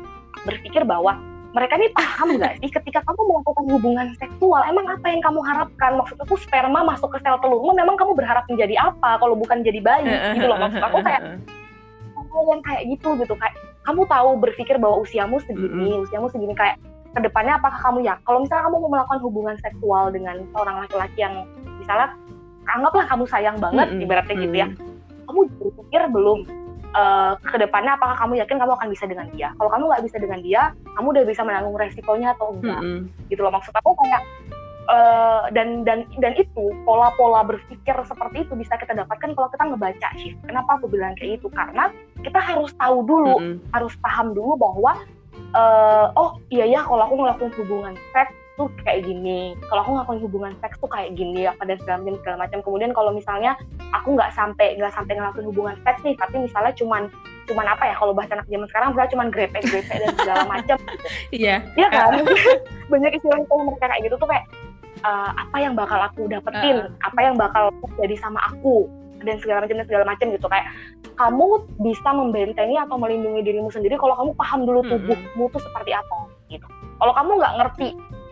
berpikir 0.47 0.87
bahwa 0.87 1.19
mereka 1.49 1.73
ini 1.81 1.89
paham 1.97 2.37
nggak 2.37 2.61
sih? 2.61 2.69
Ketika 2.69 3.01
kamu 3.09 3.21
melakukan 3.25 3.65
hubungan 3.73 4.07
seksual 4.21 4.61
emang 4.69 4.85
apa 4.85 5.05
yang 5.09 5.21
kamu 5.25 5.41
harapkan? 5.41 5.97
Maksud 5.97 6.17
aku 6.21 6.37
sperma 6.37 6.85
masuk 6.85 7.09
ke 7.09 7.17
sel 7.25 7.41
telurmu 7.41 7.73
memang 7.73 7.97
kamu 7.97 8.13
berharap 8.13 8.45
menjadi 8.45 8.77
apa 8.77 9.17
kalau 9.17 9.33
bukan 9.33 9.65
jadi 9.65 9.81
bayi 9.81 10.13
gitu 10.37 10.45
loh. 10.45 10.61
maksud 10.61 10.81
aku 10.81 11.01
kayak 11.01 11.41
yang 12.39 12.61
kayak 12.61 12.81
gitu 12.93 13.09
gitu. 13.17 13.33
Kayak 13.33 13.55
kamu 13.81 14.01
tahu 14.05 14.29
berpikir 14.37 14.75
bahwa 14.77 15.01
usiamu 15.01 15.41
segini 15.41 15.97
mm-hmm. 15.97 16.05
usiamu 16.05 16.29
segini. 16.29 16.53
Kayak 16.53 16.77
ke 17.17 17.19
depannya 17.25 17.57
apakah 17.57 17.79
kamu 17.81 18.05
ya? 18.05 18.15
Kalau 18.21 18.45
misalnya 18.45 18.63
kamu 18.69 18.75
mau 18.85 18.91
melakukan 18.93 19.19
hubungan 19.25 19.55
seksual 19.65 20.13
dengan 20.13 20.45
seorang 20.53 20.85
laki-laki 20.85 21.17
yang 21.17 21.33
misalnya 21.81 22.13
anggaplah 22.69 23.05
kamu 23.09 23.23
sayang 23.25 23.57
banget 23.57 23.89
mm-hmm. 23.89 24.05
ibaratnya 24.05 24.35
gitu 24.37 24.55
ya. 24.55 24.67
Kamu 25.25 25.39
berpikir 25.57 26.01
belum 26.13 26.39
uh, 26.95 27.33
ke 27.41 27.55
depannya 27.59 27.95
apakah 27.97 28.15
kamu 28.17 28.41
yakin 28.41 28.57
kamu 28.57 28.73
akan 28.77 28.89
bisa 28.89 29.05
dengan 29.05 29.27
dia 29.33 29.49
kalau 29.57 29.69
kamu 29.69 29.83
nggak 29.89 30.03
bisa 30.05 30.17
dengan 30.17 30.39
dia 30.41 30.61
kamu 30.97 31.07
udah 31.13 31.23
bisa 31.25 31.41
menanggung 31.45 31.77
resikonya 31.77 32.33
atau 32.37 32.55
enggak 32.55 32.81
mm 32.81 32.89
-hmm. 32.89 33.27
gitu 33.29 33.41
loh 33.45 33.53
maksud 33.53 33.73
aku 33.75 33.91
kayak 34.05 34.21
uh, 34.89 35.43
dan 35.53 35.83
dan 35.85 36.05
dan 36.17 36.33
itu 36.35 36.65
pola-pola 36.83 37.45
berpikir 37.45 37.95
seperti 38.05 38.47
itu 38.47 38.53
bisa 38.57 38.73
kita 38.77 38.93
dapatkan 38.97 39.33
kalau 39.37 39.49
kita 39.51 39.63
ngebaca 39.69 40.09
sih 40.17 40.33
kenapa 40.45 40.81
aku 40.81 40.89
bilang 40.89 41.13
kayak 41.17 41.41
itu 41.41 41.47
karena 41.53 41.93
kita 42.25 42.39
harus 42.41 42.73
tahu 42.77 43.05
dulu 43.05 43.35
mm 43.37 43.43
-hmm. 43.45 43.57
harus 43.73 43.93
paham 44.01 44.33
dulu 44.33 44.57
bahwa 44.57 44.93
uh, 45.53 46.07
oh 46.17 46.37
iya 46.49 46.65
ya 46.65 46.81
kalau 46.85 47.05
aku 47.05 47.15
ngelakuin 47.21 47.53
hubungan 47.61 47.93
seks 48.13 48.33
tuh 48.59 48.67
kayak 48.83 49.07
gini. 49.07 49.55
Kalau 49.71 49.81
aku 49.87 49.91
ngelakuin 49.95 50.21
hubungan 50.27 50.53
seks 50.59 50.75
tuh 50.83 50.91
kayak 50.91 51.15
gini 51.15 51.47
apa 51.47 51.63
dan 51.63 51.79
segala 51.79 52.03
macam 52.03 52.15
segala 52.19 52.37
macam. 52.43 52.59
Kemudian 52.59 52.91
kalau 52.91 53.11
misalnya 53.15 53.51
aku 53.95 54.19
nggak 54.19 54.35
sampai 54.35 54.75
nggak 54.75 54.91
sampai 54.91 55.15
ngelakuin 55.15 55.47
hubungan 55.47 55.75
seks 55.87 56.03
nih 56.03 56.19
tapi 56.19 56.35
misalnya 56.43 56.75
cuman 56.75 57.07
cuman 57.47 57.65
apa 57.65 57.83
ya 57.87 57.95
kalau 57.95 58.11
bahasa 58.11 58.35
anak 58.35 58.47
zaman 58.51 58.67
sekarang 58.67 58.87
misalnya 58.93 59.11
cuman 59.15 59.27
grepe 59.31 59.59
grepe 59.63 59.93
dan 59.95 60.11
segala 60.19 60.43
macam. 60.45 60.77
Gitu. 60.77 61.07
iya. 61.47 61.55
Iya 61.79 61.87
kan? 61.87 62.11
Banyak 62.91 63.11
istilah 63.15 63.39
itu 63.39 63.55
mereka 63.63 63.85
kayak 63.87 64.01
gitu 64.03 64.15
tuh 64.19 64.27
kayak 64.27 64.45
uh, 65.07 65.31
apa 65.33 65.57
yang 65.63 65.73
bakal 65.73 65.99
aku 66.03 66.27
dapetin 66.27 66.77
uh. 66.83 67.07
apa 67.07 67.19
yang 67.23 67.35
bakal 67.39 67.71
terjadi 67.95 68.19
sama 68.19 68.43
aku 68.51 68.91
dan 69.23 69.35
segala 69.39 69.63
macam 69.63 69.75
dan 69.79 69.87
segala 69.87 70.03
macam 70.03 70.27
gitu. 70.35 70.47
Kayak 70.51 70.67
kamu 71.15 71.47
bisa 71.83 72.09
membentengi 72.11 72.75
atau 72.79 72.95
melindungi 72.95 73.41
dirimu 73.43 73.71
sendiri 73.71 73.95
kalau 73.99 74.15
kamu 74.15 74.31
paham 74.35 74.59
dulu 74.67 74.79
tubuhmu 74.87 75.51
tuh 75.51 75.61
seperti 75.63 75.91
apa 75.95 76.27
gitu. 76.51 76.67
Kalau 76.99 77.13
kamu 77.15 77.31
nggak 77.39 77.55
ngerti 77.63 77.89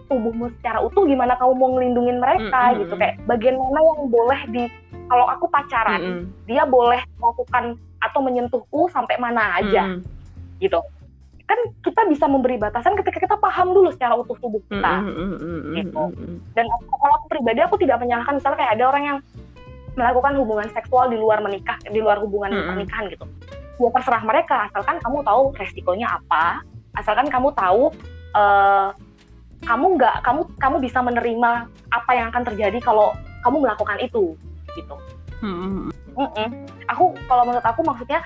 tubuhmu 0.08 0.52
secara 0.60 0.80
utuh 0.84 1.04
gimana 1.06 1.36
kamu 1.36 1.54
mau 1.56 1.70
ngelindungin 1.76 2.17
mereka 2.20 2.72
mm-hmm. 2.72 2.80
gitu 2.84 2.93
kayak 2.98 3.15
bagian 3.28 3.56
mana 3.60 3.80
yang 3.80 4.02
boleh 4.08 4.39
di 4.52 4.63
kalau 5.08 5.26
aku 5.28 5.46
pacaran 5.52 6.02
mm-hmm. 6.02 6.24
dia 6.48 6.63
boleh 6.67 7.00
melakukan 7.20 7.76
atau 8.02 8.20
menyentuhku 8.24 8.88
sampai 8.91 9.15
mana 9.20 9.62
aja 9.62 9.84
mm-hmm. 9.96 10.60
gitu 10.63 10.80
kan 11.48 11.60
kita 11.80 12.02
bisa 12.12 12.28
memberi 12.28 12.60
batasan 12.60 13.00
ketika 13.00 13.24
kita 13.24 13.36
paham 13.39 13.72
dulu 13.72 13.88
secara 13.96 14.20
utuh 14.20 14.36
tubuh 14.39 14.60
kita 14.67 14.93
mm-hmm. 15.04 15.76
gitu 15.80 16.04
dan 16.56 16.65
kalau 16.91 17.13
aku 17.24 17.28
pribadi 17.32 17.60
aku 17.63 17.76
tidak 17.80 18.04
menyalahkan 18.04 18.36
misalnya 18.39 18.58
kayak 18.60 18.74
ada 18.80 18.86
orang 18.88 19.04
yang 19.04 19.17
melakukan 19.98 20.34
hubungan 20.38 20.67
seksual 20.76 21.10
di 21.10 21.17
luar 21.17 21.41
menikah 21.41 21.80
di 21.89 21.98
luar 21.98 22.22
hubungan 22.22 22.54
mm 22.54 22.58
-hmm. 22.62 22.70
pernikahan 22.70 23.06
gitu 23.10 23.26
ya 23.78 23.89
terserah 23.93 24.24
mereka 24.26 24.70
asalkan 24.70 24.98
kamu 25.02 25.22
tahu 25.26 25.43
resikonya 25.58 26.08
apa 26.22 26.62
asalkan 26.98 27.30
kamu 27.30 27.50
tahu 27.54 27.93
uh, 28.34 28.89
kamu 29.65 29.98
nggak 29.98 30.15
kamu 30.22 30.41
kamu 30.62 30.78
bisa 30.84 31.00
menerima 31.02 31.52
apa 31.89 32.12
yang 32.13 32.30
akan 32.30 32.43
terjadi 32.54 32.78
kalau 32.84 33.15
kamu 33.41 33.65
melakukan 33.65 33.98
itu 34.04 34.38
gitu 34.78 34.96
mm 35.41 35.56
-hmm. 35.56 35.86
Mm 36.17 36.30
-mm. 36.34 36.50
aku 36.89 37.13
kalau 37.26 37.43
menurut 37.46 37.65
aku 37.65 37.82
maksudnya 37.86 38.22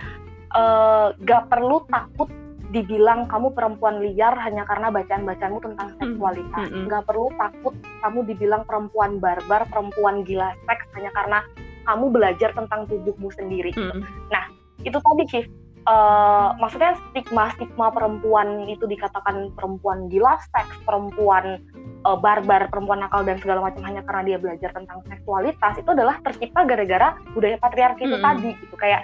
uh, 0.56 1.16
gak 1.24 1.48
perlu 1.52 1.84
takut 1.88 2.30
dibilang 2.72 3.28
kamu 3.28 3.52
perempuan 3.52 4.00
liar 4.00 4.32
hanya 4.40 4.64
karena 4.64 4.88
bacaan-bacaanmu 4.88 5.60
tentang 5.60 5.92
seksualitas. 6.00 6.72
Mm 6.72 6.72
-hmm. 6.72 6.84
Nggak 6.88 7.04
perlu 7.04 7.28
takut 7.36 7.76
kamu 8.00 8.20
dibilang 8.32 8.64
perempuan 8.64 9.20
barbar, 9.20 9.68
perempuan 9.68 10.24
gila 10.24 10.56
seks 10.72 10.88
hanya 10.96 11.12
karena 11.12 11.44
kamu 11.84 12.06
belajar 12.16 12.56
tentang 12.56 12.88
tubuhmu 12.88 13.28
sendiri. 13.36 13.76
Mm 13.76 13.92
-hmm. 13.92 14.02
Nah, 14.32 14.48
itu 14.88 14.98
tadi 14.98 15.24
sih. 15.28 15.44
Uh, 15.82 16.54
maksudnya 16.62 16.94
stigma-stigma 17.10 17.90
perempuan 17.90 18.70
itu 18.70 18.86
dikatakan 18.86 19.50
perempuan 19.58 20.14
gila 20.14 20.38
seks, 20.54 20.78
perempuan 20.86 21.58
uh, 22.06 22.14
barbar, 22.14 22.70
perempuan 22.70 23.02
nakal 23.02 23.26
dan 23.26 23.42
segala 23.42 23.66
macam 23.66 23.82
hanya 23.90 24.06
karena 24.06 24.22
dia 24.30 24.38
belajar 24.38 24.70
tentang 24.78 25.02
seksualitas 25.10 25.82
itu 25.82 25.90
adalah 25.90 26.22
tercipta 26.22 26.70
gara-gara 26.70 27.18
budaya 27.34 27.58
patriarki 27.58 28.06
mm 28.06 28.14
-hmm. 28.14 28.14
itu 28.14 28.18
tadi 28.22 28.50
gitu 28.62 28.76
kayak 28.78 29.02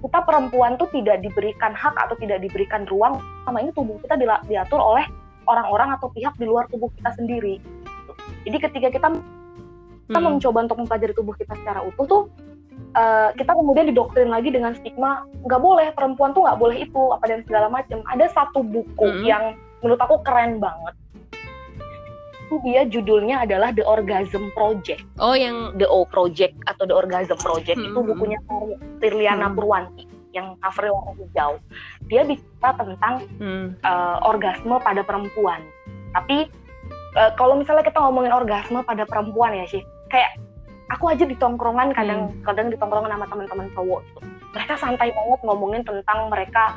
kita 0.00 0.18
perempuan 0.24 0.76
tuh 0.76 0.88
tidak 0.92 1.24
diberikan 1.24 1.72
hak 1.72 1.96
atau 1.96 2.16
tidak 2.20 2.44
diberikan 2.44 2.84
ruang 2.88 3.20
sama 3.48 3.64
ini 3.64 3.72
tubuh 3.72 3.96
kita 4.04 4.16
diatur 4.48 4.80
oleh 4.80 5.04
orang-orang 5.48 5.96
atau 5.96 6.08
pihak 6.12 6.36
di 6.36 6.44
luar 6.48 6.68
tubuh 6.68 6.88
kita 7.00 7.16
sendiri. 7.16 7.60
Jadi 8.44 8.56
ketika 8.60 8.88
kita 8.92 9.08
kita 10.10 10.18
hmm. 10.18 10.26
mencoba 10.36 10.58
untuk 10.66 10.78
mempelajari 10.84 11.14
tubuh 11.14 11.34
kita 11.36 11.52
secara 11.60 11.80
utuh 11.84 12.06
tuh 12.08 12.22
uh, 12.94 13.30
kita 13.34 13.52
kemudian 13.52 13.90
didoktrin 13.90 14.30
lagi 14.30 14.50
dengan 14.54 14.74
stigma 14.78 15.26
nggak 15.46 15.62
boleh 15.62 15.90
perempuan 15.94 16.32
tuh 16.32 16.46
nggak 16.46 16.60
boleh 16.60 16.76
itu 16.82 17.02
apa 17.14 17.24
dan 17.28 17.40
segala 17.44 17.66
macam. 17.68 18.00
Ada 18.10 18.30
satu 18.32 18.62
buku 18.62 19.06
hmm. 19.06 19.24
yang 19.26 19.58
menurut 19.84 20.00
aku 20.00 20.20
keren 20.22 20.60
banget 20.60 20.94
itu 22.50 22.58
dia 22.66 22.82
judulnya 22.82 23.46
adalah 23.46 23.70
The 23.70 23.86
Orgasm 23.86 24.50
Project. 24.58 25.06
Oh, 25.22 25.38
yang 25.38 25.78
The 25.78 25.86
O 25.86 26.02
Project 26.02 26.58
atau 26.66 26.82
The 26.82 26.98
Orgasm 26.98 27.38
Project 27.38 27.78
hmm. 27.78 27.94
itu 27.94 28.00
bukunya 28.02 28.42
Tirliana 28.98 29.46
hmm. 29.46 29.54
Purwanti 29.54 30.04
yang 30.34 30.58
covernya 30.58 30.90
warna 30.90 31.12
hijau. 31.22 31.52
Dia 32.10 32.26
bicara 32.26 32.74
tentang 32.74 33.14
hmm. 33.38 33.66
uh, 33.86 34.18
orgasme 34.26 34.82
pada 34.82 35.06
perempuan. 35.06 35.62
Tapi 36.10 36.50
uh, 37.14 37.30
kalau 37.38 37.54
misalnya 37.54 37.86
kita 37.86 38.02
ngomongin 38.02 38.34
orgasme 38.34 38.82
pada 38.82 39.06
perempuan 39.06 39.54
ya 39.54 39.70
sih, 39.70 39.82
kayak 40.10 40.34
aku 40.90 41.04
aja 41.10 41.24
di 41.24 41.38
tongkrongan 41.38 41.94
kadang 41.94 42.34
hmm. 42.34 42.42
kadang 42.42 42.66
di 42.68 42.76
tongkrongan 42.76 43.14
sama 43.14 43.26
teman-teman 43.30 43.68
cowok 43.72 44.00
gitu. 44.10 44.20
Mereka 44.50 44.74
santai 44.82 45.14
banget 45.14 45.40
ngomongin 45.46 45.82
tentang 45.86 46.26
mereka 46.26 46.74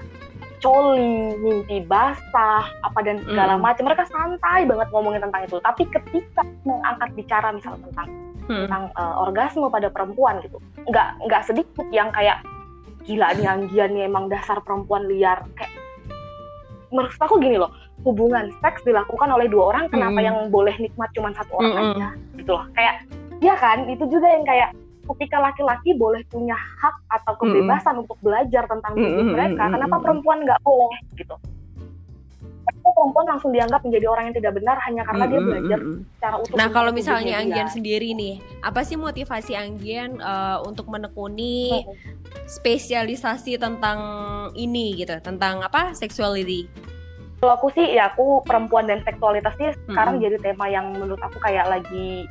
coli, 0.64 1.36
mimpi 1.44 1.84
basah, 1.84 2.64
apa 2.88 3.00
dan 3.04 3.20
segala 3.28 3.60
mm. 3.60 3.62
macam. 3.62 3.84
Mereka 3.92 4.08
santai 4.08 4.64
banget 4.64 4.88
ngomongin 4.96 5.20
tentang 5.20 5.44
itu. 5.44 5.60
Tapi 5.60 5.84
ketika 5.92 6.48
mengangkat 6.64 7.10
bicara 7.20 7.52
misalnya 7.52 7.84
tentang 7.92 8.08
mm. 8.48 8.62
tentang 8.66 8.84
uh, 8.96 9.16
orgasme 9.28 9.68
pada 9.68 9.92
perempuan 9.92 10.40
gitu, 10.40 10.64
nggak 10.88 11.20
nggak 11.28 11.42
sedikit 11.44 11.84
yang 11.92 12.08
kayak 12.16 12.40
gila 13.04 13.36
nih 13.36 13.48
anggiannya 13.52 14.08
emang 14.08 14.32
dasar 14.32 14.64
perempuan 14.64 15.04
liar. 15.12 15.44
Kayak 15.60 15.76
menurut 16.96 17.12
aku 17.20 17.36
gini 17.44 17.60
loh, 17.60 17.76
hubungan 18.08 18.48
seks 18.64 18.88
dilakukan 18.88 19.28
oleh 19.28 19.52
dua 19.52 19.76
orang, 19.76 19.92
kenapa 19.92 20.24
mm. 20.24 20.26
yang 20.32 20.38
boleh 20.48 20.80
nikmat 20.80 21.12
cuma 21.12 21.36
satu 21.36 21.60
orang 21.60 21.76
mm. 21.76 21.84
aja 21.92 22.08
gitu 22.40 22.52
loh. 22.56 22.64
Kayak 22.72 23.04
ya 23.44 23.56
kan, 23.60 23.86
itu 23.92 24.08
juga 24.08 24.28
yang 24.32 24.48
kayak 24.48 24.72
ketika 25.04 25.38
laki-laki 25.44 25.92
boleh 26.00 26.24
punya 26.32 26.56
hak 26.56 26.96
atau 27.12 27.36
kebebasan 27.36 27.84
mm 27.84 27.96
-hmm. 28.00 28.04
untuk 28.08 28.18
belajar 28.24 28.64
tentang 28.72 28.94
tubuh 28.96 29.12
mm 29.12 29.20
-hmm. 29.20 29.34
mereka, 29.36 29.64
kenapa 29.68 29.96
perempuan 30.00 30.38
nggak 30.48 30.62
boleh 30.64 31.02
gitu? 31.20 31.36
Kenapa 32.64 32.90
perempuan 32.96 33.26
langsung 33.28 33.52
dianggap 33.52 33.82
menjadi 33.84 34.06
orang 34.08 34.24
yang 34.32 34.36
tidak 34.40 34.54
benar 34.56 34.78
hanya 34.88 35.02
karena 35.04 35.24
mm 35.28 35.28
-hmm. 35.28 35.44
dia 35.44 35.48
belajar 35.52 35.80
secara 35.84 36.36
utuh. 36.40 36.56
Nah, 36.56 36.68
kalau 36.72 36.92
misalnya 36.96 37.34
Anggian 37.44 37.68
sendiri 37.68 38.10
nih, 38.16 38.40
apa 38.64 38.82
sih 38.88 38.96
motivasi 38.96 39.52
Anggian 39.60 40.24
uh, 40.24 40.64
untuk 40.64 40.88
menekuni 40.88 41.84
spesialisasi 42.48 43.60
tentang 43.60 44.00
ini 44.56 45.04
gitu, 45.04 45.20
tentang 45.20 45.60
apa? 45.60 45.92
Sexuality? 45.92 46.72
Kalau 47.44 47.60
aku 47.60 47.68
sih 47.76 47.92
ya 47.92 48.08
aku 48.16 48.40
perempuan 48.48 48.88
dan 48.88 49.04
seksualitas 49.04 49.52
sih 49.60 49.76
sekarang 49.92 50.16
mm 50.16 50.24
-hmm. 50.24 50.32
jadi 50.32 50.38
tema 50.40 50.66
yang 50.72 50.96
menurut 50.96 51.20
aku 51.20 51.44
kayak 51.44 51.68
lagi 51.68 52.24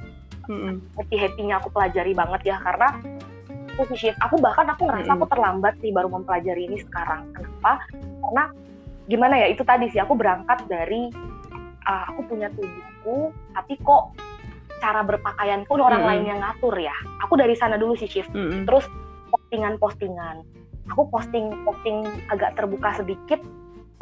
mm-hmm. 0.48 0.74
happy 0.98 1.16
happynya 1.18 1.55
aku 1.61 1.68
pelajari 1.70 2.12
banget 2.12 2.55
ya 2.55 2.57
karena 2.62 2.88
aku 3.76 3.94
shift 3.96 4.18
aku 4.20 4.37
bahkan 4.38 4.68
aku 4.68 4.88
ngerasa 4.88 5.12
mm-hmm. 5.12 5.22
aku 5.22 5.33
terlambat 5.33 5.74
sih 5.81 5.90
baru 5.90 6.09
mempelajari 6.12 6.68
ini 6.68 6.78
sekarang 6.85 7.28
kenapa 7.33 7.83
karena 8.22 8.44
gimana 9.11 9.35
ya 9.40 9.46
itu 9.50 9.62
tadi 9.66 9.90
sih 9.90 10.00
aku 10.00 10.14
berangkat 10.14 10.62
dari 10.70 11.11
uh, 11.88 12.05
aku 12.12 12.20
punya 12.28 12.48
tubuhku 12.52 13.35
tapi 13.57 13.74
kok 13.83 14.14
cara 14.83 15.07
berpakaian 15.07 15.62
pun 15.66 15.78
orang 15.83 16.02
mm-hmm. 16.02 16.11
lain 16.11 16.24
yang 16.37 16.40
ngatur 16.42 16.74
ya 16.78 16.94
aku 17.22 17.35
dari 17.38 17.55
sana 17.55 17.78
dulu 17.78 17.94
sih 17.98 18.11
shift 18.11 18.31
mm-hmm. 18.35 18.66
terus 18.68 18.87
postingan-postingan 19.33 20.44
aku 20.90 21.09
posting 21.09 21.55
posting 21.64 22.05
agak 22.28 22.59
terbuka 22.59 22.92
sedikit 22.98 23.40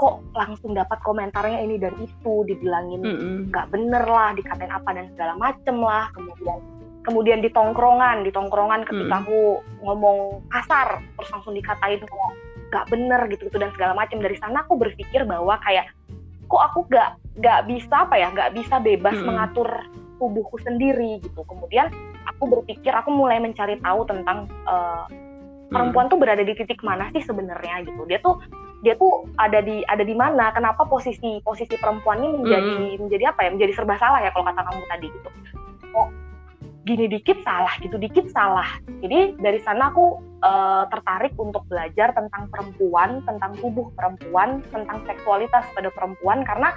kok 0.01 0.25
langsung 0.33 0.73
dapat 0.73 0.97
komentarnya 1.05 1.61
ini 1.61 1.77
dan 1.77 1.93
itu 2.01 2.49
dibilangin 2.49 3.05
nggak 3.05 3.13
mm 3.13 3.53
-hmm. 3.53 3.69
bener 3.69 4.05
lah 4.09 4.33
dikatain 4.33 4.73
apa 4.73 4.97
dan 4.97 5.13
segala 5.13 5.37
macem 5.37 5.77
lah 5.77 6.09
kemudian 6.17 6.59
kemudian 7.05 7.39
di 7.45 7.53
tongkrongan 7.53 8.25
di 8.25 8.33
tongkrongan 8.33 8.89
ketika 8.89 9.05
mm 9.05 9.13
-hmm. 9.13 9.21
aku 9.29 9.39
ngomong 9.85 10.41
kasar 10.49 11.05
terus 11.21 11.29
langsung 11.37 11.53
dikatain 11.53 12.01
kayak 12.01 12.33
nggak 12.71 12.87
bener 12.89 13.21
gitu 13.29 13.53
gitu 13.53 13.61
dan 13.61 13.69
segala 13.77 13.93
macem 13.93 14.25
dari 14.25 14.41
sana 14.41 14.65
aku 14.65 14.81
berpikir 14.81 15.29
bahwa 15.29 15.61
kayak 15.61 15.93
kok 16.49 16.63
aku 16.73 16.89
nggak 16.89 17.11
nggak 17.37 17.61
bisa 17.69 17.95
apa 18.09 18.15
ya 18.17 18.33
nggak 18.33 18.57
bisa 18.57 18.81
bebas 18.81 19.13
mm 19.13 19.21
-hmm. 19.21 19.29
mengatur 19.29 19.69
tubuhku 20.17 20.57
sendiri 20.65 21.21
gitu 21.21 21.45
kemudian 21.45 21.93
aku 22.25 22.49
berpikir 22.49 22.93
aku 22.97 23.13
mulai 23.13 23.37
mencari 23.37 23.77
tahu 23.85 24.09
tentang 24.09 24.49
uh, 24.65 25.05
perempuan 25.69 26.09
tuh 26.09 26.17
berada 26.17 26.41
di 26.41 26.57
titik 26.57 26.81
mana 26.81 27.09
sih 27.13 27.21
sebenarnya 27.25 27.85
gitu 27.85 28.05
dia 28.09 28.21
tuh 28.21 28.41
dia 28.81 28.97
tuh 28.97 29.29
ada 29.37 29.61
di 29.61 29.85
ada 29.85 30.01
di 30.01 30.17
mana 30.17 30.49
kenapa 30.57 30.89
posisi 30.89 31.41
posisi 31.45 31.77
perempuan 31.77 32.25
ini 32.25 32.41
menjadi 32.41 32.73
hmm. 32.73 32.99
menjadi 33.07 33.25
apa 33.33 33.41
ya 33.45 33.51
menjadi 33.53 33.73
serba 33.77 33.95
salah 34.01 34.21
ya 34.25 34.33
kalau 34.33 34.49
kata 34.49 34.61
kamu 34.65 34.83
tadi 34.89 35.07
gitu. 35.13 35.31
Oh 35.93 36.09
gini 36.89 37.05
dikit 37.13 37.45
salah 37.45 37.77
gitu 37.85 38.01
dikit 38.01 38.27
salah. 38.33 38.67
Jadi 39.05 39.37
dari 39.37 39.61
sana 39.61 39.93
aku 39.93 40.17
uh, 40.41 40.89
tertarik 40.89 41.37
untuk 41.37 41.63
belajar 41.69 42.17
tentang 42.17 42.49
perempuan 42.49 43.21
tentang 43.29 43.53
tubuh 43.61 43.93
perempuan 43.93 44.65
tentang 44.73 45.05
seksualitas 45.05 45.69
pada 45.77 45.93
perempuan. 45.93 46.41
Karena 46.43 46.73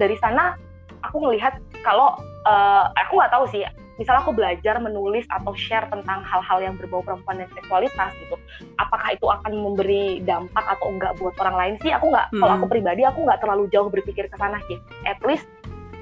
dari 0.00 0.16
sana 0.24 0.56
aku 1.04 1.20
melihat 1.20 1.60
kalau 1.84 2.16
uh, 2.48 2.88
aku 2.96 3.20
nggak 3.20 3.32
tahu 3.32 3.44
sih 3.52 3.62
misalnya 4.00 4.22
aku 4.24 4.32
belajar 4.32 4.80
menulis 4.80 5.24
atau 5.28 5.52
share 5.52 5.88
tentang 5.92 6.24
hal-hal 6.24 6.58
yang 6.64 6.74
berbau 6.80 7.04
perempuan 7.04 7.40
dan 7.40 7.48
seksualitas 7.52 8.10
gitu 8.22 8.36
apakah 8.80 9.08
itu 9.16 9.26
akan 9.28 9.52
memberi 9.56 10.20
dampak 10.22 10.64
atau 10.68 10.92
enggak 10.92 11.16
buat 11.16 11.34
orang 11.40 11.56
lain 11.56 11.74
sih? 11.80 11.90
Aku 11.94 12.12
nggak 12.12 12.32
hmm. 12.32 12.40
kalau 12.40 12.52
aku 12.60 12.66
pribadi 12.68 13.02
aku 13.08 13.24
nggak 13.24 13.40
terlalu 13.40 13.64
jauh 13.72 13.88
berpikir 13.88 14.28
ke 14.28 14.36
sana 14.36 14.60
sih. 14.68 14.78
At 15.08 15.20
least 15.24 15.48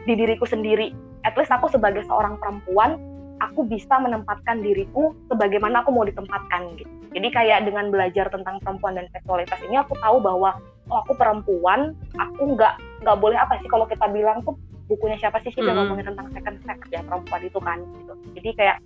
di 0.05 0.19
diriku 0.19 0.45
sendiri. 0.49 0.91
At 1.23 1.37
least 1.37 1.53
aku 1.53 1.69
sebagai 1.69 2.03
seorang 2.09 2.41
perempuan 2.41 2.97
aku 3.41 3.65
bisa 3.65 3.97
menempatkan 4.01 4.61
diriku 4.61 5.17
sebagaimana 5.33 5.85
aku 5.85 5.93
mau 5.93 6.05
ditempatkan 6.05 6.77
gitu. 6.77 6.91
Jadi 7.11 7.29
kayak 7.33 7.67
dengan 7.67 7.91
belajar 7.91 8.31
tentang 8.31 8.63
perempuan 8.63 8.95
dan 8.95 9.07
seksualitas 9.11 9.59
ini 9.67 9.81
aku 9.81 9.97
tahu 9.99 10.23
bahwa 10.23 10.61
oh 10.91 10.99
aku 11.03 11.15
perempuan 11.17 11.95
aku 12.19 12.55
nggak 12.55 12.75
nggak 13.03 13.19
boleh 13.19 13.39
apa 13.39 13.59
sih 13.63 13.69
kalau 13.71 13.87
kita 13.87 14.07
bilang 14.11 14.43
tuh 14.43 14.55
bukunya 14.91 15.17
siapa 15.23 15.39
sih 15.47 15.55
sih 15.55 15.63
yang 15.63 15.79
ngomongin 15.79 16.11
tentang 16.11 16.27
second 16.35 16.59
sex 16.67 16.79
ya 16.91 17.01
perempuan 17.07 17.43
itu 17.47 17.59
kan 17.63 17.79
gitu. 17.79 18.13
Jadi 18.35 18.51
kayak 18.59 18.79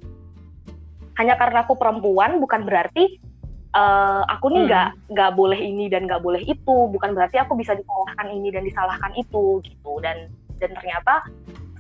hanya 1.17 1.35
karena 1.41 1.65
aku 1.65 1.81
perempuan 1.81 2.37
bukan 2.45 2.69
berarti 2.69 3.17
uh, 3.73 4.29
aku 4.29 4.53
nih 4.53 4.69
nggak 4.69 4.89
hmm. 4.93 5.01
nggak 5.17 5.31
boleh 5.33 5.57
ini 5.57 5.89
dan 5.89 6.05
nggak 6.05 6.21
boleh 6.21 6.45
itu. 6.45 6.77
Bukan 6.93 7.17
berarti 7.17 7.41
aku 7.41 7.57
bisa 7.57 7.73
disalahkan 7.73 8.29
ini 8.29 8.53
dan 8.53 8.69
disalahkan 8.69 9.17
itu 9.17 9.65
gitu. 9.65 9.93
Dan 10.05 10.29
dan 10.61 10.71
ternyata 10.77 11.25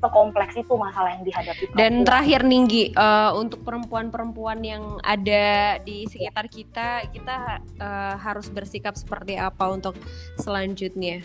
sekompleks 0.04 0.54
itu 0.60 0.74
masalah 0.76 1.16
yang 1.16 1.24
dihadapi 1.24 1.62
perempuan. 1.64 1.80
dan 1.80 1.92
terakhir 2.04 2.40
Ninggi 2.44 2.92
uh, 2.92 3.32
untuk 3.40 3.64
perempuan-perempuan 3.64 4.60
yang 4.60 5.00
ada 5.00 5.80
di 5.80 6.04
sekitar 6.04 6.44
kita 6.52 7.08
kita 7.08 7.64
uh, 7.80 8.14
harus 8.20 8.52
bersikap 8.52 8.92
seperti 9.00 9.40
apa 9.40 9.64
untuk 9.72 9.96
selanjutnya 10.36 11.24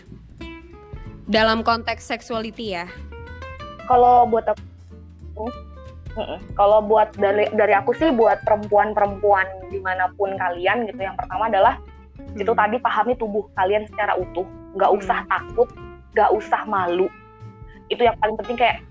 dalam 1.30 1.62
konteks 1.62 2.02
sexuality 2.02 2.74
ya? 2.74 2.90
Kalau 3.86 4.26
buat 4.26 4.50
aku 4.50 5.46
kalau 6.58 6.82
buat 6.82 7.14
dari 7.16 7.46
dari 7.54 7.70
aku 7.70 7.94
sih 7.94 8.10
buat 8.10 8.42
perempuan-perempuan 8.42 9.70
di 9.70 9.78
mana 9.78 10.10
pun 10.18 10.34
kalian 10.34 10.90
gitu 10.90 11.06
yang 11.06 11.14
pertama 11.14 11.46
adalah 11.46 11.78
hmm. 12.18 12.42
itu 12.42 12.50
tadi 12.50 12.76
pahami 12.82 13.14
tubuh 13.14 13.46
kalian 13.54 13.86
secara 13.86 14.18
utuh. 14.18 14.44
Nggak 14.74 14.90
usah 14.90 15.18
hmm. 15.22 15.30
takut 15.30 15.68
nggak 16.10 16.30
usah 16.34 16.62
malu. 16.66 17.06
Itu 17.86 18.02
yang 18.02 18.18
paling 18.18 18.34
penting 18.42 18.58
kayak 18.58 18.82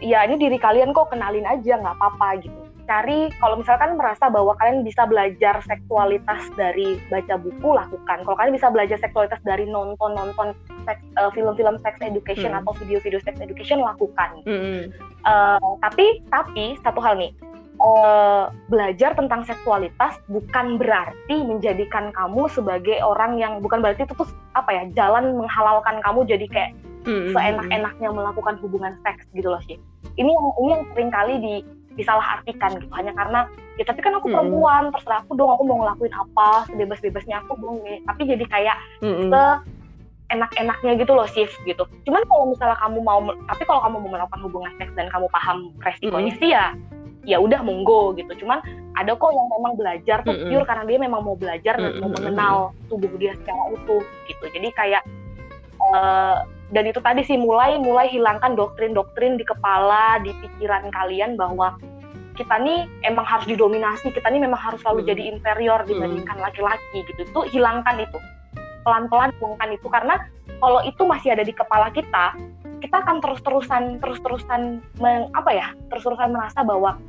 ya 0.00 0.24
ini 0.24 0.40
diri 0.40 0.56
kalian 0.56 0.96
kok 0.96 1.12
kenalin 1.12 1.44
aja 1.44 1.78
nggak 1.78 1.96
apa-apa 2.00 2.42
gitu 2.42 2.63
cari 2.84 3.32
kalau 3.40 3.60
misalkan 3.60 3.96
merasa 3.96 4.28
bahwa 4.28 4.52
kalian 4.60 4.84
bisa 4.84 5.08
belajar 5.08 5.60
seksualitas 5.64 6.40
dari 6.54 7.00
baca 7.08 7.34
buku 7.40 7.68
lakukan 7.74 8.18
kalau 8.24 8.36
kalian 8.36 8.54
bisa 8.56 8.68
belajar 8.68 8.98
seksualitas 9.00 9.40
dari 9.42 9.64
nonton 9.68 10.12
nonton 10.12 10.52
seks, 10.84 11.00
uh, 11.16 11.32
film-film 11.32 11.80
sex 11.80 11.96
education 12.04 12.52
hmm. 12.52 12.60
atau 12.62 12.72
video-video 12.80 13.20
sex 13.24 13.40
education 13.40 13.80
lakukan 13.80 14.44
hmm. 14.44 14.92
uh, 15.24 15.72
tapi 15.80 16.20
tapi 16.28 16.76
satu 16.84 17.00
hal 17.00 17.16
nih 17.16 17.32
uh, 17.80 18.52
belajar 18.68 19.16
tentang 19.16 19.42
seksualitas 19.48 20.20
bukan 20.28 20.76
berarti 20.76 21.36
menjadikan 21.44 22.12
kamu 22.12 22.46
sebagai 22.52 23.00
orang 23.00 23.40
yang 23.40 23.58
bukan 23.64 23.80
berarti 23.80 24.04
itu 24.04 24.14
tuh 24.14 24.28
apa 24.54 24.70
ya 24.70 24.82
jalan 24.94 25.34
menghalalkan 25.34 25.98
kamu 26.04 26.20
jadi 26.28 26.46
kayak 26.52 26.70
hmm. 27.08 27.32
seenak-enaknya 27.32 28.08
melakukan 28.12 28.56
hubungan 28.60 28.92
seks 29.04 29.24
gitu 29.32 29.48
loh 29.48 29.60
sih 29.64 29.80
ini 30.14 30.30
yang 30.30 30.48
ini 30.60 30.68
yang 30.78 30.84
sering 30.94 31.10
kali 31.10 31.34
di 31.40 31.54
disalahartikan 31.94 32.76
gitu. 32.78 32.92
Hanya 32.94 33.12
karena 33.14 33.46
ya 33.78 33.84
tapi 33.86 34.00
kan 34.02 34.14
aku 34.18 34.30
hmm. 34.30 34.34
perempuan 34.34 34.82
terserah 34.94 35.20
aku 35.26 35.32
dong 35.34 35.50
aku 35.50 35.62
mau 35.66 35.82
ngelakuin 35.82 36.14
apa 36.14 36.68
sebebas-bebasnya 36.70 37.42
aku 37.44 37.58
dong. 37.58 37.82
Nih 37.82 38.02
tapi 38.06 38.22
jadi 38.28 38.44
kayak 38.46 38.76
hmm. 39.02 39.30
se 39.30 39.42
enak-enaknya 40.32 40.92
gitu 40.98 41.12
loh 41.12 41.28
sih 41.30 41.46
gitu. 41.68 41.84
Cuman 42.08 42.22
kalau 42.26 42.50
misalnya 42.50 42.78
kamu 42.80 42.98
mau 43.04 43.20
tapi 43.50 43.62
kalau 43.68 43.80
kamu 43.84 43.96
mau 44.02 44.10
melakukan 44.16 44.40
hubungan 44.42 44.72
seks 44.80 44.92
dan 44.96 45.06
kamu 45.12 45.26
paham 45.30 45.70
resikonya 45.84 46.32
hmm. 46.32 46.40
sih 46.40 46.50
ya 46.50 46.66
ya 47.24 47.40
udah 47.40 47.60
monggo 47.64 48.12
gitu. 48.16 48.44
Cuman 48.44 48.60
ada 48.94 49.12
kok 49.16 49.32
yang 49.34 49.48
memang 49.50 49.74
belajar 49.74 50.22
tuh 50.22 50.32
mm 50.32 50.48
pure 50.54 50.64
karena 50.68 50.84
dia 50.86 50.98
memang 51.00 51.20
mau 51.24 51.34
belajar 51.34 51.74
dan 51.80 51.92
mau 51.98 52.10
mengenal 52.12 52.56
tubuh 52.86 53.10
dia 53.18 53.34
secara 53.42 53.62
utuh 53.74 54.04
gitu. 54.28 54.44
Jadi 54.54 54.68
kayak 54.76 55.02
uh, 55.92 56.46
dan 56.72 56.88
itu 56.88 57.00
tadi 57.04 57.20
sih 57.26 57.36
mulai 57.36 57.76
mulai 57.76 58.08
hilangkan 58.08 58.56
doktrin-doktrin 58.56 59.36
di 59.36 59.44
kepala 59.44 60.22
di 60.24 60.32
pikiran 60.40 60.88
kalian 60.88 61.36
bahwa 61.36 61.76
kita 62.34 62.58
nih 62.58 62.88
emang 63.06 63.22
harus 63.22 63.46
didominasi 63.46 64.10
kita 64.10 64.26
nih 64.26 64.42
memang 64.42 64.58
harus 64.58 64.82
selalu 64.82 65.06
hmm. 65.06 65.10
jadi 65.14 65.22
inferior 65.36 65.80
hmm. 65.84 65.88
dibandingkan 65.90 66.36
laki-laki 66.42 66.98
gitu 67.06 67.20
itu 67.22 67.40
hilangkan 67.54 68.02
itu 68.02 68.18
pelan-pelan 68.82 69.30
hilangkan 69.38 69.70
itu 69.76 69.86
karena 69.88 70.14
kalau 70.58 70.80
itu 70.82 71.02
masih 71.06 71.32
ada 71.32 71.44
di 71.46 71.54
kepala 71.54 71.88
kita 71.94 72.34
kita 72.82 72.96
akan 73.00 73.22
terus-terusan 73.22 73.82
terus-terusan 74.02 74.82
apa 75.32 75.50
ya 75.52 75.72
terus-terusan 75.88 76.34
merasa 76.34 76.60
bahwa 76.66 77.00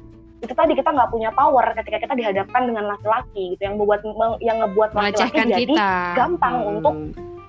itu 0.44 0.54
tadi 0.54 0.78
kita 0.78 0.94
nggak 0.94 1.10
punya 1.10 1.34
power 1.34 1.66
ketika 1.74 1.98
kita 2.06 2.14
dihadapkan 2.14 2.70
dengan 2.70 2.86
laki-laki 2.94 3.58
gitu 3.58 3.62
yang 3.66 3.76
membuat 3.82 4.06
yang 4.40 4.62
ngebuat 4.62 4.94
laki-laki 4.94 5.42
jadi 5.52 5.74
gampang 6.14 6.56
hmm. 6.62 6.72
untuk 6.78 6.96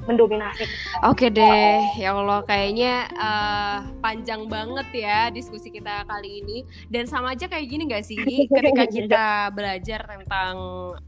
mendominasi. 0.07 0.65
Oke 1.05 1.29
deh, 1.29 1.83
ya 1.99 2.15
Allah 2.15 2.41
kayaknya 2.47 3.11
uh, 3.19 3.79
panjang 3.99 4.47
banget 4.47 4.89
ya 4.95 5.29
diskusi 5.35 5.69
kita 5.69 6.07
kali 6.07 6.41
ini 6.41 6.59
dan 6.89 7.11
sama 7.11 7.35
aja 7.35 7.51
kayak 7.51 7.67
gini 7.67 7.91
gak 7.91 8.07
sih 8.07 8.19
ketika 8.57 8.85
kita 8.87 9.27
belajar 9.53 10.07
tentang 10.07 10.55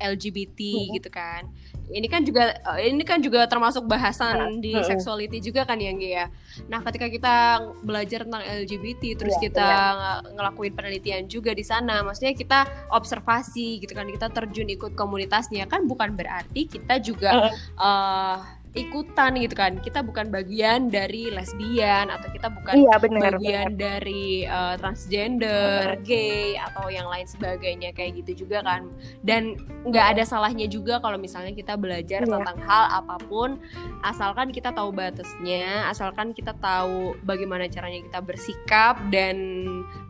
LGBT 0.02 0.60
gitu 0.98 1.08
kan. 1.08 1.46
Ini 1.88 2.04
kan 2.04 2.20
juga 2.20 2.52
eh, 2.76 2.92
ini 2.92 3.00
kan 3.00 3.24
juga 3.24 3.48
termasuk 3.48 3.88
bahasan 3.88 4.60
di 4.60 4.76
sexuality 4.84 5.40
juga 5.40 5.64
kan 5.64 5.80
ya 5.80 5.96
ya. 5.96 6.28
Nah, 6.68 6.84
ketika 6.84 7.08
kita 7.08 7.36
belajar 7.80 8.28
tentang 8.28 8.44
LGBT 8.44 9.16
terus 9.16 9.40
ya, 9.40 9.48
kita 9.48 9.68
ya. 9.72 10.20
ngelakuin 10.36 10.76
penelitian 10.76 11.24
juga 11.32 11.56
di 11.56 11.64
sana, 11.64 12.04
maksudnya 12.04 12.36
kita 12.36 12.68
observasi 12.92 13.80
gitu 13.80 13.96
kan, 13.96 14.04
kita 14.04 14.28
terjun 14.28 14.68
ikut 14.68 14.92
komunitasnya 14.92 15.64
kan 15.64 15.88
bukan 15.88 16.12
berarti 16.12 16.68
kita 16.68 17.00
juga 17.00 17.56
uh, 17.80 18.57
ikutan 18.76 19.32
gitu 19.40 19.54
kan 19.56 19.80
kita 19.80 20.04
bukan 20.04 20.28
bagian 20.28 20.92
dari 20.92 21.32
lesbian 21.32 22.12
atau 22.12 22.28
kita 22.28 22.52
bukan 22.52 22.74
iya, 22.76 22.94
bener, 23.00 23.36
bagian 23.36 23.72
bener. 23.72 23.80
dari 23.80 24.44
uh, 24.44 24.76
transgender 24.76 25.96
bener. 25.96 26.04
gay 26.04 26.60
atau 26.60 26.92
yang 26.92 27.08
lain 27.08 27.24
sebagainya 27.24 27.96
kayak 27.96 28.20
gitu 28.24 28.44
juga 28.44 28.60
kan 28.60 28.92
dan 29.24 29.56
nggak 29.88 30.16
ada 30.16 30.22
salahnya 30.28 30.68
juga 30.68 31.00
kalau 31.00 31.16
misalnya 31.16 31.56
kita 31.56 31.80
belajar 31.80 32.20
iya. 32.24 32.28
tentang 32.28 32.58
hal 32.68 32.84
apa 32.92 33.16
pun 33.24 33.56
asalkan 34.04 34.52
kita 34.52 34.68
tahu 34.76 34.92
batasnya 34.92 35.88
asalkan 35.88 36.36
kita 36.36 36.52
tahu 36.60 37.16
bagaimana 37.24 37.72
caranya 37.72 38.04
kita 38.04 38.20
bersikap 38.20 39.00
dan 39.08 39.36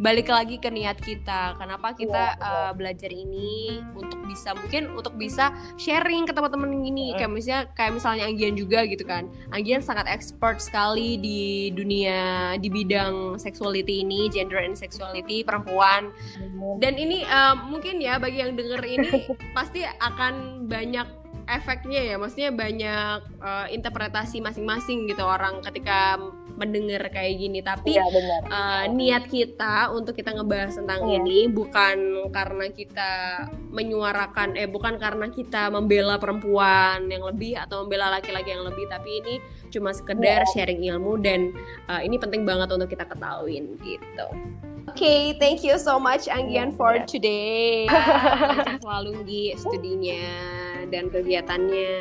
balik 0.02 0.26
lagi 0.26 0.58
ke 0.58 0.66
niat 0.66 0.98
kita 0.98 1.54
kenapa 1.56 1.94
kita 1.94 2.34
iya, 2.34 2.42
uh, 2.42 2.72
belajar 2.74 3.10
ini 3.14 3.82
untuk 3.94 4.18
bisa 4.26 4.50
mungkin 4.58 4.90
untuk 4.98 5.14
bisa 5.14 5.54
sharing 5.78 6.26
ke 6.26 6.34
teman-teman 6.34 6.74
ini 6.82 7.14
kayak 7.14 7.30
misalnya 7.30 7.62
kayak 7.78 7.92
misalnya 7.94 8.26
Anggian 8.48 8.64
juga 8.64 8.80
gitu 8.88 9.04
kan. 9.04 9.28
Anggian 9.52 9.84
sangat 9.84 10.08
expert 10.08 10.64
sekali 10.64 11.20
di 11.20 11.68
dunia 11.76 12.56
di 12.56 12.72
bidang 12.72 13.36
sexuality 13.36 14.00
ini, 14.00 14.32
gender 14.32 14.64
and 14.64 14.72
sexuality 14.72 15.44
perempuan. 15.44 16.08
Dan 16.80 16.96
ini 16.96 17.28
uh, 17.28 17.52
mungkin 17.68 18.00
ya 18.00 18.16
bagi 18.16 18.40
yang 18.40 18.56
denger 18.56 18.80
ini 18.88 19.28
pasti 19.56 19.84
akan 19.84 20.64
banyak 20.64 21.04
efeknya 21.48 22.00
ya, 22.04 22.16
maksudnya 22.20 22.52
banyak 22.52 23.18
uh, 23.40 23.66
interpretasi 23.72 24.44
masing-masing 24.44 25.08
gitu 25.08 25.24
orang 25.24 25.64
ketika 25.64 26.20
mendengar 26.58 27.06
kayak 27.08 27.38
gini 27.38 27.62
tapi 27.62 27.94
ya, 27.94 28.04
Uh, 28.48 28.88
niat 28.90 29.30
kita 29.30 29.92
untuk 29.94 30.16
kita 30.18 30.34
ngebahas 30.34 30.74
tentang 30.74 31.06
ya. 31.06 31.20
ini 31.22 31.46
bukan 31.46 32.28
karena 32.34 32.66
kita 32.72 33.12
menyuarakan 33.70 34.58
eh 34.58 34.66
bukan 34.66 34.96
karena 34.98 35.30
kita 35.30 35.70
membela 35.70 36.18
perempuan 36.18 37.06
yang 37.06 37.22
lebih 37.22 37.54
atau 37.54 37.84
membela 37.84 38.10
laki-laki 38.10 38.50
yang 38.50 38.66
lebih 38.66 38.88
tapi 38.90 39.22
ini 39.22 39.34
cuma 39.70 39.94
sekedar 39.94 40.42
ya. 40.42 40.50
sharing 40.50 40.82
ilmu 40.82 41.20
dan 41.22 41.54
uh, 41.86 42.02
ini 42.02 42.18
penting 42.18 42.42
banget 42.42 42.72
untuk 42.74 42.90
kita 42.90 43.06
ketahuin 43.06 43.78
gitu. 43.84 44.26
Oke, 44.88 45.04
okay, 45.04 45.22
thank 45.36 45.60
you 45.60 45.76
so 45.76 46.00
much 46.00 46.32
Anggian 46.32 46.72
for 46.72 46.96
iya. 46.96 47.04
today. 47.04 47.84
selalu 48.84 49.20
di 49.28 49.52
studinya 49.52 50.24
dan 50.88 51.12
kegiatannya 51.12 51.92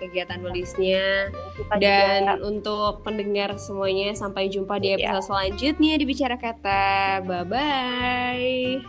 kegiatan 0.00 0.40
nulisnya 0.40 1.28
dan 1.76 2.40
juga. 2.40 2.48
untuk 2.48 3.04
pendengar 3.04 3.52
semuanya 3.60 4.16
sampai 4.16 4.48
jumpa 4.48 4.80
di 4.80 4.96
iya. 4.96 5.12
episode 5.12 5.20
ya. 5.20 5.28
selanjutnya 5.28 5.92
di 6.00 6.04
bicara 6.08 6.40
kata 6.40 7.20
bye 7.28 7.44
bye 7.44 8.80